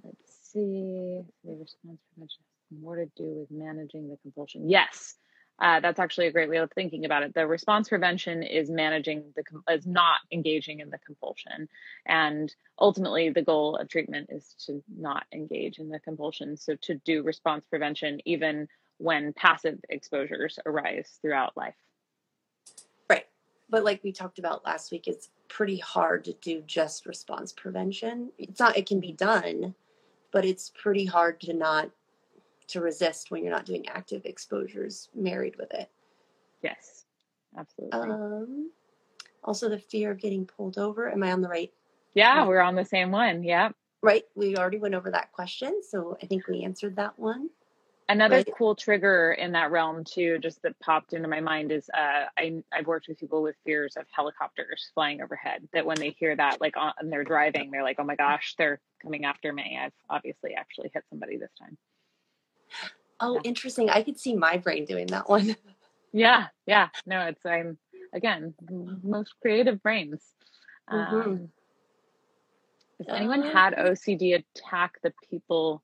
let's 0.04 0.52
see. 0.52 1.22
The 1.44 1.56
response 1.56 2.00
prevention 2.14 2.44
has 2.72 2.82
more 2.82 2.96
to 2.96 3.06
do 3.16 3.40
with 3.40 3.52
managing 3.52 4.10
the 4.10 4.18
compulsion. 4.18 4.70
Yes, 4.70 5.16
uh, 5.62 5.80
that's 5.82 6.00
actually 6.00 6.28
a 6.28 6.32
great 6.32 6.50
way 6.50 6.58
of 6.58 6.72
thinking 6.72 7.06
about 7.06 7.24
it. 7.24 7.34
The 7.34 7.46
response 7.46 7.90
prevention 7.90 8.44
is 8.44 8.70
managing 8.70 9.24
the 9.36 9.44
is 9.74 9.86
not 9.86 10.20
engaging 10.32 10.80
in 10.80 10.90
the 10.90 11.00
compulsion, 11.00 11.68
and 12.06 12.54
ultimately 12.80 13.30
the 13.30 13.42
goal 13.42 13.76
of 13.76 13.90
treatment 13.90 14.30
is 14.30 14.56
to 14.66 14.82
not 14.98 15.26
engage 15.34 15.80
in 15.80 15.90
the 15.90 16.00
compulsion. 16.00 16.56
So 16.56 16.76
to 16.82 16.96
do 16.96 17.24
response 17.24 17.66
prevention 17.70 18.20
even 18.26 18.68
when 18.98 19.34
passive 19.34 19.80
exposures 19.90 20.60
arise 20.66 21.20
throughout 21.22 21.56
life. 21.58 21.76
Right, 23.10 23.26
but 23.70 23.84
like 23.84 24.04
we 24.04 24.12
talked 24.12 24.40
about 24.40 24.66
last 24.66 24.92
week, 24.92 25.08
it's 25.08 25.30
pretty 25.50 25.78
hard 25.78 26.24
to 26.26 26.34
do 26.34 26.62
just 26.66 27.06
response 27.06 27.52
prevention. 27.52 28.32
It's 28.38 28.60
not. 28.60 28.78
It 28.78 28.86
can 28.86 29.00
be 29.02 29.12
done, 29.12 29.76
but 30.32 30.46
it's 30.46 30.72
pretty 30.74 31.06
hard 31.06 31.42
to 31.42 31.54
not 31.54 31.90
to 32.70 32.82
resist 32.82 33.32
when 33.32 33.44
you're 33.44 33.54
not 33.54 33.66
doing 33.66 33.88
active 33.90 34.26
exposures 34.26 35.10
married 35.14 35.56
with 35.58 35.74
it. 35.74 35.90
Yes, 36.62 37.06
absolutely. 37.58 38.00
Um, 38.00 38.72
also, 39.44 39.70
the 39.70 39.80
fear 39.80 40.12
of 40.12 40.20
getting 40.20 40.46
pulled 40.46 40.78
over. 40.78 41.10
Am 41.12 41.24
I 41.24 41.32
on 41.32 41.42
the 41.42 41.48
right? 41.50 41.72
Yeah, 42.14 42.46
we're 42.46 42.62
on 42.62 42.76
the 42.76 42.86
same 42.86 43.12
one. 43.12 43.44
Yeah. 43.44 43.70
Right. 44.02 44.24
We 44.36 44.58
already 44.58 44.78
went 44.78 44.96
over 44.96 45.12
that 45.12 45.32
question. 45.32 45.82
So 45.88 46.18
I 46.22 46.26
think 46.26 46.48
we 46.48 46.64
answered 46.64 46.96
that 46.98 47.18
one. 47.20 47.50
Another 48.10 48.38
Right. 48.38 48.54
cool 48.58 48.76
trigger 48.76 49.34
in 49.34 49.52
that 49.52 49.70
realm 49.70 50.04
too, 50.04 50.40
just 50.40 50.62
that 50.64 50.78
popped 50.80 51.14
into 51.14 51.28
my 51.28 51.42
mind 51.42 51.72
is 51.72 51.90
uh, 51.94 52.26
I 52.38 52.64
I've 52.74 52.88
worked 52.88 53.08
with 53.08 53.20
people 53.20 53.44
with 53.44 53.56
fears 53.64 53.96
of 53.98 54.08
helicopters 54.12 54.90
flying 54.96 55.22
overhead. 55.22 55.68
That 55.74 55.86
when 55.86 56.00
they 56.00 56.10
hear 56.10 56.36
that, 56.36 56.60
like 56.60 56.76
on 56.76 56.94
and 56.98 57.12
they're 57.12 57.24
driving, 57.24 57.70
they're 57.70 57.84
like, 57.84 58.00
"Oh 58.00 58.04
my 58.04 58.16
gosh, 58.16 58.56
they're 58.58 58.82
coming 59.02 59.26
after 59.26 59.54
me! 59.54 59.78
I've 59.80 59.94
obviously 60.10 60.56
actually 60.56 60.90
hit 60.92 61.04
somebody 61.10 61.38
this 61.38 61.52
time." 61.60 61.78
Oh, 63.20 63.40
interesting. 63.44 63.90
I 63.90 64.04
could 64.04 64.18
see 64.20 64.36
my 64.36 64.58
brain 64.58 64.86
doing 64.86 65.08
that 65.08 65.30
one. 65.30 65.56
Yeah, 66.12 66.48
yeah. 66.66 66.88
No, 67.06 67.28
it's 67.28 67.46
I'm 67.46 67.78
again 68.12 68.56
most 69.04 69.36
creative 69.44 69.80
brains. 69.84 70.24
Mhm. 70.90 71.24
Um, 71.24 71.52
has 72.98 73.08
anyone 73.10 73.44
Uh, 73.44 73.52
had 73.52 73.76
OCD 73.76 74.34
attack 74.34 75.00
the 75.04 75.14
people 75.30 75.84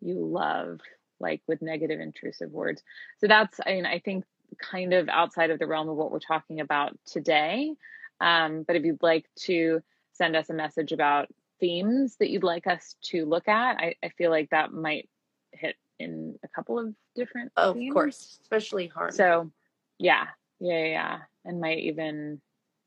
you 0.00 0.14
love, 0.26 0.80
like 1.20 1.40
with 1.46 1.62
negative 1.62 2.00
intrusive 2.00 2.50
words? 2.50 2.82
So 3.18 3.28
that's 3.28 3.60
I 3.64 3.74
mean 3.74 3.86
I 3.86 4.00
think 4.00 4.24
kind 4.58 4.92
of 4.92 5.08
outside 5.08 5.50
of 5.50 5.60
the 5.60 5.68
realm 5.68 5.88
of 5.88 5.96
what 5.96 6.10
we're 6.10 6.18
talking 6.18 6.58
about 6.58 6.98
today. 7.06 7.76
Um, 8.20 8.64
but 8.64 8.74
if 8.74 8.84
you'd 8.84 9.04
like 9.04 9.26
to 9.46 9.82
send 10.14 10.34
us 10.34 10.50
a 10.50 10.54
message 10.54 10.90
about 10.90 11.28
themes 11.60 12.16
that 12.16 12.30
you'd 12.30 12.42
like 12.42 12.66
us 12.66 12.96
to 13.02 13.24
look 13.24 13.46
at, 13.46 13.76
I, 13.78 13.94
I 14.02 14.08
feel 14.10 14.30
like 14.30 14.50
that 14.50 14.72
might 14.72 15.08
hit 15.52 15.76
in 15.98 16.38
a 16.44 16.48
couple 16.48 16.78
of 16.78 16.94
different. 17.14 17.52
of 17.56 17.74
themes. 17.76 17.92
course, 17.92 18.38
especially 18.42 18.88
harm. 18.88 19.12
So, 19.12 19.50
yeah, 19.98 20.26
yeah, 20.60 20.78
yeah, 20.78 20.86
yeah. 20.86 21.18
and 21.44 21.60
might 21.60 21.78
even 21.78 22.40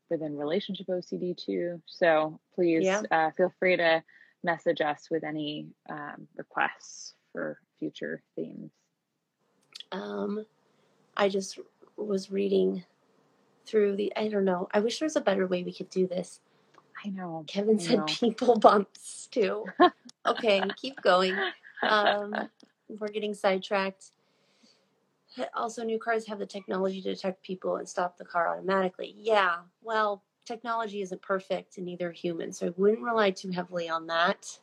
within 0.10 0.38
relationship 0.38 0.88
OCD 0.88 1.36
too. 1.38 1.82
So 1.86 2.39
please 2.55 2.84
Yeah. 2.86 3.01
uh, 3.12 3.32
feel 3.32 3.51
free 3.60 3.76
to 3.78 4.03
message 4.43 4.82
us 4.82 5.10
with 5.12 5.24
any 5.24 5.68
um, 5.89 6.28
requests 6.38 7.16
for 7.34 7.60
future 7.80 8.22
themes. 8.36 8.72
um, 9.91 10.45
I 11.16 11.30
just 11.30 11.60
was 11.97 12.32
reading 12.32 12.84
through 13.66 13.95
the. 13.95 14.14
I 14.16 14.28
don't 14.28 14.45
know. 14.45 14.68
I 14.74 14.80
wish 14.80 14.99
there 14.99 15.05
was 15.08 15.16
a 15.16 15.22
better 15.22 15.47
way 15.47 15.64
we 15.64 15.74
could 15.74 15.89
do 15.89 16.08
this. 16.08 16.39
I 17.03 17.10
know. 17.10 17.43
Kevin 17.47 17.80
I 17.80 17.84
said 17.84 17.97
know. 17.99 18.05
people 18.05 18.58
bumps 18.60 19.28
too. 19.32 19.66
Okay, 20.26 20.62
keep 20.76 21.01
going. 21.01 21.36
Um, 21.82 22.34
we're 22.89 23.07
getting 23.07 23.33
sidetracked. 23.33 24.11
Also, 25.55 25.83
new 25.83 25.99
cars 25.99 26.25
have 26.27 26.39
the 26.39 26.45
technology 26.45 27.01
to 27.01 27.13
detect 27.13 27.43
people 27.43 27.75
and 27.75 27.88
stop 27.88 28.17
the 28.17 28.25
car 28.25 28.47
automatically. 28.47 29.13
Yeah, 29.17 29.57
well, 29.83 30.23
technology 30.45 31.01
isn't 31.01 31.21
perfect 31.21 31.77
and 31.77 31.85
neither 31.85 32.09
are 32.09 32.13
humans, 32.13 32.57
so 32.57 32.67
I 32.67 32.73
wouldn't 32.77 33.03
rely 33.03 33.31
too 33.31 33.51
heavily 33.51 33.89
on 33.89 34.07
that. 34.07 34.59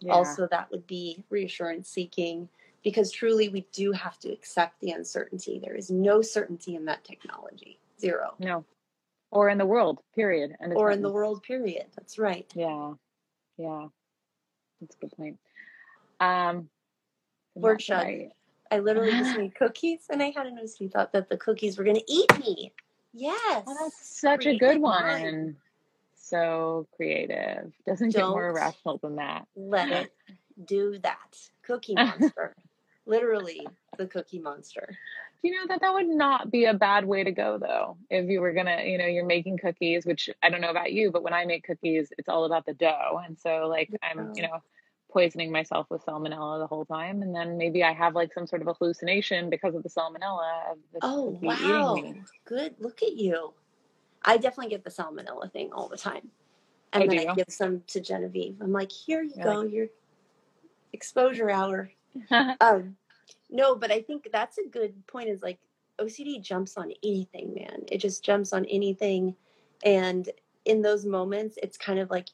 Yeah. 0.00 0.12
Also, 0.12 0.46
that 0.50 0.70
would 0.70 0.86
be 0.86 1.24
reassurance 1.30 1.88
seeking 1.88 2.48
because 2.84 3.10
truly 3.10 3.48
we 3.48 3.66
do 3.72 3.92
have 3.92 4.18
to 4.20 4.32
accept 4.32 4.80
the 4.80 4.90
uncertainty. 4.90 5.60
There 5.62 5.76
is 5.76 5.90
no 5.90 6.22
certainty 6.22 6.74
in 6.74 6.84
that 6.86 7.04
technology, 7.04 7.78
zero, 8.00 8.34
no, 8.38 8.64
or 9.30 9.48
in 9.48 9.58
the 9.58 9.66
world, 9.66 10.00
period. 10.14 10.56
And 10.60 10.74
or 10.74 10.90
in 10.90 11.02
the 11.02 11.10
world, 11.10 11.42
period. 11.42 11.86
That's 11.96 12.18
right. 12.18 12.50
Yeah, 12.54 12.92
yeah, 13.56 13.86
that's 14.80 14.96
a 14.96 14.98
good 14.98 15.16
point. 15.16 15.38
Um, 16.20 16.68
That 17.56 17.80
shot. 17.80 18.06
I- 18.70 18.78
literally 18.78 19.12
just 19.12 19.36
made 19.38 19.54
cookies 19.54 20.06
and 20.10 20.22
I 20.22 20.30
had 20.30 20.46
an 20.46 20.58
OCD 20.62 20.90
thought 20.90 21.12
that 21.12 21.28
the 21.28 21.36
cookies 21.36 21.76
were 21.76 21.84
going 21.84 21.96
to 21.96 22.04
eat 22.12 22.38
me. 22.38 22.72
Yes. 23.12 23.64
Oh, 23.66 23.76
that's 23.78 24.18
such 24.20 24.46
a 24.46 24.56
good 24.56 24.80
mind. 24.80 25.24
one. 25.24 25.56
So 26.16 26.86
creative. 26.96 27.72
Doesn't 27.86 28.10
get 28.14 28.26
more 28.26 28.48
Don't. 28.48 28.56
irrational 28.56 28.98
than 28.98 29.16
that. 29.16 29.46
Let 29.56 29.90
it 29.90 30.12
do 30.64 30.98
that. 31.02 31.36
Cookie 31.62 31.94
monster. 31.96 32.54
literally 33.04 33.66
the 33.98 34.06
cookie 34.06 34.38
monster. 34.38 34.96
You 35.42 35.50
know 35.50 35.66
that 35.68 35.80
that 35.80 35.92
would 35.92 36.08
not 36.08 36.50
be 36.52 36.66
a 36.66 36.72
bad 36.74 37.04
way 37.04 37.24
to 37.24 37.32
go 37.32 37.58
though. 37.58 37.96
If 38.08 38.30
you 38.30 38.40
were 38.40 38.52
gonna, 38.52 38.84
you 38.84 38.96
know, 38.96 39.06
you're 39.06 39.26
making 39.26 39.58
cookies, 39.58 40.06
which 40.06 40.30
I 40.42 40.48
don't 40.50 40.60
know 40.60 40.70
about 40.70 40.92
you, 40.92 41.10
but 41.10 41.24
when 41.24 41.34
I 41.34 41.44
make 41.44 41.64
cookies, 41.64 42.12
it's 42.16 42.28
all 42.28 42.44
about 42.44 42.64
the 42.64 42.74
dough, 42.74 43.20
and 43.26 43.36
so 43.38 43.66
like 43.68 43.90
I'm, 44.02 44.32
you 44.36 44.42
know, 44.42 44.62
poisoning 45.12 45.52
myself 45.52 45.86
with 45.90 46.04
salmonella 46.04 46.58
the 46.60 46.66
whole 46.66 46.84
time, 46.84 47.22
and 47.22 47.34
then 47.34 47.58
maybe 47.58 47.84
I 47.84 47.92
have 47.92 48.14
like 48.14 48.32
some 48.32 48.46
sort 48.46 48.62
of 48.62 48.68
a 48.68 48.74
hallucination 48.74 49.50
because 49.50 49.74
of 49.74 49.82
the 49.82 49.88
salmonella 49.88 50.72
of 50.72 50.78
the 50.92 51.00
Oh, 51.02 51.38
wow. 51.42 52.02
Good. 52.44 52.74
Look 52.78 53.02
at 53.02 53.14
you. 53.14 53.52
I 54.24 54.36
definitely 54.36 54.70
get 54.70 54.84
the 54.84 54.90
salmonella 54.90 55.52
thing 55.52 55.72
all 55.72 55.88
the 55.88 55.96
time. 55.96 56.30
And 56.92 57.04
Oh, 57.04 57.06
then 57.06 57.24
do 57.24 57.28
I 57.30 57.34
give 57.34 57.46
some 57.48 57.82
to 57.88 58.00
Genevieve. 58.00 58.56
I'm 58.60 58.72
like, 58.72 58.92
here 58.92 59.22
you 59.22 59.32
You're 59.36 59.44
go, 59.44 59.62
your 59.62 59.86
exposure 60.92 61.50
hour. 61.50 61.90
Um, 62.60 62.96
no, 63.50 63.74
but 63.74 63.90
I 63.90 64.02
think 64.02 64.28
that's 64.32 64.58
a 64.58 64.68
good 64.68 65.06
point. 65.06 65.28
Is 65.28 65.42
like 65.42 65.58
OCD 65.98 66.42
jumps 66.42 66.76
on 66.76 66.92
anything, 67.02 67.54
man. 67.54 67.84
It 67.90 67.98
just 67.98 68.24
jumps 68.24 68.52
on 68.52 68.64
anything, 68.66 69.34
and 69.84 70.28
in 70.64 70.82
those 70.82 71.04
moments, 71.04 71.58
it's 71.62 71.76
kind 71.76 71.98
of 71.98 72.10
like 72.10 72.28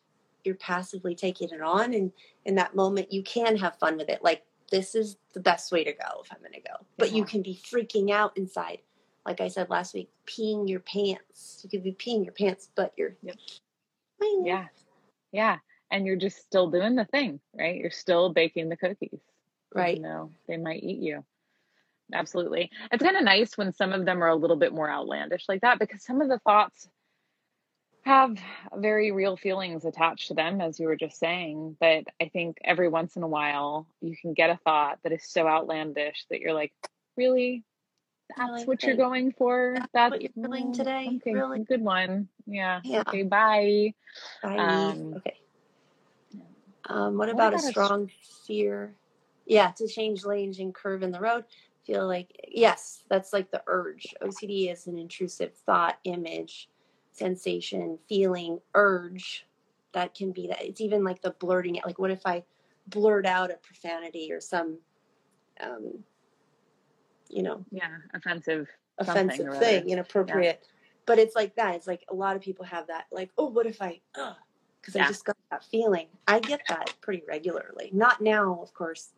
you're 0.44 0.54
passively 0.56 1.14
taking 1.14 1.50
it 1.50 1.60
on, 1.60 1.94
and 1.94 2.12
in 2.44 2.54
that 2.56 2.74
moment, 2.76 3.12
you 3.12 3.22
can 3.22 3.56
have 3.56 3.78
fun 3.78 3.96
with 3.96 4.08
it. 4.08 4.22
Like 4.22 4.42
this 4.70 4.94
is 4.94 5.16
the 5.34 5.40
best 5.40 5.72
way 5.72 5.84
to 5.84 5.92
go 5.92 6.20
if 6.24 6.30
I'm 6.32 6.40
going 6.40 6.52
to 6.52 6.60
go, 6.60 6.74
but 6.96 7.12
you 7.12 7.24
can 7.24 7.42
be 7.42 7.54
freaking 7.72 8.10
out 8.10 8.36
inside. 8.36 8.78
Like 9.26 9.40
I 9.40 9.48
said 9.48 9.68
last 9.70 9.94
week, 9.94 10.10
peeing 10.26 10.68
your 10.68 10.80
pants. 10.80 11.60
You 11.62 11.68
could 11.70 11.82
be 11.84 11.92
peeing 11.92 12.24
your 12.24 12.32
pants, 12.32 12.68
but 12.74 12.92
you're 12.96 13.14
Yep. 13.22 13.36
Wing. 14.20 14.42
yeah, 14.46 14.66
yeah, 15.32 15.58
and 15.90 16.06
you're 16.06 16.16
just 16.16 16.38
still 16.38 16.70
doing 16.70 16.96
the 16.96 17.04
thing, 17.04 17.40
right? 17.54 17.76
You're 17.76 17.90
still 17.90 18.32
baking 18.32 18.68
the 18.68 18.76
cookies. 18.76 19.20
right. 19.74 20.00
though 20.02 20.30
they 20.46 20.56
might 20.56 20.82
eat 20.82 21.00
you. 21.00 21.24
Absolutely. 22.12 22.70
It's 22.90 23.02
kind 23.02 23.16
of 23.18 23.22
nice 23.24 23.58
when 23.58 23.72
some 23.74 23.92
of 23.92 24.06
them 24.06 24.24
are 24.24 24.28
a 24.28 24.34
little 24.34 24.56
bit 24.56 24.72
more 24.72 24.90
outlandish 24.90 25.44
like 25.46 25.60
that 25.60 25.78
because 25.78 26.02
some 26.02 26.22
of 26.22 26.28
the 26.28 26.38
thoughts 26.38 26.88
have 28.08 28.38
very 28.74 29.12
real 29.12 29.36
feelings 29.36 29.84
attached 29.84 30.28
to 30.28 30.34
them, 30.34 30.60
as 30.60 30.80
you 30.80 30.86
were 30.88 30.96
just 30.96 31.18
saying. 31.18 31.76
But 31.80 32.04
I 32.20 32.28
think 32.28 32.58
every 32.64 32.88
once 32.88 33.16
in 33.16 33.22
a 33.22 33.28
while 33.28 33.86
you 34.00 34.16
can 34.16 34.34
get 34.34 34.50
a 34.50 34.58
thought 34.64 34.98
that 35.04 35.12
is 35.12 35.24
so 35.24 35.46
outlandish 35.46 36.26
that 36.30 36.40
you're 36.40 36.54
like, 36.54 36.72
really? 37.16 37.64
That's 38.36 38.50
Really? 38.50 38.64
what 38.66 38.82
you're 38.82 38.96
going 38.96 39.32
for? 39.32 39.74
That's 39.74 39.92
That's 39.92 40.10
what 40.10 40.22
you're 40.22 40.32
feeling 40.42 40.70
mm, 40.70 40.74
today? 40.74 41.16
Okay, 41.16 41.32
Really? 41.32 41.60
good 41.60 41.82
one. 41.82 42.28
Yeah. 42.46 42.80
Yeah. 42.84 43.00
Okay, 43.00 43.22
bye. 43.22 43.94
I 44.42 44.56
Um, 44.58 45.14
okay. 45.16 45.36
Um, 46.88 47.18
what 47.18 47.28
what 47.28 47.30
about 47.30 47.54
a 47.54 47.58
about 47.58 47.64
a 47.64 47.72
strong 47.72 48.10
fear? 48.46 48.94
Yeah, 49.46 49.70
to 49.72 49.86
change 49.86 50.24
lanes 50.24 50.58
and 50.58 50.74
curve 50.74 51.02
in 51.02 51.10
the 51.10 51.20
road. 51.20 51.44
Feel 51.84 52.06
like 52.06 52.32
yes, 52.48 53.04
that's 53.08 53.32
like 53.32 53.50
the 53.50 53.62
urge. 53.66 54.14
OCD 54.22 54.70
is 54.72 54.86
an 54.86 54.98
intrusive 54.98 55.54
thought, 55.54 55.98
image, 56.04 56.68
sensation, 57.18 57.98
feeling, 58.08 58.60
urge. 58.74 59.46
That 59.92 60.14
can 60.14 60.32
be 60.32 60.46
that. 60.48 60.62
It's 60.64 60.80
even 60.80 61.02
like 61.04 61.22
the 61.22 61.30
blurting 61.32 61.76
it. 61.76 61.86
Like, 61.86 61.98
what 61.98 62.10
if 62.10 62.24
I 62.24 62.44
blurt 62.86 63.26
out 63.26 63.50
a 63.50 63.54
profanity 63.54 64.32
or 64.32 64.40
some, 64.40 64.78
um, 65.60 66.04
you 67.28 67.42
know, 67.42 67.64
Yeah, 67.70 67.88
offensive. 68.14 68.68
offensive 68.98 69.56
thing, 69.58 69.88
inappropriate. 69.88 70.66
But 71.06 71.18
it's 71.18 71.34
like 71.34 71.56
that. 71.56 71.74
It's 71.74 71.86
like 71.86 72.04
a 72.08 72.14
lot 72.14 72.36
of 72.36 72.42
people 72.42 72.64
have 72.66 72.86
that. 72.88 73.06
Like, 73.10 73.30
oh, 73.38 73.46
what 73.46 73.66
if 73.66 73.80
I? 73.80 74.00
Because 74.80 74.94
I 74.94 75.00
Yeah. 75.00 75.08
just 75.08 75.24
got 75.24 75.36
that 75.50 75.64
feeling. 75.64 76.08
I 76.26 76.38
get 76.38 76.60
that 76.68 76.94
pretty 77.00 77.22
regularly. 77.26 77.90
Not 77.92 78.20
now, 78.20 78.60
of 78.62 78.74
course, 78.74 79.14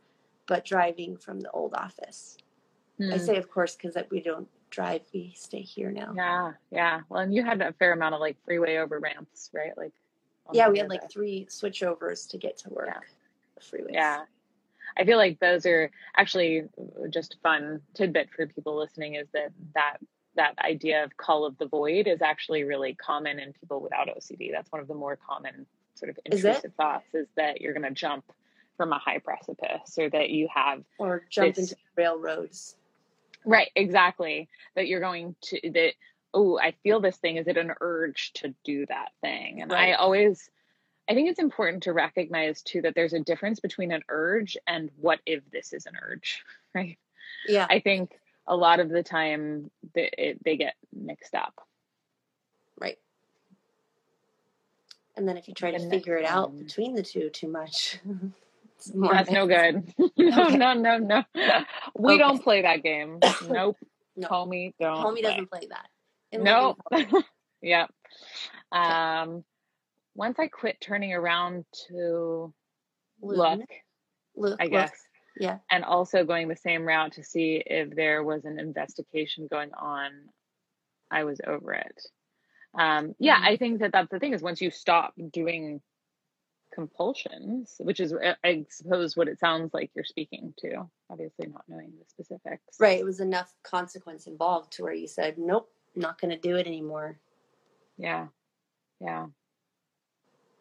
but 0.47 0.65
driving 0.65 1.17
from 1.17 1.41
the 1.41 1.51
old 1.51 1.75
office. 1.75 2.37
I 3.01 3.17
Hmm. 3.17 3.25
say, 3.25 3.37
of 3.39 3.51
course, 3.51 3.75
because 3.77 3.97
we 4.11 4.21
don't 4.21 4.49
drive. 4.71 5.03
We 5.13 5.33
stay 5.37 5.61
here 5.63 5.91
now. 5.91 6.13
Yeah, 6.17 6.53
yeah. 6.71 7.01
Well, 7.09 7.21
and 7.21 7.35
you 7.35 7.45
had 7.45 7.61
a 7.61 7.73
fair 7.75 7.93
amount 7.93 8.15
of 8.15 8.21
like 8.21 8.37
freeway 8.45 8.77
over 8.79 8.99
ramps, 8.99 9.51
right? 9.53 9.77
Like, 9.77 9.93
Yeah, 10.53 10.69
we 10.69 10.79
had 10.79 10.89
like 10.89 11.11
three 11.11 11.47
switchovers 11.51 12.29
to 12.31 12.39
get 12.39 12.57
to 12.59 12.71
work. 12.71 12.89
Yeah. 12.89 13.63
freeways. 13.63 13.93
Yeah. 13.93 14.25
I 14.99 15.05
feel 15.05 15.19
like 15.19 15.39
those 15.39 15.67
are 15.67 15.91
actually 16.17 16.65
just 17.11 17.37
fun 17.43 17.81
tidbit 17.95 18.31
for 18.35 18.47
people 18.47 18.77
listening 18.77 19.15
is 19.15 19.29
that 19.35 19.53
that 19.75 19.99
that 20.37 20.55
idea 20.59 21.05
of 21.05 21.17
call 21.17 21.45
of 21.45 21.57
the 21.59 21.67
void 21.67 22.07
is 22.07 22.23
actually 22.23 22.65
really 22.65 22.95
common 22.95 23.39
in 23.39 23.53
people 23.53 23.81
without 23.81 24.09
OCD. 24.09 24.51
That's 24.53 24.71
one 24.73 24.81
of 24.81 24.89
the 24.89 24.95
more 24.95 25.17
common 25.17 25.67
sort 25.95 26.11
of 26.11 26.19
Is 26.25 26.45
intrusive 26.45 26.73
thoughts 26.75 27.07
is 27.15 27.27
that 27.37 27.61
you're 27.61 27.73
going 27.73 27.83
to 27.85 27.91
jump 27.91 28.25
from 28.77 28.93
a 28.93 28.99
high 28.99 29.19
precipice 29.19 29.97
or 29.99 30.09
that 30.11 30.31
you 30.31 30.49
have 30.55 30.83
Or 30.99 31.25
jump 31.29 31.55
This- 31.55 31.73
into 31.73 31.81
railroads. 31.97 32.77
Right 33.45 33.71
exactly. 33.75 34.49
That 34.75 34.87
you're 34.87 35.01
going 35.01 35.35
to 35.43 35.71
that 35.73 35.93
oh 36.35 36.59
I 36.59 36.75
feel 36.83 37.01
this 37.01 37.17
thing. 37.17 37.37
Is 37.37 37.49
it 37.49 37.57
an 37.57 37.73
urge 37.81 38.33
to 38.35 38.55
do 38.65 38.87
that 38.87 39.11
thing? 39.21 39.63
And 39.63 39.73
I 39.73 39.93
always 39.93 40.51
I 41.09 41.15
think 41.15 41.29
it's 41.29 41.41
important 41.41 41.85
to 41.85 41.93
recognize 41.93 42.63
too 42.63 42.83
that 42.83 42.95
there's 42.95 43.15
a 43.15 43.21
difference 43.21 43.61
between 43.61 43.91
an 43.93 44.03
urge 44.09 44.57
and 44.67 44.91
what 44.97 45.19
if 45.27 45.43
this 45.51 45.73
is 45.73 45.87
an 45.87 45.95
urge 46.01 46.45
right? 46.75 46.99
Yeah. 47.47 47.67
I 47.69 47.81
think 47.81 48.13
a 48.47 48.57
lot 48.57 48.81
of 48.81 48.89
the 48.89 49.03
time 49.03 49.71
they, 49.95 50.11
it, 50.17 50.45
they 50.45 50.57
get 50.57 50.75
mixed 50.93 51.35
up. 51.35 51.67
Right. 52.79 52.99
And 55.17 55.29
then 55.29 55.37
if 55.37 55.49
you 55.49 55.55
try 55.55 55.71
to 55.71 55.91
figure 55.91 56.17
it 56.17 56.25
out 56.25 56.57
between 56.57 56.95
the 56.95 57.03
two 57.03 57.31
too 57.31 57.49
much, 57.49 57.99
it's 58.87 58.95
more 58.95 59.13
That's 59.15 59.31
no 59.31 59.47
good. 59.47 59.93
no, 60.17 60.47
Okay. 60.49 60.57
no, 60.57 60.75
no, 60.75 60.99
no. 60.99 61.23
We 61.99 62.15
Okay. 62.15 62.19
don't 62.19 62.43
play 62.43 62.63
that 62.63 62.83
game. 62.83 63.21
Nope. 63.49 63.77
No. 64.17 64.29
Homie, 64.29 64.73
don't. 64.81 64.97
Homie 64.97 65.13
play. 65.21 65.23
doesn't 65.23 65.51
play 65.51 65.67
that. 65.71 65.87
In 66.33 66.43
No. 66.45 66.77
living 66.91 67.11
color. 67.13 67.25
yeah. 67.63 67.87
Um, 68.73 69.45
once 70.15 70.39
I 70.39 70.49
quit 70.49 70.79
turning 70.81 71.13
around 71.13 71.65
to 71.89 72.53
Loon. 73.23 73.37
look, 73.61 73.61
Look, 74.37 74.61
I 74.61 74.65
look. 74.65 74.73
guess, 74.73 74.93
Yeah. 75.39 75.59
and 75.71 75.85
also 75.85 76.25
going 76.25 76.49
the 76.49 76.57
same 76.57 76.85
route 76.87 77.13
to 77.13 77.23
see 77.25 77.63
if 77.65 77.95
there 77.95 78.23
was 78.25 78.45
an 78.45 78.59
investigation 78.59 79.47
going 79.51 79.73
on, 79.75 80.11
I 81.11 81.25
was 81.25 81.41
over 81.47 81.75
it. 81.75 82.01
Um, 82.79 83.15
yeah, 83.19 83.37
Mhm. 83.41 83.45
I 83.45 83.57
think 83.57 83.81
that 83.81 83.93
that's 83.93 84.11
the 84.11 84.19
thing 84.19 84.33
is 84.35 84.43
once 84.43 84.61
you 84.61 84.71
stop 84.71 85.15
doing 85.33 85.81
compulsions, 86.73 87.77
which 87.79 88.01
is, 88.01 88.15
I 88.45 88.65
suppose, 88.71 89.17
what 89.17 89.29
it 89.29 89.39
sounds 89.39 89.75
like 89.75 89.91
you're 89.95 90.05
speaking 90.05 90.55
to, 90.59 90.89
obviously 91.11 91.49
not 91.49 91.65
knowing 91.69 91.93
the 91.99 92.05
specifics. 92.09 92.79
Right. 92.79 92.99
It 92.99 93.05
was 93.05 93.21
enough 93.21 93.53
consequence 93.63 94.27
involved 94.27 94.73
to 94.75 94.83
where 94.85 94.95
you 94.95 95.09
said, 95.09 95.39
nope, 95.39 95.71
not 95.97 96.21
going 96.21 96.31
to 96.31 96.39
do 96.39 96.57
it 96.57 96.67
anymore. 96.67 97.19
Yeah. 97.97 98.29
Yeah. 99.01 99.27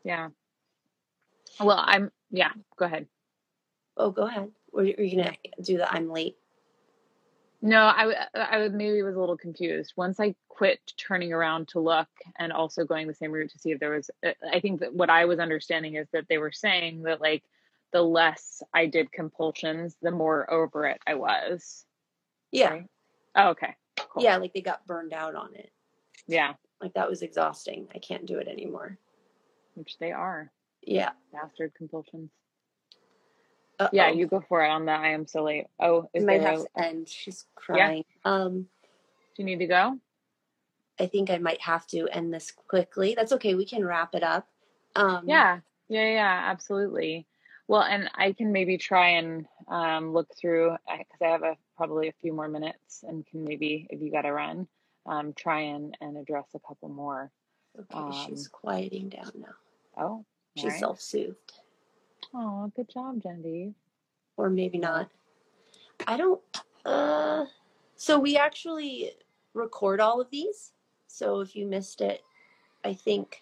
Yeah. 0.04 0.30
Well, 1.60 1.84
I'm, 1.86 2.12
yeah, 2.32 2.52
go 2.78 2.86
ahead. 2.86 3.08
Oh, 3.98 4.12
go 4.12 4.28
ahead. 4.28 4.52
Were 4.72 4.84
you, 4.84 4.96
were 4.98 5.04
you 5.04 5.22
going 5.22 5.36
to 5.56 5.62
do 5.62 5.78
the 5.78 5.92
I'm 5.92 6.10
late? 6.10 6.38
No, 7.62 7.78
I, 7.88 8.06
would- 8.60 8.74
maybe 8.74 9.02
was 9.02 9.16
a 9.16 9.20
little 9.20 9.38
confused. 9.38 9.94
Once 9.98 10.20
I 10.20 10.36
quit 10.48 10.80
turning 10.98 11.34
around 11.34 11.68
to 11.70 11.80
look 11.80 12.08
and 12.38 12.54
also 12.54 12.86
going 12.86 13.08
the 13.08 13.14
same 13.14 13.32
route 13.32 13.52
to 13.52 13.60
see 13.60 13.72
if 13.72 13.80
there 13.80 13.92
was, 13.92 14.10
uh, 14.26 14.32
I 14.52 14.60
think 14.62 14.80
that 14.80 14.94
what 14.94 15.10
I 15.10 15.26
was 15.26 15.40
understanding 15.40 15.96
is 15.96 16.08
that 16.14 16.26
they 16.30 16.38
were 16.38 16.52
saying 16.52 17.04
that 17.04 17.20
like 17.22 17.44
the 17.92 18.02
less 18.02 18.62
I 18.74 18.86
did 18.86 19.12
compulsions, 19.12 19.96
the 20.02 20.12
more 20.12 20.50
over 20.52 20.86
it 20.86 21.02
I 21.06 21.16
was. 21.16 21.86
Yeah. 22.52 22.70
Right? 22.70 22.86
Oh, 23.36 23.50
okay. 23.50 23.76
Cool. 23.98 24.24
Yeah. 24.24 24.38
Like 24.38 24.54
they 24.54 24.62
got 24.62 24.88
burned 24.88 25.12
out 25.14 25.36
on 25.36 25.54
it. 25.56 25.72
Yeah. 26.28 26.54
Like 26.82 26.94
that 26.94 27.10
was 27.10 27.22
exhausting. 27.24 27.88
I 27.94 28.00
can't 28.00 28.26
do 28.26 28.38
it 28.38 28.48
anymore. 28.48 28.98
Which 29.76 29.98
they 30.00 30.12
are 30.14 30.50
Yeah. 30.82 31.12
bastard 31.34 31.74
compulsions. 31.76 32.32
Uh-oh. 33.80 33.90
Yeah. 33.94 34.10
You 34.12 34.28
go 34.28 34.42
for 34.42 34.64
it 34.64 34.70
on 34.70 34.86
the 34.86 34.92
I 34.92 35.10
am 35.10 35.26
so 35.26 35.44
late. 35.44 35.68
Oh, 35.80 36.10
is 36.14 36.26
might 36.26 36.40
there 36.40 36.54
a, 36.54 36.58
to 36.58 36.68
end. 36.78 37.08
She's 37.08 37.46
crying. 37.56 38.04
Um, 38.26 38.68
do 39.36 39.42
you 39.42 39.46
need 39.46 39.60
to 39.60 39.68
go? 39.68 39.98
I 41.00 41.06
think 41.08 41.30
I 41.30 41.38
might 41.38 41.62
have 41.62 41.88
to 41.88 42.08
end 42.10 42.34
this 42.34 42.52
quickly. 42.52 43.14
That's 43.16 43.32
okay. 43.34 43.56
We 43.56 43.66
can 43.66 43.86
wrap 43.86 44.16
it 44.16 44.24
up. 44.24 44.48
Um, 44.96 45.24
Yeah, 45.26 45.60
yeah, 45.88 46.12
yeah, 46.12 46.44
absolutely. 46.48 47.26
Well, 47.70 47.84
and 47.84 48.10
I 48.16 48.34
can 48.34 48.52
maybe 48.52 48.78
try 48.78 49.10
and 49.12 49.46
um, 49.70 50.12
look 50.12 50.28
through 50.36 50.76
because 50.88 51.22
I 51.22 51.28
have 51.28 51.44
a 51.44 51.56
probably 51.78 52.10
a 52.10 52.14
few 52.22 52.34
more 52.34 52.50
minutes, 52.50 53.04
and 53.08 53.26
can 53.26 53.46
maybe 53.46 53.88
if 53.92 54.02
you 54.02 54.12
got 54.12 54.24
to 54.24 54.34
run, 54.34 54.68
um, 55.06 55.32
try 55.34 55.62
and 55.62 55.96
and 56.02 56.18
address 56.18 56.48
a 56.56 56.60
couple 56.60 56.90
more. 56.90 57.32
Okay. 57.80 58.18
she's 58.28 58.48
Um, 58.48 58.52
quieting 58.52 59.10
down 59.10 59.32
now. 59.36 59.56
Oh, 59.96 60.26
She's 60.58 60.80
self 60.80 61.00
soothed. 61.00 61.54
Oh, 62.34 62.72
good 62.76 62.90
job, 62.90 63.22
Genevieve. 63.24 63.74
or 64.38 64.50
maybe 64.50 64.78
not. 64.78 65.10
I 66.08 66.18
don't. 66.18 66.42
Uh, 66.86 67.46
so 67.96 68.20
we 68.20 68.38
actually 68.38 69.12
record 69.54 70.00
all 70.00 70.22
of 70.22 70.30
these. 70.32 70.72
So 71.08 71.42
if 71.42 71.56
you 71.56 71.66
missed 71.68 72.02
it, 72.02 72.22
I 72.84 72.94
think 72.94 73.42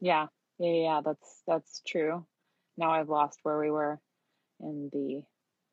Yeah, 0.00 0.26
yeah, 0.58 0.72
yeah. 0.72 1.00
That's 1.04 1.42
that's 1.46 1.82
true. 1.86 2.26
Now 2.76 2.90
I've 2.90 3.08
lost 3.08 3.38
where 3.42 3.58
we 3.58 3.70
were 3.70 3.98
in 4.60 4.90
the 4.92 5.22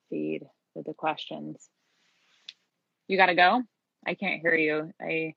feed 0.09 0.43
with 0.73 0.85
the 0.85 0.93
questions. 0.93 1.69
You 3.09 3.17
got 3.17 3.25
to 3.25 3.35
go. 3.35 3.63
I 4.05 4.13
can't 4.13 4.41
hear 4.41 4.55
you. 4.55 4.93
I. 5.01 5.35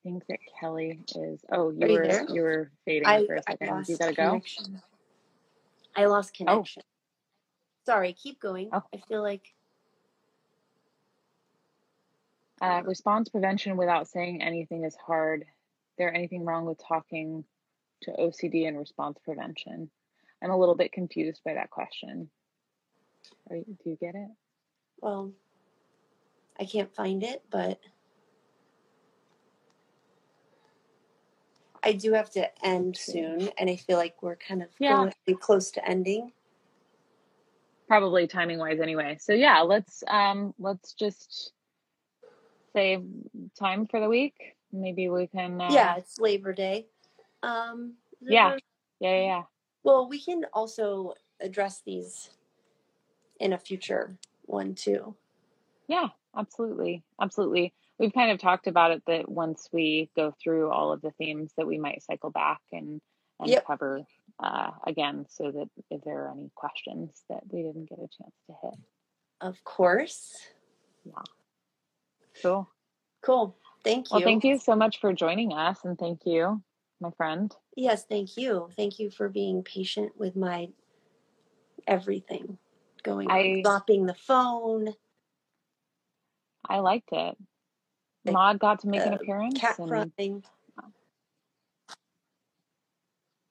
I 0.00 0.08
think 0.08 0.26
that 0.28 0.38
Kelley 0.58 1.00
is. 1.14 1.40
Oh, 1.52 1.70
you 1.70 1.92
were 1.92 2.06
there? 2.06 2.26
you 2.30 2.42
were 2.42 2.70
fading 2.84 3.06
I, 3.06 3.26
for 3.26 3.34
a 3.34 3.42
second. 3.42 3.84
You 3.88 3.98
gotta 3.98 4.14
go. 4.14 4.28
connection. 4.30 4.82
I 5.94 6.06
lost 6.06 6.32
connection. 6.34 6.82
Oh. 6.86 6.88
Sorry, 7.84 8.12
keep 8.14 8.40
going. 8.40 8.70
Oh. 8.72 8.82
I 8.94 8.98
feel 9.08 9.22
like 9.22 9.42
Uh, 12.62 12.82
response 12.84 13.30
prevention 13.30 13.76
without 13.78 14.06
saying 14.06 14.42
anything 14.42 14.84
is 14.84 14.94
hard. 14.94 15.46
There 15.96 16.14
anything 16.14 16.44
wrong 16.44 16.66
with 16.66 16.78
talking 16.86 17.44
to 18.02 18.10
OCD 18.12 18.68
and 18.68 18.78
response 18.78 19.18
prevention? 19.24 19.90
I'm 20.42 20.50
a 20.50 20.58
little 20.58 20.74
bit 20.74 20.92
confused 20.92 21.40
by 21.42 21.54
that 21.54 21.70
question. 21.70 22.28
Are 23.48 23.56
you, 23.56 23.64
do 23.82 23.90
you 23.90 23.96
get 23.96 24.14
it? 24.14 24.28
well, 25.00 25.32
I 26.58 26.66
can't 26.66 26.94
find 26.94 27.22
it, 27.22 27.42
but 27.50 27.80
I 31.82 31.92
do 31.92 32.12
have 32.12 32.30
to 32.32 32.66
end 32.66 32.96
soon, 32.96 33.50
and 33.58 33.70
I 33.70 33.76
feel 33.76 33.96
like 33.96 34.22
we're 34.22 34.36
kind 34.36 34.62
of 34.62 34.68
Yeah. 34.78 35.10
close 35.40 35.70
to 35.72 35.88
ending. 35.88 36.32
Probably 37.88 38.26
timing 38.26 38.58
wise 38.58 38.80
anyway. 38.80 39.16
So 39.20 39.32
yeah, 39.32 39.60
let's 39.62 40.04
um 40.06 40.54
let's 40.58 40.92
just 40.92 41.52
save 42.72 43.04
time 43.58 43.86
for 43.86 44.00
the 44.00 44.08
week. 44.08 44.54
Maybe 44.72 45.08
we 45.08 45.26
can 45.26 45.60
uh, 45.60 45.68
yeah, 45.72 45.96
it's 45.96 46.20
Labor 46.20 46.52
Day. 46.52 46.86
Um, 47.42 47.94
Yeah. 48.20 48.56
yeah, 49.00 49.16
yeah, 49.16 49.22
yeah. 49.24 49.42
Well, 49.82 50.08
we 50.08 50.20
can 50.20 50.44
also 50.52 51.14
address 51.40 51.82
these 51.84 52.30
in 53.40 53.54
a 53.54 53.58
future 53.58 54.16
one 54.46 54.74
too. 54.74 55.14
Yeah, 55.88 56.08
absolutely. 56.36 57.02
Absolutely. 57.20 57.72
We've 58.00 58.12
kind 58.12 58.30
of 58.32 58.38
talked 58.38 58.66
about 58.66 58.92
it 58.92 59.02
that 59.06 59.28
once 59.28 59.68
we 59.72 60.10
go 60.16 60.34
through 60.42 60.70
all 60.70 60.92
of 60.92 61.02
the 61.02 61.12
themes 61.12 61.52
that 61.56 61.66
we 61.66 61.78
might 61.78 62.02
cycle 62.02 62.30
back 62.30 62.60
and 62.72 63.00
and 63.38 63.48
Yep. 63.48 63.66
cover 63.66 64.02
uh, 64.42 64.70
again 64.86 65.26
so 65.30 65.50
that 65.50 65.68
if 65.90 66.02
there 66.02 66.24
are 66.24 66.32
any 66.32 66.50
questions 66.54 67.10
that 67.28 67.42
we 67.50 67.62
didn't 67.62 67.88
get 67.88 67.98
a 67.98 68.08
chance 68.08 68.34
to 68.46 68.54
hit. 68.62 68.74
Of 69.40 69.62
course. 69.64 70.36
Yeah 71.04 71.22
cool. 72.42 72.70
Cool. 73.22 73.56
Thank 73.84 74.10
you. 74.10 74.16
Well, 74.16 74.22
thank 74.24 74.44
you 74.44 74.58
so 74.58 74.74
much 74.74 75.00
for 75.00 75.12
joining 75.12 75.52
us 75.52 75.78
and 75.84 75.98
thank 75.98 76.20
you, 76.24 76.62
my 77.00 77.10
friend. 77.16 77.54
Yes, 77.76 78.04
thank 78.04 78.36
you. 78.36 78.68
Thank 78.76 78.98
you 78.98 79.10
for 79.10 79.28
being 79.28 79.62
patient 79.62 80.12
with 80.18 80.36
my 80.36 80.68
everything 81.86 82.58
going 83.02 83.30
I- 83.30 83.56
on. 83.56 83.62
Dropping 83.62 84.06
the 84.06 84.14
phone, 84.14 84.94
I 86.68 86.78
liked 86.78 87.10
it. 87.12 87.36
Thank- 88.24 88.34
Maud 88.34 88.58
got 88.58 88.80
to 88.80 88.88
make 88.88 89.00
an 89.00 89.12
uh, 89.14 89.16
appearance. 89.16 89.58
cat 89.58 89.78
and, 89.78 89.88
crying. 89.88 90.44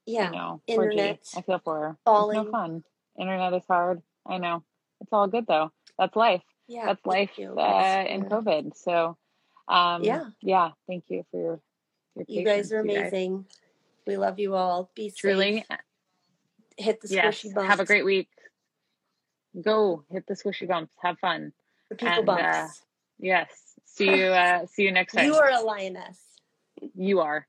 You 0.06 0.16
Yeah. 0.16 0.30
know, 0.30 0.62
poor 0.68 0.90
G. 0.90 0.98
internet 0.98 1.20
I 1.36 1.42
feel 1.42 1.60
for 1.64 1.80
her. 1.80 1.90
It's 1.92 2.00
falling. 2.06 2.44
no 2.46 2.52
fun. 2.52 2.84
Internet 3.20 3.54
is 3.54 3.64
hard. 3.68 4.02
I 4.26 4.38
know. 4.38 4.64
It's 5.02 5.12
all 5.14 5.28
good 5.28 5.46
though. 5.48 5.72
That's 5.98 6.16
life. 6.16 6.42
Yeah. 6.68 6.86
That's 6.88 7.06
life 7.06 7.32
uh, 7.38 7.44
in 8.08 8.26
uh, 8.26 8.30
COVID. 8.30 8.76
So, 8.76 9.18
um, 9.68 10.04
Yeah. 10.04 10.26
yeah. 10.42 10.72
Thank 10.88 11.06
you 11.10 11.26
for 11.32 11.40
your 11.40 11.62
your 12.16 12.26
You 12.28 12.44
guys 12.46 12.72
are 12.74 12.84
you 12.86 12.88
guys. 12.96 12.98
amazing. 13.12 13.46
We 14.08 14.18
love 14.18 14.40
you 14.40 14.56
all. 14.56 14.90
Be 14.96 15.12
Truly, 15.12 15.66
safe. 15.70 15.80
Hit 16.78 17.02
the 17.02 17.08
yes. 17.10 17.26
squishy 17.44 17.54
bumps. 17.54 17.70
Have 17.70 17.80
a 17.80 17.86
great 17.86 18.06
week. 18.06 18.30
Go 19.62 20.04
hit 20.12 20.26
the 20.28 20.34
squishy 20.36 20.68
bumps. 20.68 20.92
Have 21.02 21.20
fun. 21.20 21.54
the 21.90 21.96
people 21.96 22.14
and, 22.18 22.26
bumps. 22.26 22.44
uh, 22.44 22.68
Yes. 23.20 23.69
See 24.00 24.16
you. 24.18 24.28
Uh, 24.28 24.66
see 24.66 24.84
you 24.84 24.94
next 24.94 25.12
time. 25.14 25.26
you 25.26 25.36
are 25.36 25.50
a 25.52 25.60
lioness. 25.60 26.18
You 26.96 27.20
are. 27.20 27.46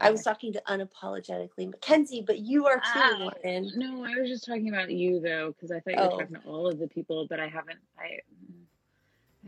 I 0.00 0.10
was 0.10 0.24
talking 0.24 0.52
to 0.54 0.62
unapologetically 0.68 1.70
Mackenzie, 1.70 2.24
but 2.26 2.40
you 2.40 2.66
are 2.66 2.82
too, 2.92 3.00
Lauren. 3.20 3.70
No, 3.76 4.04
I 4.04 4.20
was 4.20 4.28
just 4.28 4.44
talking 4.44 4.68
about 4.68 4.90
you 4.90 5.20
though, 5.20 5.52
because 5.52 5.70
I 5.70 5.78
thought 5.78 5.94
you 5.94 6.00
were 6.00 6.14
Oh. 6.14 6.18
talking 6.18 6.36
to 6.36 6.42
all 6.48 6.66
of 6.66 6.80
the 6.80 6.88
people, 6.88 7.28
but 7.30 7.38
I 7.38 7.46
haven't. 7.46 7.78
I. 7.96 8.18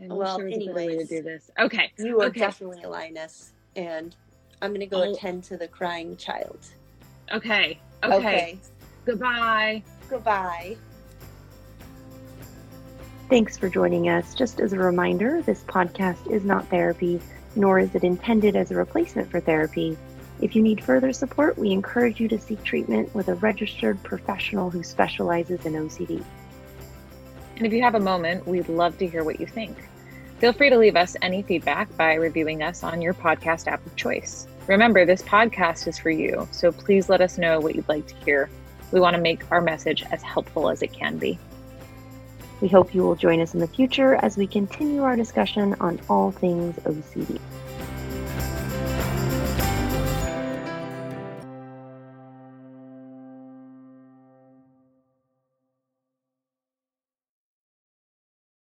I 0.01 0.07
Well, 0.07 0.37
there 0.37 0.45
was 0.47 0.55
a 0.55 0.59
better 0.67 0.73
way 0.73 0.97
to 0.97 1.05
do 1.05 1.21
this. 1.21 1.51
Okay. 1.59 1.91
You 1.99 2.21
are 2.21 2.27
okay. 2.27 2.39
definitely 2.39 2.81
a 2.83 2.89
lioness, 2.89 3.51
and 3.75 4.15
I'm 4.61 4.71
gonna 4.71 4.85
go 4.85 5.03
Oh. 5.03 5.11
attend 5.13 5.43
to 5.45 5.57
the 5.57 5.67
crying 5.67 6.15
child. 6.15 6.59
Okay. 7.33 7.77
Okay. 8.05 8.57
Goodbye. 9.03 9.83
Goodbye. 10.09 10.77
Thanks 13.29 13.55
for 13.55 13.69
joining 13.69 14.09
us. 14.09 14.33
Just 14.33 14.59
as 14.59 14.73
a 14.73 14.79
reminder, 14.79 15.43
this 15.43 15.61
podcast 15.65 16.31
is 16.31 16.43
not 16.43 16.67
therapy, 16.69 17.21
nor 17.55 17.77
is 17.77 17.93
it 17.93 18.03
intended 18.03 18.55
as 18.55 18.71
a 18.71 18.75
replacement 18.75 19.29
for 19.29 19.39
therapy. 19.39 19.95
If 20.41 20.55
you 20.55 20.63
need 20.63 20.83
further 20.83 21.13
support, 21.13 21.55
we 21.55 21.69
encourage 21.69 22.19
you 22.19 22.27
to 22.27 22.39
seek 22.39 22.63
treatment 22.63 23.13
with 23.13 23.27
a 23.27 23.35
registered 23.35 24.01
professional 24.01 24.71
who 24.71 24.81
specializes 24.81 25.63
in 25.67 25.73
OCD. 25.73 26.23
And 27.57 27.67
if 27.67 27.71
you 27.71 27.83
have 27.83 27.93
a 27.93 27.99
moment, 27.99 28.47
we'd 28.47 28.67
love 28.67 28.97
to 28.97 29.05
hear 29.05 29.23
what 29.23 29.39
you 29.39 29.45
think. 29.45 29.77
Feel 30.39 30.53
free 30.53 30.71
to 30.71 30.77
leave 30.79 30.95
us 30.95 31.15
any 31.21 31.43
feedback 31.43 31.95
by 31.97 32.15
reviewing 32.15 32.63
us 32.63 32.81
on 32.81 32.99
your 32.99 33.13
podcast 33.13 33.67
app 33.67 33.85
of 33.85 33.95
choice. 33.95 34.47
Remember, 34.65 35.05
this 35.05 35.21
podcast 35.21 35.87
is 35.87 35.99
for 35.99 36.09
you, 36.09 36.47
so 36.49 36.71
please 36.71 37.09
let 37.09 37.21
us 37.21 37.37
know 37.37 37.59
what 37.59 37.75
you'd 37.75 37.89
like 37.89 38.07
to 38.07 38.15
hear. 38.25 38.49
We 38.91 38.99
want 38.99 39.15
to 39.15 39.21
make 39.21 39.51
our 39.51 39.61
message 39.61 40.03
as 40.09 40.23
helpful 40.23 40.67
as 40.67 40.81
it 40.81 40.91
can 40.91 41.19
be. 41.19 41.37
We 42.61 42.67
hope 42.67 42.93
you 42.93 43.03
will 43.03 43.15
join 43.15 43.39
us 43.39 43.53
in 43.53 43.59
the 43.59 43.67
future 43.67 44.15
as 44.15 44.35
we 44.35 44.45
continue 44.45 45.03
our 45.03 45.15
discussion 45.15 45.75
on 45.79 45.99
all 46.09 46.31
things 46.31 46.75
OCD. 46.85 47.39